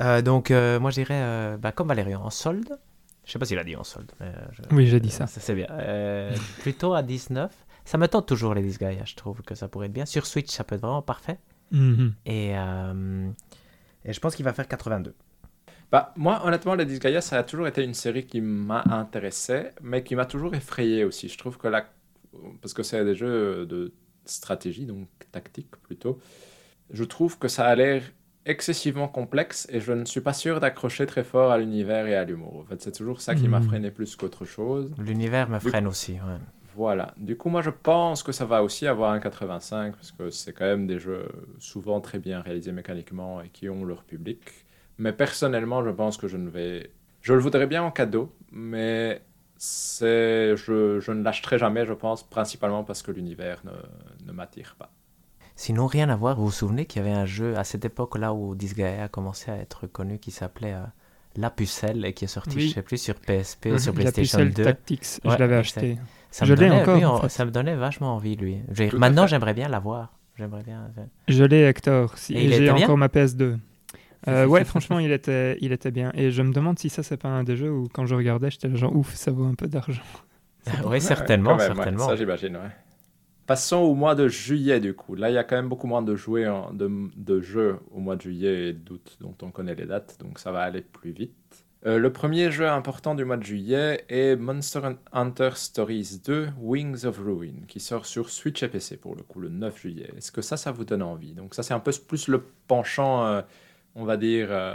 [0.00, 2.76] Euh, donc, euh, moi, je dirais, euh, bah, comme Valérian, en solde.
[3.24, 4.10] Je sais pas s'il a dit en solde.
[4.20, 5.26] Mais je- Oui, j'ai dit ça.
[5.26, 5.66] C'est bien.
[5.70, 7.50] Euh, plutôt à 19.
[7.86, 10.04] Ça me tente toujours les Disgaea, je trouve que ça pourrait être bien.
[10.06, 11.38] Sur Switch, ça peut être vraiment parfait.
[11.70, 12.12] Mhm.
[12.26, 13.28] Et, euh,
[14.04, 15.14] et je pense qu'il va faire 82.
[15.92, 20.02] Bah, moi, honnêtement, les Disgaea, ça a toujours été une série qui m'a intéressé, mais
[20.02, 21.28] qui m'a toujours effrayé aussi.
[21.28, 21.86] Je trouve que la...
[22.60, 23.94] Parce que c'est des jeux de
[24.24, 26.18] stratégie, donc tactique plutôt.
[26.90, 28.02] Je trouve que ça a l'air
[28.44, 32.24] excessivement complexe et je ne suis pas sûr d'accrocher très fort à l'univers et à
[32.24, 32.60] l'humour.
[32.60, 33.66] En fait, c'est toujours ça qui m'a Mhm.
[33.68, 34.92] freiné plus qu'autre chose.
[34.98, 36.12] L'univers me Du- freine aussi.
[36.14, 36.38] ouais.
[36.76, 37.14] Voilà.
[37.16, 40.52] Du coup, moi, je pense que ça va aussi avoir un 85 parce que c'est
[40.52, 41.28] quand même des jeux
[41.58, 44.40] souvent très bien réalisés mécaniquement et qui ont leur public.
[44.98, 46.90] Mais personnellement, je pense que je ne vais.
[47.22, 49.22] Je le voudrais bien en cadeau, mais
[49.56, 54.76] c'est je, je ne l'achèterai jamais, je pense, principalement parce que l'univers ne, ne m'attire
[54.78, 54.90] pas.
[55.54, 56.36] Sinon, rien à voir.
[56.36, 59.50] Vous vous souvenez qu'il y avait un jeu à cette époque-là où Disgaea a commencé
[59.50, 60.84] à être connu qui s'appelait euh,
[61.36, 62.68] La Pucelle et qui est sorti, Oui.
[62.68, 63.78] je sais plus, sur PSP, Mhm.
[63.78, 64.64] sur La PlayStation pucelle 2.
[64.64, 65.98] Tactics, Ouais, je l'avais acheté.
[66.30, 67.28] Ça Je me l'ai donnait- encore, lui, en on- fait.
[67.28, 68.56] Ça me donnait vachement envie, lui.
[68.56, 69.28] À Maintenant, fait.
[69.28, 70.12] j'aimerais bien l'avoir.
[70.36, 70.90] J'aimerais bien.
[71.28, 72.16] Je l'ai, Hector.
[72.18, 72.84] Si, Et j'ai était bien?
[72.84, 73.56] encore ma PS2.
[74.28, 76.10] Euh, ouais, franchement, il était, il était bien.
[76.14, 78.50] Et je me demande si ça, c'est pas un des jeux où, quand je regardais,
[78.50, 80.02] j'étais genre, ouf, ça vaut un peu d'argent.
[80.86, 82.06] oui, certainement, Quand même, ouais, certainement.
[82.08, 82.70] ça, j'imagine, ouais.
[83.46, 85.14] Passons au mois de juillet, du coup.
[85.14, 88.16] Là, il y a quand même beaucoup moins de, jouets de, de jeux au mois
[88.16, 91.36] de juillet et d'août, dont on connaît les dates, donc ça va aller plus vite.
[91.86, 94.80] Euh, le premier jeu important du mois de juillet est Monster
[95.12, 99.38] Hunter Stories 2 Wings of Ruin, qui sort sur Switch et PC pour le coup
[99.38, 100.10] le 9 juillet.
[100.16, 101.32] Est-ce que ça, ça vous donne envie?
[101.34, 103.42] Donc ça, c'est un peu plus le penchant, euh,
[103.94, 104.74] on va dire, euh,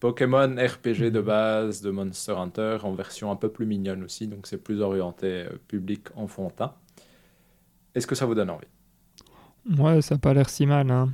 [0.00, 4.46] Pokémon RPG de base de Monster Hunter, en version un peu plus mignonne aussi, donc
[4.46, 6.74] c'est plus orienté public enfantin.
[7.94, 8.66] Est-ce que ça vous donne envie?
[9.78, 10.90] Ouais, ça a pas l'air si mal.
[10.90, 11.10] hein.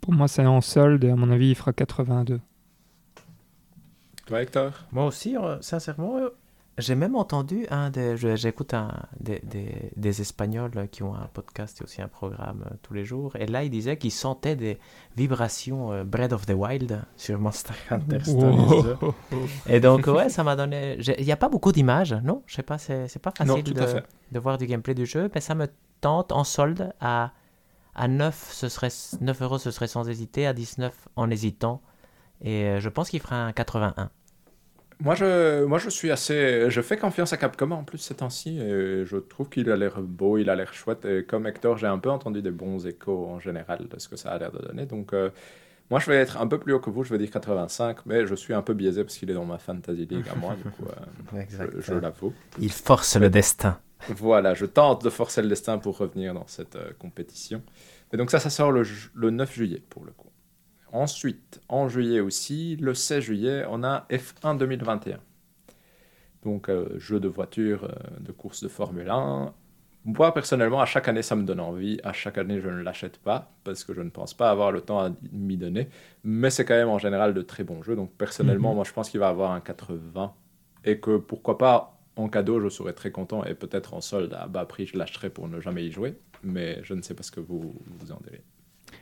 [0.00, 2.40] Pour moi, c'est en solde et à mon avis, il fera 82.
[4.26, 4.72] Toi, Hector?
[4.90, 6.30] Moi aussi, euh, sincèrement, euh,
[6.78, 8.16] j'ai même entendu un des.
[8.16, 8.74] J'écoute
[9.20, 13.04] des, des, des Espagnols qui ont un podcast et aussi un programme euh, tous les
[13.04, 13.36] jours.
[13.36, 14.78] Et là, ils disaient qu'ils sentaient des
[15.16, 18.96] vibrations Breath of the Wild sur Monster Hunter Stories 2.
[19.00, 19.14] Wow.
[19.68, 20.98] Et donc, ouais, ça m'a donné.
[21.18, 22.42] Il n'y a pas beaucoup d'images, non?
[22.46, 24.00] Je sais pas, c'est pas facile Non,
[24.32, 25.68] de voir du gameplay du jeu, mais ça me
[26.00, 27.30] tente en solde à,
[27.94, 28.90] à 9, ce serait,
[29.20, 31.80] 9 euros, ce serait sans hésiter, à 19 en hésitant.
[32.42, 34.10] Et euh, je pense qu'il fera un 81.
[34.98, 36.70] Moi je, moi, je suis assez.
[36.70, 38.58] Je fais confiance à Capcom en plus ces temps-ci.
[38.58, 41.04] Et je trouve qu'il a l'air beau, il a l'air chouette.
[41.04, 44.16] Et comme Hector, j'ai un peu entendu des bons échos en général de ce que
[44.16, 44.86] ça a l'air de donner.
[44.86, 45.30] Donc, euh,
[45.90, 47.04] moi, je vais être un peu plus haut que vous.
[47.04, 49.58] Je vais dire 85, mais je suis un peu biaisé parce qu'il est dans ma
[49.58, 50.56] Fantasy League à moi.
[50.56, 50.84] du coup,
[51.34, 52.32] euh, je, je l'avoue.
[52.58, 53.78] Il force le destin.
[54.08, 57.62] Voilà, je tente de forcer le destin pour revenir dans cette euh, compétition.
[58.12, 58.82] Et donc ça, ça sort le,
[59.14, 60.30] le 9 juillet pour le coup.
[60.96, 65.18] Ensuite, en juillet aussi, le 16 juillet, on a F1 2021.
[66.42, 69.52] Donc, euh, jeu de voiture euh, de course de Formule 1.
[70.06, 72.00] Moi, personnellement, à chaque année, ça me donne envie.
[72.02, 74.80] À chaque année, je ne l'achète pas parce que je ne pense pas avoir le
[74.80, 75.88] temps à m'y donner.
[76.24, 77.94] Mais c'est quand même en général de très bons jeux.
[77.96, 78.76] Donc, personnellement, Mhm.
[78.76, 80.32] moi, je pense qu'il va avoir un 80.
[80.84, 83.44] Et que pourquoi pas, en cadeau, je serais très content.
[83.44, 86.16] Et peut-être en solde à bas prix, je l'achèterai pour ne jamais y jouer.
[86.42, 88.42] Mais je ne sais pas ce que vous, vous en direz.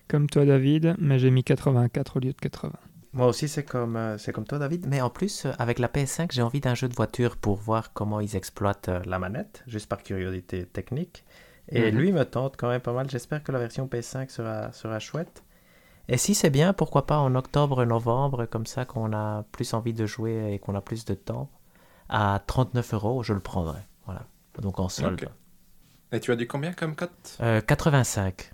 [0.08, 2.72] Comme toi, David, mais j'ai mis 84 au lieu de 80.
[3.12, 4.86] Moi aussi, c'est comme, euh, c'est comme toi, David.
[4.88, 7.92] Mais en plus, euh, avec la PS5, j'ai envie d'un jeu de voiture pour voir
[7.92, 11.24] comment ils exploitent euh, la manette, juste par curiosité technique.
[11.68, 11.98] Et Mhm.
[11.98, 13.08] lui me tente quand même pas mal.
[13.08, 15.42] J'espère que la version PS5 sera, sera chouette.
[16.08, 19.94] Et si c'est bien, pourquoi pas en octobre, novembre, comme ça, qu'on a plus envie
[19.94, 21.48] de jouer et qu'on a plus de temps,
[22.10, 23.80] à 39 euros, je le prendrai.
[24.04, 24.26] Voilà.
[24.60, 25.28] Donc en solde.
[26.12, 27.38] Et tu as dit combien comme cote?
[27.40, 28.52] Euh, 85.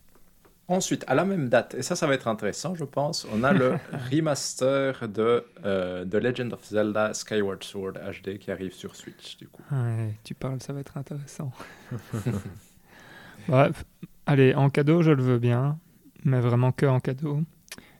[0.71, 3.53] Ensuite, à la même date, et ça, ça va être intéressant, je pense, on a
[3.53, 3.73] le
[4.13, 9.49] remaster de euh, The Legend of Zelda Skyward Sword HD qui arrive sur Switch, du
[9.49, 9.65] coup.
[9.73, 11.51] Ouais, tu parles, ça va être intéressant.
[13.49, 13.85] Bref,
[14.27, 15.77] allez, en cadeau, je le veux bien,
[16.23, 17.41] mais vraiment que en cadeau.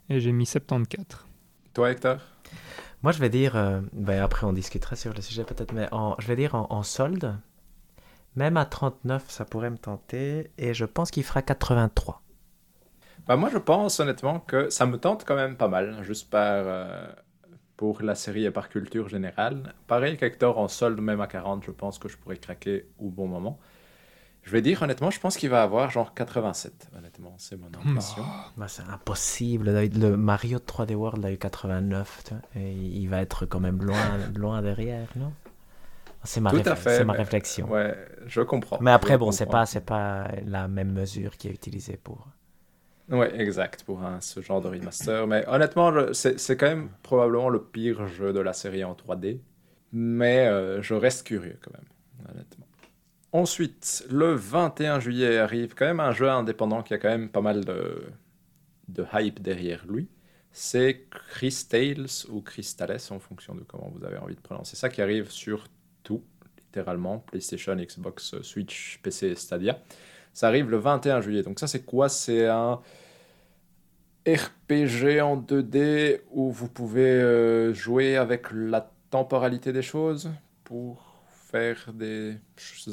[0.09, 1.27] Et j'ai mis 74.
[1.75, 2.19] Toi, Hector?
[3.03, 6.15] Moi, je vais dire, euh, ben après on discutera sur le sujet peut-être, mais en,
[6.21, 7.35] je vais dire en, en solde,
[8.37, 12.23] même à 39, ça pourrait me tenter, et je pense qu'il fera 83.
[13.31, 16.43] Bah, Moi, je pense honnêtement que ça me tente quand même pas mal, juste par,
[16.67, 17.07] euh,
[17.77, 19.73] pour la série et par culture générale.
[19.87, 23.29] Pareil qu'Hector, en solde, même à 40, je pense que je pourrais craquer au bon
[23.29, 23.61] moment.
[24.43, 28.25] Je vais dire honnêtement, je pense qu'il va avoir genre 87, honnêtement, c'est mon impression.
[28.57, 29.71] Ben, c'est impossible.
[29.71, 33.81] Le Mario 3D World a eu 89, tu vois, et il va être quand même
[33.81, 35.33] loin, loin derrière, non?
[36.25, 37.71] C'est ma, Tout à fait, c'est ma réflexion.
[37.71, 37.97] Ouais,
[38.27, 38.79] je comprends.
[38.81, 42.27] Mais après, Je bon, c'est pas, pas la même mesure qui est utilisée pour.
[43.11, 45.27] Ouais, exact, pour ce genre de remaster.
[45.27, 49.41] Mais honnêtement, c'est quand même probablement le pire jeu de la série en 3D.
[49.93, 52.67] Mais euh, je reste curieux quand même, honnêtement.
[53.33, 57.41] Ensuite, le 21 juillet arrive quand même un jeu indépendant qui a quand même pas
[57.41, 58.05] mal de,
[58.89, 60.09] de hype derrière lui.
[60.53, 65.01] C'est Crystales ou Crystales en fonction de comment vous avez envie de prononcer ça, qui
[65.01, 65.67] arrive sur
[66.03, 66.25] tout,
[66.59, 69.81] littéralement, PlayStation, Xbox, Switch, PC Stadia.
[70.33, 71.43] Ça arrive le 21 juillet.
[71.43, 72.09] Donc ça, c'est quoi?
[72.09, 72.81] C'est un
[74.37, 80.31] RPG en 2D où vous pouvez euh, jouer avec la temporalité des choses
[80.65, 81.11] pour
[81.51, 82.37] faire des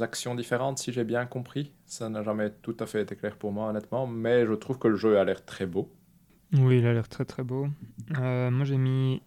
[0.02, 1.74] actions différentes, si j'ai bien compris.
[1.86, 4.88] Ça n'a jamais tout à fait été clair pour moi, honnêtement, mais je trouve que
[4.88, 5.92] le jeu a l'air très beau.
[6.54, 7.68] Oui, il a l'air très très beau.
[8.20, 9.22] Euh, moi j'ai mis.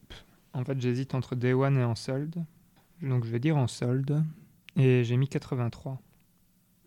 [0.53, 2.43] En fait, j'hésite entre Day One et en solde.
[3.03, 4.23] Donc je vais dire en solde.
[4.77, 6.01] Et j'ai mis 83.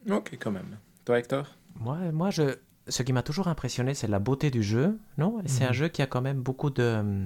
[0.09, 0.77] Ok, quand même.
[1.05, 1.47] Toi, Hector?
[1.79, 2.55] Moi, moi je,
[2.87, 5.41] ce qui m'a toujours impressionné, c'est la beauté du jeu, non?
[5.45, 5.73] C'est un Mhm.
[5.73, 7.25] jeu qui a quand même beaucoup de,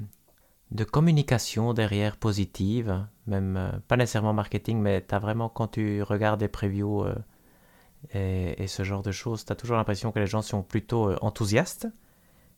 [0.72, 6.04] de communication derrière positive, même euh, pas nécessairement marketing, mais tu as vraiment, quand tu
[6.04, 7.16] regardes des previews euh,
[8.14, 11.10] et, et ce genre de choses, tu as toujours l'impression que les gens sont plutôt
[11.10, 11.88] euh, enthousiastes.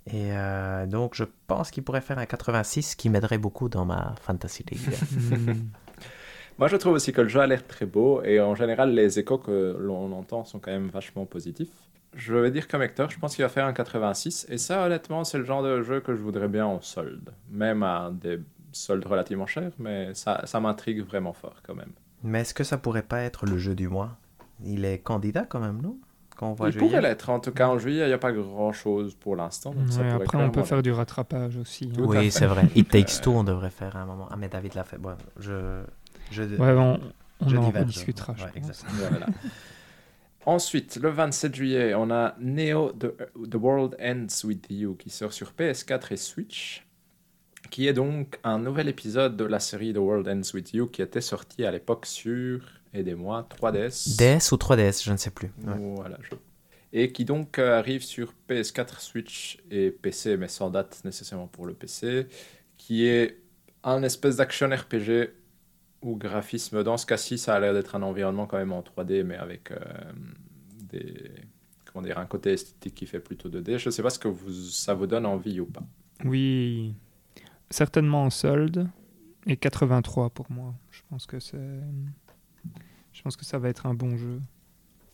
[0.07, 4.15] Et euh, donc, je pense qu'il pourrait faire un 86 qui m'aiderait beaucoup dans ma
[4.21, 4.81] Fantasy League.
[6.57, 9.17] Moi, je trouve aussi que le jeu a l'air très beau et en général, les
[9.19, 11.71] échos que l'on entend sont quand même vachement positifs.
[12.15, 15.23] Je vais dire comme Hector, je pense qu'il va faire un 86 et ça, honnêtement,
[15.23, 17.29] c'est le genre de jeu que je voudrais bien en solde.
[17.51, 18.39] Même à des
[18.71, 21.91] soldes relativement chers, mais ça, ça m'intrigue vraiment fort quand même.
[22.23, 24.17] mais est-ce que ça pourrait pas être le jeu du mois?
[24.63, 25.97] Il est candidat quand même, non?
[26.35, 26.87] Quand on voit Il juillet.
[26.87, 27.29] pourrait l'être.
[27.29, 29.73] En tout cas, en juillet, il n'y a pas grand chose pour l'instant.
[29.73, 31.91] donc Ouais, après, on peut faire du rattrapage aussi.
[31.97, 32.01] hein.
[32.01, 32.63] Oui, c'est vrai.
[32.75, 34.27] It Takes Two, on devrait faire à un moment.
[34.31, 34.97] Ah, mais David l'a fait.
[34.97, 35.81] Bon, je.
[36.31, 36.43] je...
[36.43, 36.99] Ouais, on,
[37.41, 37.83] on Je en diverge.
[37.85, 38.85] rediscutera, je Ouais, pense.
[39.09, 39.25] Voilà.
[40.45, 43.07] Ensuite, le 27 juillet, on a Neo The,
[43.49, 46.85] The World Ends With You qui sort sur PS4 et Switch,
[47.69, 51.01] qui est donc un nouvel épisode de la série The World Ends With You qui
[51.01, 52.61] était sorti à l'époque sur,
[52.93, 54.17] aidez-moi, 3DS.
[54.17, 55.51] DS ou 3DS, je ne sais plus.
[55.65, 55.73] Ouais.
[55.95, 56.35] Voilà, je-
[56.93, 61.67] Et qui donc euh, arrive sur PS4, Switch et PC, mais sans date nécessairement pour
[61.67, 62.27] le PC,
[62.77, 63.37] qui est
[63.83, 65.29] un espèce d'action RPG
[66.01, 66.83] ou graphisme.
[66.83, 69.71] Dans ce cas-ci, ça a l'air d'être un environnement quand même en 3D, mais avec
[69.71, 69.77] euh,
[70.89, 71.31] des,
[71.85, 73.77] comment dire, un côté esthétique qui fait plutôt 2D.
[73.77, 75.83] Je ne sais pas ce que vous, ça vous donne envie ou pas.
[76.25, 76.95] Oui,
[77.69, 78.87] certainement en solde.
[79.45, 80.73] Et 83 pour moi.
[80.91, 81.57] Je pense que c'est.
[83.13, 84.41] Je pense que ça va être un bon jeu.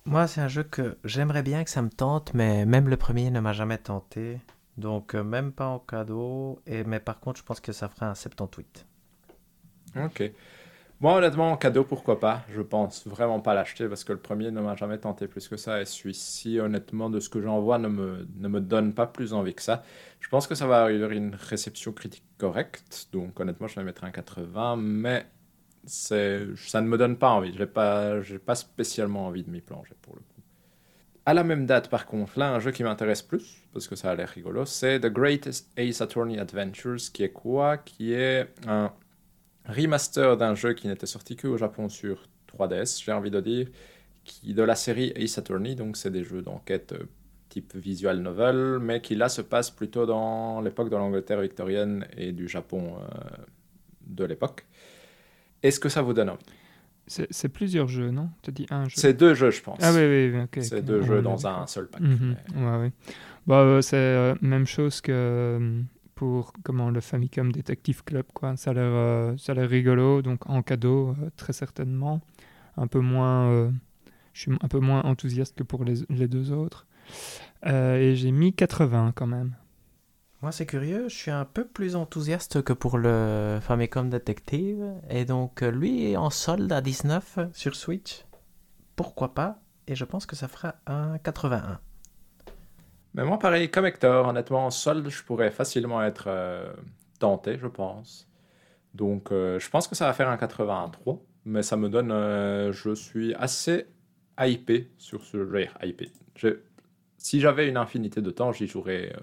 [0.06, 3.32] Moi, c'est un jeu que j'aimerais bien que ça me tente, mais même le premier
[3.32, 4.40] ne m'a jamais tenté.
[4.78, 6.60] Donc, euh, même pas en cadeau.
[6.68, 8.86] Et, mais par contre, je pense que ça ferait un 78.
[10.04, 10.32] Ok.
[11.06, 12.44] Moi, honnêtement, en cadeau, pourquoi pas?
[12.50, 15.56] Je pense vraiment pas l'acheter parce que le premier ne m'a jamais tenté plus que
[15.56, 15.80] ça.
[15.80, 19.32] Et celui-ci, honnêtement, de ce que j'en vois, ne me, ne me donne pas plus
[19.32, 19.84] envie que ça.
[20.20, 23.10] Je pense que ça va avoir une réception critique correcte.
[23.14, 24.78] Donc, honnêtement, je vais mettre un 80.
[24.78, 25.28] Mais
[25.86, 27.54] ça ne me donne pas envie.
[27.54, 30.42] Je n'ai pas, pas spécialement envie de m'y plonger pour le coup.
[31.28, 34.10] À la même date, par contre, là, un jeu qui m'intéresse plus, parce que ça
[34.10, 37.78] a l'air rigolo, c'est The Great Ace Attorney Adventures, qui est quoi?
[37.78, 38.92] Qui est un
[39.68, 43.68] remaster d'un jeu qui n'était sorti que au Japon sur 3DS, j'ai envie de dire,
[44.24, 47.06] qui, de la série Ace Attorney, donc c'est des jeux d'enquête euh,
[47.50, 52.32] type visual novel, mais qui là se passe plutôt dans l'époque de l'Angleterre victorienne et
[52.32, 53.44] du Japon euh,
[54.08, 54.66] de l'époque.
[55.64, 56.46] Est-ce que ça vous donne envie?
[57.08, 58.30] C'est plusieurs jeux, non?
[58.42, 59.78] Tu dis un jeu C'est deux jeux, je pense.
[59.82, 60.60] Ah oui, oui, oui, ok.
[60.64, 62.02] c'est deux Ouais, jeux dans un seul pack.
[62.02, 62.92] Mhm, Mais- ouais, ouais.
[63.46, 65.60] Bah, euh, c'est euh, même chose que
[66.16, 68.56] pour comment le Famicom Detective Club, quoi.
[68.56, 72.22] Ça a l'air, euh, ça rigolo, donc en cadeau, euh, très certainement.
[72.78, 73.72] Un peu moins, euh,
[74.34, 76.88] je suis un peu moins enthousiaste que pour les, les deux autres.
[77.66, 79.56] Et j'ai mis 80 quand même.
[80.42, 84.94] Moi, c'est curieux, je suis un peu plus enthousiaste que pour le Famicom Detective.
[85.10, 88.26] Et donc, lui est en solde à 19 sur Switch.
[88.96, 89.60] Pourquoi pas?
[89.88, 91.80] Et je pense que ça fera un 81.
[93.16, 96.74] Mais moi, pareil, comme Hector, honnêtement, en solde, je pourrais facilement être euh,
[97.20, 98.28] tenté, je pense.
[98.94, 102.12] Donc, euh, je pense que ça va faire un 83, mais ça me donne.
[102.12, 103.88] euh, je suis assez
[104.40, 105.68] hypé sur ce jeu.
[105.82, 106.12] Hypé.
[107.18, 109.16] Si j'avais une infinité de temps, j'y jouerais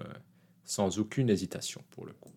[0.65, 2.31] sans aucune hésitation pour le coup.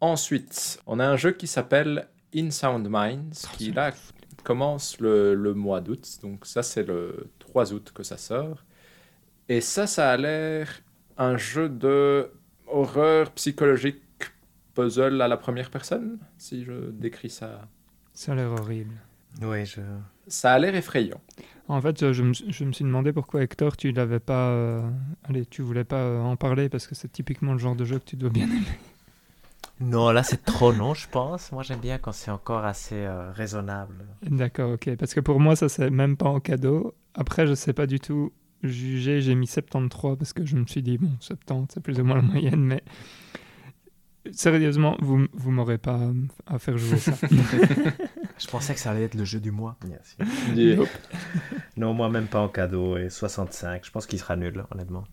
[0.00, 3.92] Ensuite, on a un jeu qui s'appelle In Sound Minds, qui là
[4.44, 6.18] commence le, le mois d'août.
[6.22, 8.64] Donc, ça, c'est le 3 août que ça sort.
[9.50, 10.80] Et ça, ça a l'air
[11.18, 12.30] un jeu de
[12.68, 14.00] horreur psychologique
[14.74, 17.62] puzzle à la première personne, si je décris ça.
[18.14, 18.94] Ça a l'air horrible.
[19.42, 19.80] Oui, je...
[20.28, 21.20] Ça a l'air effrayant.
[21.66, 24.88] En fait, je, me, je, me, suis demandé pourquoi Hector, tu l'avais pas, euh,
[25.24, 27.98] allez, tu voulais pas euh, en parler parce que c'est typiquement le genre de jeu
[27.98, 28.78] que tu dois bien aimer.
[29.80, 31.50] Non, là c'est trop long, je pense.
[31.50, 34.04] Moi j'aime bien quand c'est encore assez euh, raisonnable.
[34.22, 34.94] D'accord, ok.
[34.96, 36.94] Parce que pour moi, ça c'est même pas en cadeau.
[37.14, 38.30] Après, je sais pas du tout
[38.62, 39.20] juger.
[39.20, 42.16] J'ai mis 73 parce que je me suis dit, bon, 70, c'est plus ou moins
[42.16, 42.82] la moyenne, mais
[44.32, 45.98] sérieusement, vous, vous m'aurez pas
[46.46, 47.12] à faire jouer ça.
[48.38, 49.76] je pensais que ça allait être le jeu du mois.
[49.88, 50.16] Merci.
[51.76, 52.96] non, moi même pas en cadeau.
[52.96, 55.04] Et 65, je pense qu'il sera nul, honnêtement.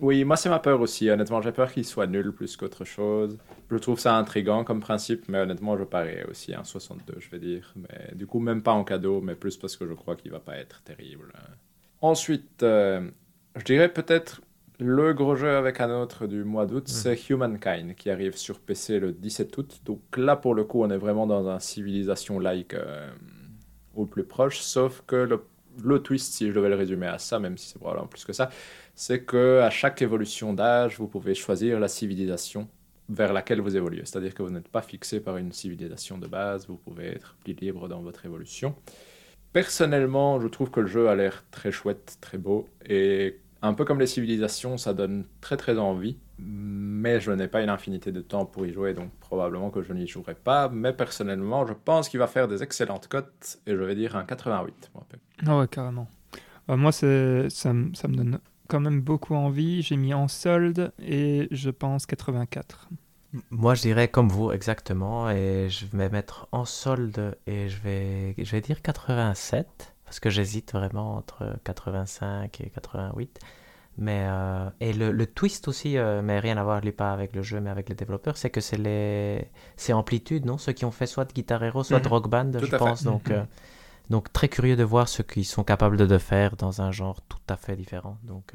[0.00, 1.08] Oui, moi c'est ma peur aussi.
[1.08, 3.38] Honnêtement, j'ai peur qu'il soit nul plus qu'autre chose.
[3.70, 7.38] Je trouve ça intrigant comme principe, mais honnêtement, je parais aussi un 62, je vais
[7.38, 7.72] dire.
[7.76, 10.40] Mais du coup, même pas en cadeau, mais plus parce que je crois qu'il va
[10.40, 11.32] pas être terrible.
[12.00, 13.08] Ensuite, euh,
[13.56, 14.40] je dirais peut-être
[14.78, 16.92] le gros jeu avec un autre du mois d'août, mm.
[16.92, 19.80] c'est Humankind qui arrive sur PC le 17 août.
[19.84, 23.10] Donc là, pour le coup, on est vraiment dans un civilisation-like euh,
[23.94, 25.42] au plus proche, sauf que le,
[25.82, 28.34] le, twist, si je devais le résumer à ça, même si c'est probablement plus que
[28.34, 28.50] ça,
[28.94, 32.68] c'est que à chaque évolution d'âge, vous pouvez choisir la civilisation
[33.08, 34.02] vers laquelle vous évoluez.
[34.04, 37.54] C'est-à-dire que vous n'êtes pas fixé par une civilisation de base, vous pouvez être plus
[37.54, 38.74] libre dans votre évolution.
[39.56, 43.86] Personnellement, je trouve que le jeu a l'air très chouette, très beau, et un peu
[43.86, 48.20] comme les civilisations, ça donne très très envie, mais je n'ai pas une infinité de
[48.20, 50.68] temps pour y jouer, donc probablement que je n'y jouerai pas.
[50.68, 54.24] Mais personnellement, je pense qu'il va faire des excellentes cotes, et je vais dire un
[54.24, 54.90] 88.
[55.46, 56.06] Ah ouais, carrément.
[56.68, 58.38] Euh, moi, ça, ça me donne
[58.68, 59.80] quand même beaucoup envie.
[59.80, 62.90] J'ai mis en solde et je pense 84.
[63.50, 65.30] Moi, je dirais comme vous, exactement.
[65.30, 69.94] Et je vais mettre en solde et je vais, je vais dire 87.
[70.04, 73.40] Parce que j'hésite vraiment entre 85 et 88.
[73.98, 77.42] Mais, euh, et le, le, twist aussi, euh, mais rien à voir, pas avec le
[77.42, 80.58] jeu, mais avec les développeurs, c'est que c'est les c'est Amplitude, non?
[80.58, 82.06] Ceux qui ont fait soit Guitar Hero, soit mhm.
[82.08, 83.04] Rock Band, je pense.
[83.04, 83.42] Donc, euh,
[84.10, 87.38] donc très curieux de voir ce qu'ils sont capables de faire dans un genre tout
[87.48, 88.18] à fait différent.
[88.22, 88.52] Donc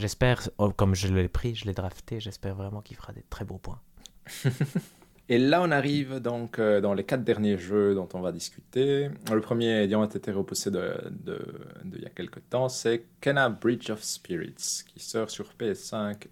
[0.00, 3.44] j'espère, oh, comme je l'ai pris, je l'ai drafté, j'espère vraiment qu'il fera des très
[3.44, 3.80] beaux points.
[5.28, 9.10] Et là, on arrive donc euh, dans les quatre derniers jeux dont on va discuter.
[9.32, 10.92] Le premier ayant été repoussé de,
[11.94, 16.26] il y a quelques temps, c'est Kena Bridge of Spirits, qui sort sur PS5,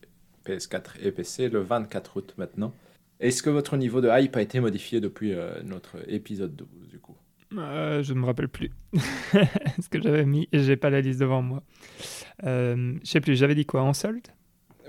[0.44, 2.74] PS4 et PC le 24 août maintenant.
[3.20, 6.98] Est-ce que votre niveau de hype a été modifié depuis euh, notre épisode 12 du
[6.98, 7.16] coup?
[7.56, 11.20] Euh, je ne me rappelle plus ce que j'avais mis et j'ai pas la liste
[11.20, 11.62] devant moi.
[12.44, 14.28] Euh, je sais plus, j'avais dit quoi en solde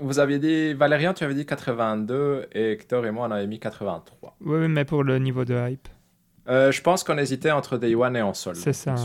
[0.00, 3.58] Vous aviez dit, Valérian, tu avais dit 82 et Hector et moi on avait mis
[3.58, 4.36] 83.
[4.40, 5.88] Oui, mais pour le niveau de hype.
[6.48, 8.56] Euh, je pense qu'on hésitait entre Day One et en solde.
[8.56, 8.96] C'est ça.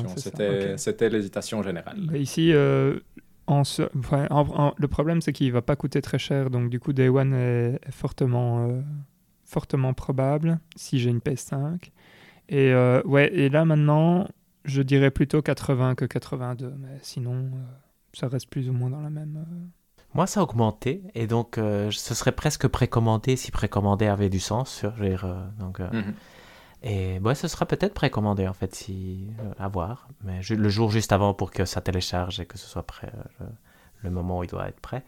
[0.78, 1.98] C'était l'hésitation générale.
[2.00, 3.00] Bah, ici, euh,
[3.48, 3.62] en,
[4.78, 7.80] le problème c'est qu'il va pas coûter très cher, donc du coup Day One est,
[7.92, 8.82] fortement, euh,
[9.44, 11.92] fortement probable si j'ai une PS5.
[12.50, 14.28] Et euh, ouais, et là maintenant,
[14.66, 17.64] je dirais plutôt 80 que 82, mais sinon, euh,
[18.14, 19.38] ça reste plus ou moins dans la même.
[19.38, 19.56] Euh.
[20.14, 24.86] Moi, ça a augmenté, et donc ce serait presque précommandé si précommandé avait du sens.
[24.98, 25.28] Dire,
[25.60, 26.14] donc, mhm.
[26.84, 29.28] Et ouais, ce sera peut-être précommandé en fait, si
[29.60, 32.84] à voir, mais le jour juste avant pour que ça télécharge et que ce soit
[32.84, 33.12] prêt,
[34.04, 35.04] le, moment où il doit être prêt.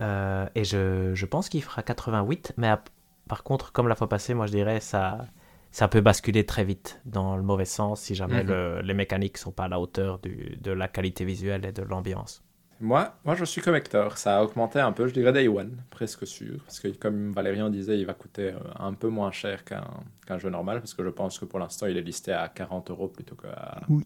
[0.00, 2.72] et je, je pense qu'il fera 88, mais
[3.26, 5.26] par contre, comme la fois passée, moi je dirais ça
[5.76, 8.80] ça peut basculer très vite dans le mauvais sens si jamais mhm.
[8.80, 12.42] les mécaniques sont pas à la hauteur du, de la qualité visuelle et de l'ambiance.
[12.80, 14.16] Moi, moi, je suis comme Hector.
[14.16, 16.62] Ça a augmenté un peu, je dirais Day One, presque sûr.
[16.64, 20.48] Parce que, comme Valérian disait, il va coûter euh, un peu moins cher qu'un jeu
[20.48, 20.80] normal.
[20.80, 23.82] Parce que je pense que pour l'instant, il est listé à 40 euros plutôt qu'à.
[23.90, 24.02] Oui.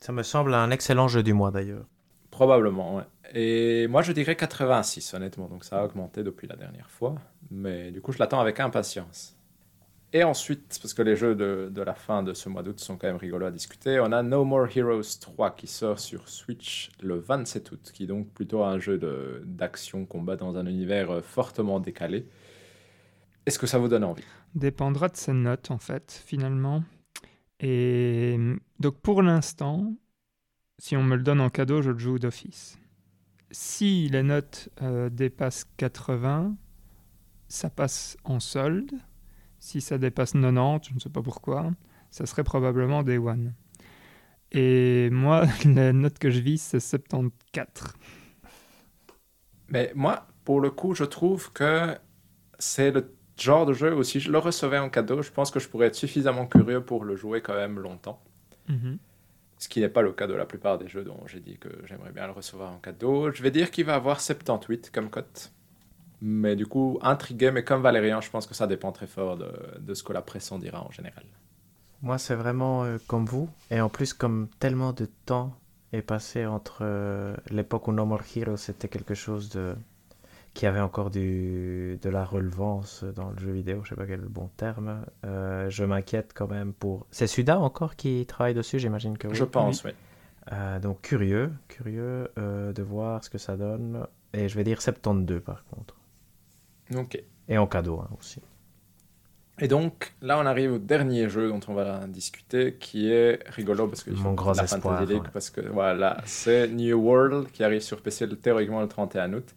[0.00, 1.86] Ça me semble un excellent jeu du mois d'ailleurs.
[2.30, 3.04] Probablement, ouais.
[3.32, 5.48] Et moi, je dirais 86, honnêtement.
[5.48, 7.14] Donc, ça a augmenté depuis la dernière fois.
[7.50, 9.35] Mais du coup, je l'attends avec impatience.
[10.12, 12.96] Et ensuite, parce que les jeux de, de, la fin de ce mois d'août sont
[12.96, 16.90] quand même rigolos à discuter, on a No More Heroes 3 qui sort sur Switch
[17.02, 18.98] le 27 août, qui est donc plutôt un jeu
[19.44, 22.26] d'action-combat dans un univers euh, fortement décalé.
[23.44, 24.24] Est-ce que ça vous donne envie?
[24.54, 26.82] Dépendra de ses notes, en fait, finalement.
[27.60, 28.38] Et
[28.78, 29.94] donc pour l'instant,
[30.78, 32.78] si on me le donne en cadeau, je le joue d'office.
[33.50, 36.56] Si les notes euh, dépassent 80,
[37.48, 38.92] ça passe en solde.
[39.66, 41.72] Si ça dépasse 90, je ne sais pas pourquoi,
[42.12, 43.52] ça serait probablement Day One.
[44.52, 47.92] Et moi, la note que je vis, c'est 74.
[49.66, 51.98] Mais moi, pour le coup, je trouve que
[52.60, 55.58] c'est le genre de jeu où si je le recevais en cadeau, je pense que
[55.58, 58.22] je pourrais être suffisamment curieux pour le jouer quand même longtemps.
[58.68, 58.98] Mhm.
[59.58, 61.70] Ce qui n'est pas le cas de la plupart des jeux dont j'ai dit que
[61.86, 63.32] j'aimerais bien le recevoir en cadeau.
[63.32, 65.50] Je vais dire qu'il va avoir 78 comme cote.
[66.22, 69.52] Mais du coup, intrigué, mais comme Valérian, je pense que ça dépend très fort de,
[69.78, 71.24] de ce que la presse en dira en général.
[72.02, 73.48] Moi, c'est vraiment euh, comme vous.
[73.70, 75.54] Et en plus, comme tellement de temps
[75.92, 79.76] est passé entre euh, l'époque où No More Heroes c'était quelque chose de
[80.56, 84.20] qui avait encore du, de la relevance dans le jeu vidéo, je sais pas quel
[84.20, 85.04] est le bon terme.
[85.26, 87.06] Euh, je m'inquiète quand même pour.
[87.10, 89.34] C'est Suda encore qui travaille dessus, j'imagine que oui.
[89.34, 89.90] Je pense, oui.
[90.52, 94.06] Euh, donc curieux, curieux euh, de voir ce que ça donne.
[94.32, 95.95] Et je vais dire 72 par contre.
[96.94, 97.22] Ok.
[97.48, 98.40] Et en cadeau hein, aussi.
[99.58, 103.88] Et donc, là, on arrive au dernier jeu dont on va discuter, qui est rigolo
[103.88, 105.30] parce que Mon grand la espoir, Fantasy League, ouais.
[105.32, 109.54] parce que voilà, c'est New World qui arrive sur PC théoriquement le 31 août,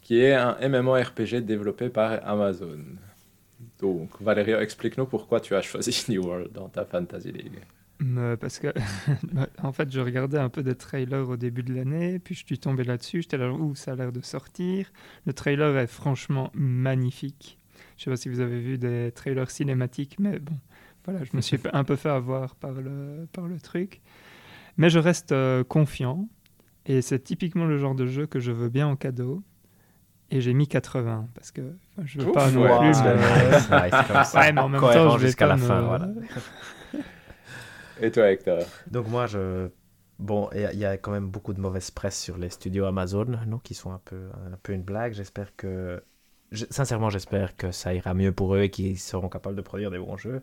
[0.00, 2.78] qui est un MMORPG développé par Amazon.
[3.80, 7.58] Donc, Valérie, explique-nous pourquoi tu as choisi New World dans ta Fantasy League.
[8.16, 8.68] Euh, parce que,
[9.32, 12.44] bah, en fait, je regardais un peu des trailers au début de l'année, puis je
[12.44, 13.22] suis tombé là-dessus.
[13.22, 14.90] J'étais là, ouh, ça a l'air de sortir.
[15.26, 17.58] Le trailer est franchement magnifique.
[17.96, 20.58] Je sais pas si vous avez vu des trailers cinématiques, mais bon,
[21.04, 24.00] voilà, je me suis un peu fait avoir par le, par le truc.
[24.76, 26.28] Mais je reste euh, confiant,
[26.86, 29.42] et c'est typiquement le genre de jeu que je veux bien en cadeau.
[30.34, 32.78] Et j'ai mis 80, parce que enfin, je veux Ouf, pas non ouais.
[32.78, 33.02] plus.
[33.04, 34.40] Mais- nice, nice, comme ça.
[34.40, 36.08] Ouais, mais en même Cohérent temps, je vais jusqu'à la fin, voilà.
[38.02, 39.68] Et toi, Hector Donc moi, je...
[40.18, 43.58] Bon, il y, a- quand même beaucoup de mauvaise presse sur les studios Amazon, non,
[43.58, 45.14] qui sont un peu, un peu une blague.
[45.14, 46.02] J'espère que...
[46.70, 49.98] Sincèrement, j'espère que ça ira mieux pour eux et qu'ils seront capables de produire des
[49.98, 50.42] bons jeux.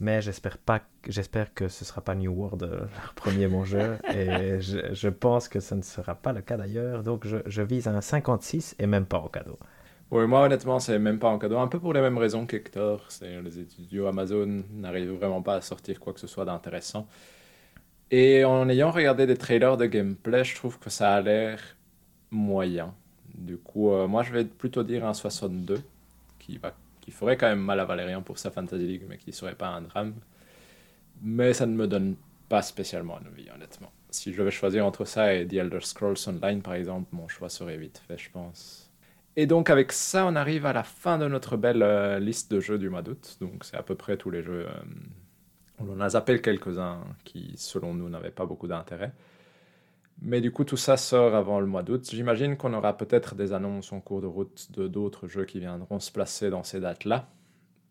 [0.00, 3.98] Mais j'espère pas, j'espère que ce sera pas New World euh, leur premier bon jeu.
[4.08, 7.02] Et je, je pense que ce ne sera pas le cas d'ailleurs.
[7.02, 9.58] Donc je, je vise un 56 et même pas en cadeau.
[10.10, 11.58] Oui, moi honnêtement, c'est même pas en cadeau.
[11.58, 13.06] Un peu pour les mêmes raisons qu'Hector.
[13.22, 17.06] Les studios Amazon n'arrivent vraiment pas à sortir quoi que ce soit d'intéressant.
[18.10, 21.60] Et en ayant regardé des trailers de gameplay, je trouve que ça a l'air
[22.30, 22.94] moyen.
[23.34, 25.82] Du coup, euh, moi je vais plutôt dire un 62
[26.38, 29.32] qui, va, qui ferait quand même mal à Valérian pour sa Fantasy League, mais qui
[29.32, 30.14] serait pas un drame.
[31.22, 32.16] Mais ça ne me donne
[32.48, 33.92] pas spécialement envie, honnêtement.
[34.10, 37.48] Si je devais choisir entre ça et The Elder Scrolls Online, par exemple, mon choix
[37.48, 38.89] serait vite fait, je pense.
[39.36, 42.60] Et donc avec ça, on arrive à la fin de notre belle euh, liste de
[42.60, 43.36] jeux du mois d'août.
[43.40, 44.66] Donc c'est à peu près tous les jeux.
[44.68, 44.82] euh,
[45.78, 49.12] on en a zappé quelques-uns qui, selon nous, n'avaient pas beaucoup d'intérêt.
[50.20, 52.06] Mais du coup, tout ça sort avant le mois d'août.
[52.10, 55.98] J'imagine qu'on aura peut-être des annonces en cours de route de d'autres jeux qui viendront
[55.98, 57.28] se placer dans ces dates-là.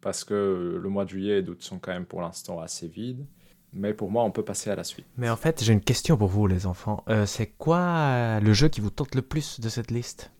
[0.01, 3.25] Parce que le mois de juillet et d'août sont quand même pour l'instant assez vides.
[3.73, 5.05] Mais pour moi, on peut passer à la suite.
[5.17, 7.03] Mais en fait, j'ai une question pour vous, les enfants.
[7.09, 10.31] Euh, c'est quoi le jeu qui vous tente le plus de cette liste?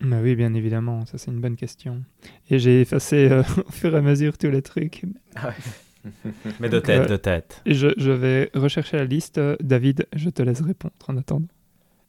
[0.00, 2.02] Bah oui, bien évidemment, ça c'est une bonne question.
[2.50, 5.04] Et j'ai effacé euh, au fur et à mesure tous les trucs.
[6.60, 7.62] Mais de Donc, tête, euh, de tête.
[7.66, 9.40] Et je, je vais rechercher la liste.
[9.60, 11.48] David, je te laisse répondre en attendant.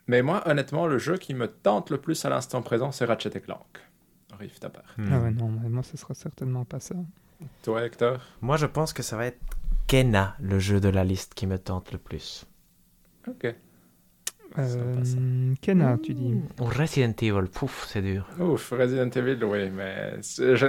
[0.07, 3.29] Mais moi, honnêtement, le jeu qui me tente le plus à l'instant présent, c'est Ratchet
[3.41, 3.65] Clank.
[4.39, 4.83] Rift apart.
[4.97, 5.09] Hmm.
[5.11, 6.95] Ah ouais, non, mais moi ce sera certainement pas ça.
[7.63, 8.19] Toi, Hector?
[8.41, 9.39] Moi, je pense que ça va être
[9.87, 12.45] Kena, le jeu de la liste qui me tente le plus.
[13.27, 13.53] Ok.
[14.57, 15.17] Euh, ça.
[15.61, 16.34] Kena, tu dis.
[16.59, 18.26] Ou Resident Evil, pouf, c'est dur.
[18.39, 20.13] Ouf, Resident Evil, oui, mais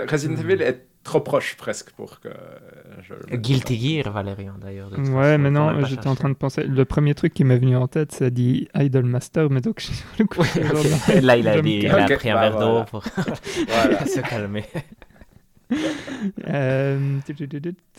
[0.07, 0.51] Resident Hmm.
[0.51, 2.29] Evil est trop proche presque pour que
[3.03, 3.15] je.
[3.15, 4.03] le mette Guilty.
[4.03, 4.93] Gear, Valérian, d'ailleurs.
[4.93, 6.65] Ouais, façon, mais non, j'étais en train de penser.
[6.65, 9.83] Le premier truc qui m'est venu en tête, c'est dit Idol Master, mais donc
[10.19, 11.21] le coup, Ouais.
[11.23, 12.81] Là, il a, dit, il a pris un bah, verre voilà.
[12.81, 13.03] d'eau pour
[13.69, 14.05] Voilà.
[14.07, 14.65] se calmer.
[16.49, 17.19] Euh,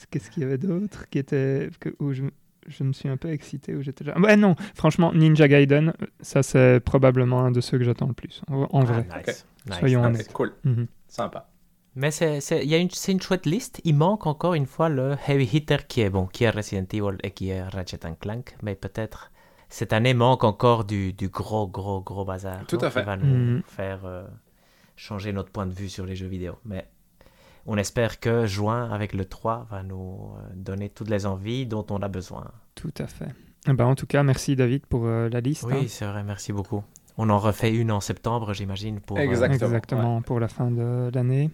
[0.10, 2.24] Qu'est-ce qu'il y avait d'autre qui était où je,
[2.68, 4.18] je me suis un peu excité où j'étais déjà.
[4.20, 8.42] Ouais non, franchement Ninja Gaiden, ça c'est probablement un de ceux que j'attends le plus.
[8.50, 9.06] En, en vrai.
[9.12, 9.46] Ah, nice.
[9.80, 10.34] Soyons Ok, honnêtes.
[10.34, 10.88] cool, Mhm.
[11.08, 11.48] sympa.
[11.96, 13.82] Mais c'est c'est- il y a une, c'est une chouette liste.
[13.84, 17.18] Il manque encore une fois le heavy hitter qui est bon, qui est Resident Evil
[17.24, 18.56] et qui est Ratchet Clank.
[18.64, 19.32] Mais peut-être
[19.68, 22.66] cette année manque encore du, du gros, gros, gros bazar.
[22.68, 23.26] Tout qui va nous
[23.56, 23.62] Mhm.
[23.66, 24.24] faire euh,
[24.96, 26.60] changer notre point de vue sur les jeux vidéo.
[26.66, 26.88] Mais
[27.66, 31.86] on espère que juin avec le 3 va nous euh, donner toutes les envies dont
[31.90, 32.52] on a besoin.
[32.76, 33.30] Tout à fait.
[33.68, 35.64] Eh ben, en tout cas, merci David pour euh, la liste.
[35.68, 35.86] Oui, hein.
[35.88, 36.84] c'est vrai, merci beaucoup.
[37.18, 39.18] On en refait une en septembre, j'imagine, pour...
[39.18, 39.68] euh, Exactement.
[39.68, 41.52] Exactement, pour la fin de l'année.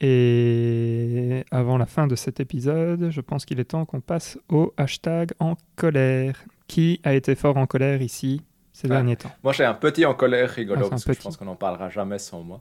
[0.00, 4.74] Et avant la fin de cet épisode, je pense qu'il est temps qu'on passe au
[4.76, 6.44] hashtag en colère.
[6.66, 8.40] Qui a été fort en colère ici
[8.72, 8.94] ces Ah.
[8.94, 9.30] derniers temps?
[9.42, 11.56] Moi, j'ai un petit en colère Ah, rigolo un parce que je pense qu'on n'en
[11.56, 12.60] parlera jamais sans moi.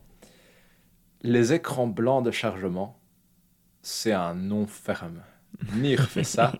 [1.23, 2.99] Les écrans blancs de chargement,
[3.81, 5.21] c'est un nom ferme.
[5.75, 6.53] Nier fait ça.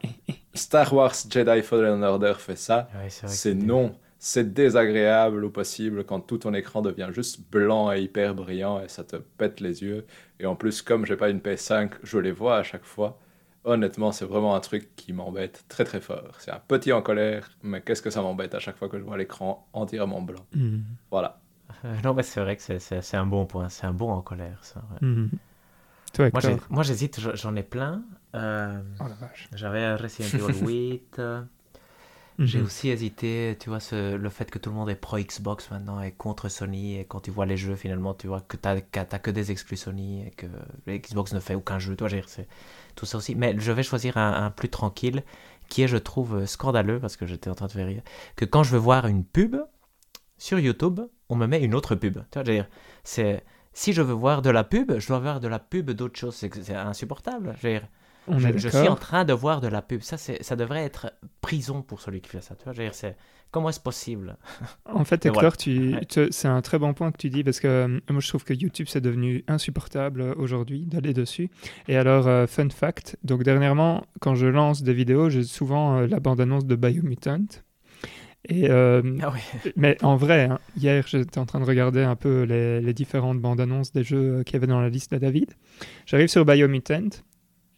[0.54, 2.90] Star Wars Jedi Fallen Order fait ça.
[2.96, 3.96] ouais, c'est non.
[4.20, 8.88] C'est désagréable au possible quand tout ton écran devient juste blanc et hyper brillant et
[8.88, 10.06] ça te pète les yeux.
[10.40, 13.20] Et en plus, comme j'ai pas une PS5, je les vois à chaque fois.
[13.66, 16.36] Honnêtement, c'est vraiment un truc qui m'embête très très fort.
[16.40, 19.04] C'est un petit en colère, mais qu'est-ce que ça m'embête à chaque fois que je
[19.04, 20.46] vois l'écran entièrement blanc.
[20.56, 20.84] Mhm.
[21.12, 21.42] Voilà.
[21.86, 23.70] Euh, non, mais c'est vrai que c'est- un bon point.
[23.70, 24.82] C'est un bon en colère, ça.
[24.92, 25.08] ouais.
[25.08, 25.30] Mhm.
[26.14, 26.30] Toi,
[26.70, 28.04] Moi, j'hésite, je- j'en ai plein.
[28.36, 29.04] Euh, Oh.
[29.56, 31.20] J'avais Resident Evil 8.
[31.20, 31.42] euh,
[32.40, 32.66] J'ai Mhm.
[32.66, 36.02] aussi hésité, tu vois, ce- le fait que tout le monde est pro Xbox maintenant
[36.02, 36.98] et contre Sony.
[36.98, 39.78] Et quand tu vois les jeux, finalement, tu vois que tu n'as que des exclus
[39.78, 40.48] Sony et que
[40.88, 41.96] Xbox ne fait aucun jeu.
[41.96, 42.24] Toi, j'ai
[42.96, 43.36] tout ça aussi.
[43.36, 45.22] Mais je vais choisir un, un plus tranquille
[45.70, 48.02] qui est, je trouve, scandaleux parce que j'étais en train de faire rire.
[48.36, 49.56] Que quand je veux voir une pub
[50.44, 51.00] sur YouTube,
[51.30, 52.20] on me met une autre pub.
[52.44, 52.68] Dire,
[53.06, 53.46] c'est.
[53.72, 56.36] Si je veux voir de la pub, je dois voir de la pub d'autre chose.
[56.36, 57.56] C'est c'est insupportable.
[57.64, 57.80] Je
[58.58, 60.02] je, suis en train de voir de la pub.
[60.02, 62.56] Ça, c'est, ça devrait être prison pour celui qui fait ça.
[62.56, 63.16] Tu vois, c'est,
[63.52, 64.38] comment est-ce possible?
[64.86, 65.52] En fait, Hector, voilà.
[65.52, 66.06] tu, Ouais.
[66.06, 68.44] tu- c'est un très bon point que tu dis parce que euh, moi je trouve
[68.44, 71.50] que YouTube c'est devenu insupportable euh, aujourd'hui d'aller dessus.
[71.88, 76.08] Et alors, euh, fun fact, donc dernièrement, quand je lance des vidéos, j'ai souvent euh,
[76.08, 77.64] la bande-annonce de Biomutant.
[78.50, 79.72] Et, euh, Ah oui.
[79.78, 83.40] mais en vrai, hein, hier j'étais en train de regarder un peu les, les différentes
[83.40, 85.54] bandes-annonces des jeux euh, qu'il y avait dans la liste de David.
[86.06, 87.10] J'arrive sur Biomutant.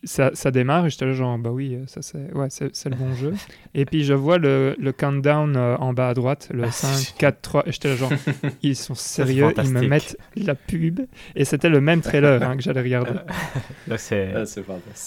[0.05, 2.89] Ça, ça démarre et j'étais là genre bah oui euh, ça c'est ouais c'est c'est
[2.89, 3.33] le bon jeu
[3.73, 6.87] et puis je vois le, le countdown euh, en bas à droite le Ah, 5
[6.93, 8.11] c'est 4 3 et j'étais là genre
[8.61, 11.01] ils sont sérieux ils me mettent la pub
[11.35, 13.11] et c'était le même trailer hein, que j'allais regarder
[13.97, 14.33] c'est...
[14.35, 14.43] Ah.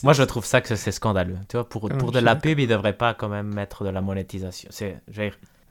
[0.03, 1.37] Moi, je trouve ça que c'est scandaleux.
[1.49, 4.01] Tu vois, pour, pour de la pub, ils devraient pas quand même mettre de la
[4.01, 4.69] monétisation.
[4.73, 5.23] C'est, je,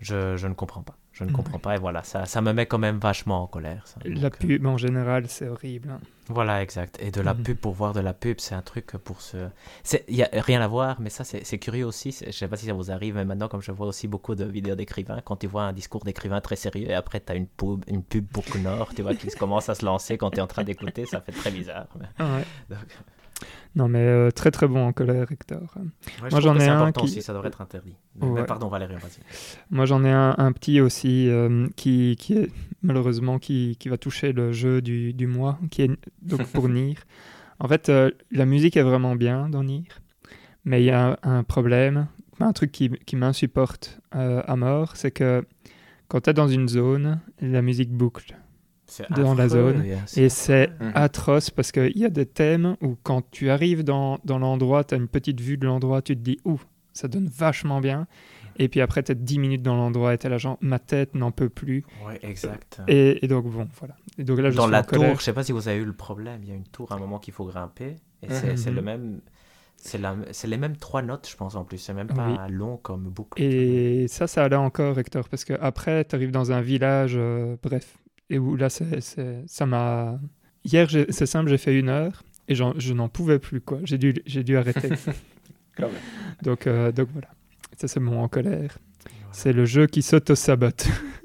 [0.01, 0.95] je, je ne comprends pas.
[1.13, 1.35] Je ne Mhm.
[1.35, 1.75] comprends pas.
[1.75, 3.81] Et voilà, ça, ça me met quand même vachement en colère.
[3.85, 3.99] ça.
[4.05, 5.99] la Donc, euh, pub en général c'est horrible hein.
[6.29, 6.97] Voilà, exact.
[7.01, 7.43] Et de la Mhm.
[7.43, 9.37] pub pour voir de la pub, c'est un truc pour se.
[10.09, 12.11] Il n'y a rien à voir, mais ça, c'est curieux aussi.
[12.25, 14.43] Je sais pas si ça vous arrive, mais maintenant, comme je vois aussi beaucoup de
[14.43, 17.47] vidéos d'écrivains, quand tu vois un discours d'écrivain très sérieux et après, tu as une
[17.47, 18.43] pub, une pub pour
[18.95, 21.31] tu vois, qui commence à se lancer quand tu es en train d'écouter, ça fait
[21.31, 21.87] très bizarre.
[21.99, 22.43] mais- Ah ouais.
[22.69, 22.79] Donc,
[23.75, 25.83] non mais euh, très très bon en colère Hector ouais,
[26.31, 27.95] Moi, j'en ai un qui- aussi, ça devrait être interdit.
[28.15, 28.41] Mais, Ouais.
[28.41, 29.19] mais pardon, Valérie, vas-y.
[29.69, 32.51] Moi, j'en ai un, un petit aussi euh, qui, qui est
[32.81, 35.91] malheureusement qui, qui va toucher le jeu du, du mois, qui est
[36.21, 36.95] donc pour Nier.
[37.59, 39.83] En fait, euh, la musique est vraiment bien dans Nier,
[40.65, 42.07] mais il y a un, un problème,
[42.39, 45.43] un truc qui, qui m'insupporte euh, à mort, c'est que
[46.07, 48.37] quand tu es dans une zone, la musique boucle.
[49.09, 49.81] Dans la zone.
[49.83, 50.91] et, c'est- Et c'est Mhm.
[50.95, 54.93] atroce parce qu'il y a des thèmes où quand tu arrives dans, dans l'endroit, tu
[54.95, 56.61] as une petite vue de l'endroit, tu te dis, ouh,
[56.93, 58.07] ça donne vachement bien.
[58.57, 61.31] Et puis après, es 10 minutes dans l'endroit et tu là, genre, ma tête n'en
[61.31, 61.83] peut plus.
[62.05, 62.81] Ouais, exact.
[62.87, 63.95] Et, et donc, bon, voilà.
[64.17, 65.85] Et donc là, je Dans suis la tour, je sais pas si vous avez eu
[65.85, 68.69] le problème, il y a une tour à un moment qu'il faut grimper, et c'est
[68.69, 68.75] Mhm.
[68.75, 69.21] le même.
[69.79, 71.77] C'est les mêmes trois notes, je pense, en plus.
[71.77, 73.39] C'est même pas long comme boucle.
[73.41, 77.55] Et ça, ça allait encore, Hector, parce que après, tu arrives dans un village, euh,
[77.61, 77.95] bref,
[78.31, 78.99] et où là, c'est,
[79.45, 80.19] ça m'a.
[80.65, 83.79] Hier, c'est simple, j'ai fait une heure et je n'en pouvais plus, quoi.
[83.83, 84.89] J'ai dû, dû arrêter.
[85.77, 85.95] Quand même.
[86.41, 87.27] donc, euh, donc voilà.
[87.75, 88.77] Ça, c'est mon en colère.
[89.03, 89.27] Voilà.
[89.31, 90.87] C'est le jeu qui s'auto-sabote.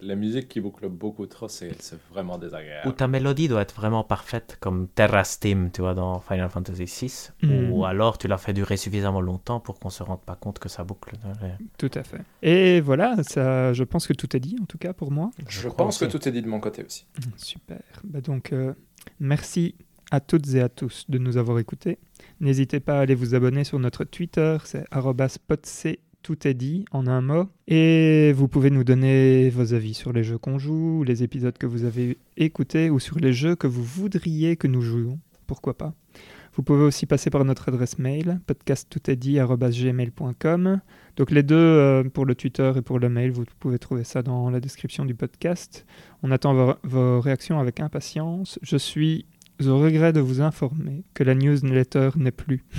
[0.00, 1.72] La musique qui boucle beaucoup trop, c'est
[2.12, 2.94] vraiment Ou désagréable.
[2.94, 7.30] ta mélodie doit être vraiment parfaite, comme Terra Steam, tu vois, dans Final Fantasy VI.
[7.42, 7.72] Mhm.
[7.72, 10.68] Ou alors tu l'as fait durer suffisamment longtemps pour qu'on se rende pas compte que
[10.68, 11.16] ça boucle.
[11.78, 12.20] Tout à fait.
[12.42, 15.32] Et voilà, ça, je pense que tout est dit, en tout cas pour moi.
[15.48, 17.04] Je, pense que tout est dit de mon côté aussi.
[17.36, 17.80] Super.
[18.04, 18.74] Bah donc, euh,
[19.18, 19.74] merci
[20.12, 21.98] à toutes et à tous de nous avoir écoutés.
[22.40, 24.84] N'hésitez pas à aller vous abonner sur notre Twitter, c'est
[25.28, 27.46] @spotc tout est dit en un mot.
[27.68, 31.66] Et vous pouvez nous donner vos avis sur les jeux qu'on joue, les épisodes que
[31.66, 35.18] vous avez écoutés ou sur les jeux que vous voudriez que nous jouions.
[35.46, 35.94] Pourquoi pas
[36.54, 40.82] Vous pouvez aussi passer par notre adresse mail, podcasttoutestdit@gmail.com.
[41.16, 44.20] Donc les deux, euh, pour le Twitter et pour le mail, vous pouvez trouver ça
[44.22, 45.86] dans la description du podcast.
[46.22, 48.58] On attend vos réactions avec impatience.
[48.62, 49.24] Je suis
[49.66, 52.64] au regret de vous informer que la newsletter n'est plus.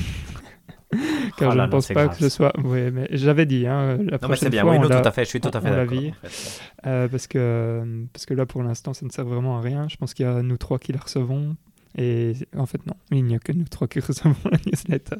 [1.38, 2.52] Car Oh je là ne pense pas grave, que ce soit.
[2.64, 3.68] Oui, mais j'avais dit.
[3.68, 5.30] Hein, la Non, mais prochaine c'est bien, fois, oui, non, la- tout à fait, je
[5.30, 5.98] suis tout à fait d'accord.
[5.98, 9.88] en euh, parce, que, parce que là, pour l'instant, ça ne sert vraiment à rien.
[9.88, 11.56] Je pense qu'il y a nous trois qui la recevons.
[11.98, 15.18] Et en fait, non, il n'y a que nous trois qui recevons la newsletter.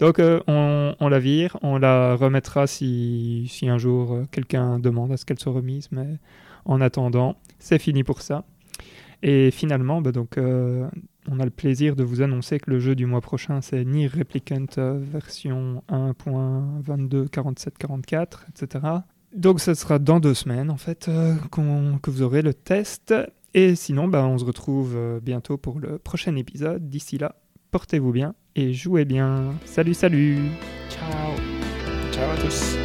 [0.00, 4.80] Donc, euh, on, on la vire, on la remettra si, si un jour euh, quelqu'un
[4.80, 5.88] demande à ce qu'elle soit remise.
[5.92, 6.18] Mais
[6.64, 8.44] en attendant, c'est fini pour ça.
[9.22, 10.86] Et finalement, bah, donc, euh,
[11.30, 14.08] on a le plaisir de vous annoncer que le jeu du mois prochain, c'est Nier
[14.08, 18.84] Replicant euh, version 1.22.47.44, etc.
[19.34, 23.14] Donc, ce sera dans deux semaines, en fait, euh, qu'on- que vous aurez le test.
[23.54, 26.88] Et sinon, bah, on se retrouve bientôt pour le prochain épisode.
[26.88, 27.36] D'ici là,
[27.70, 29.54] portez-vous bien et jouez bien.
[29.64, 30.38] Salut, salut
[30.88, 31.36] Ciao
[32.12, 32.76] Ciao à tous.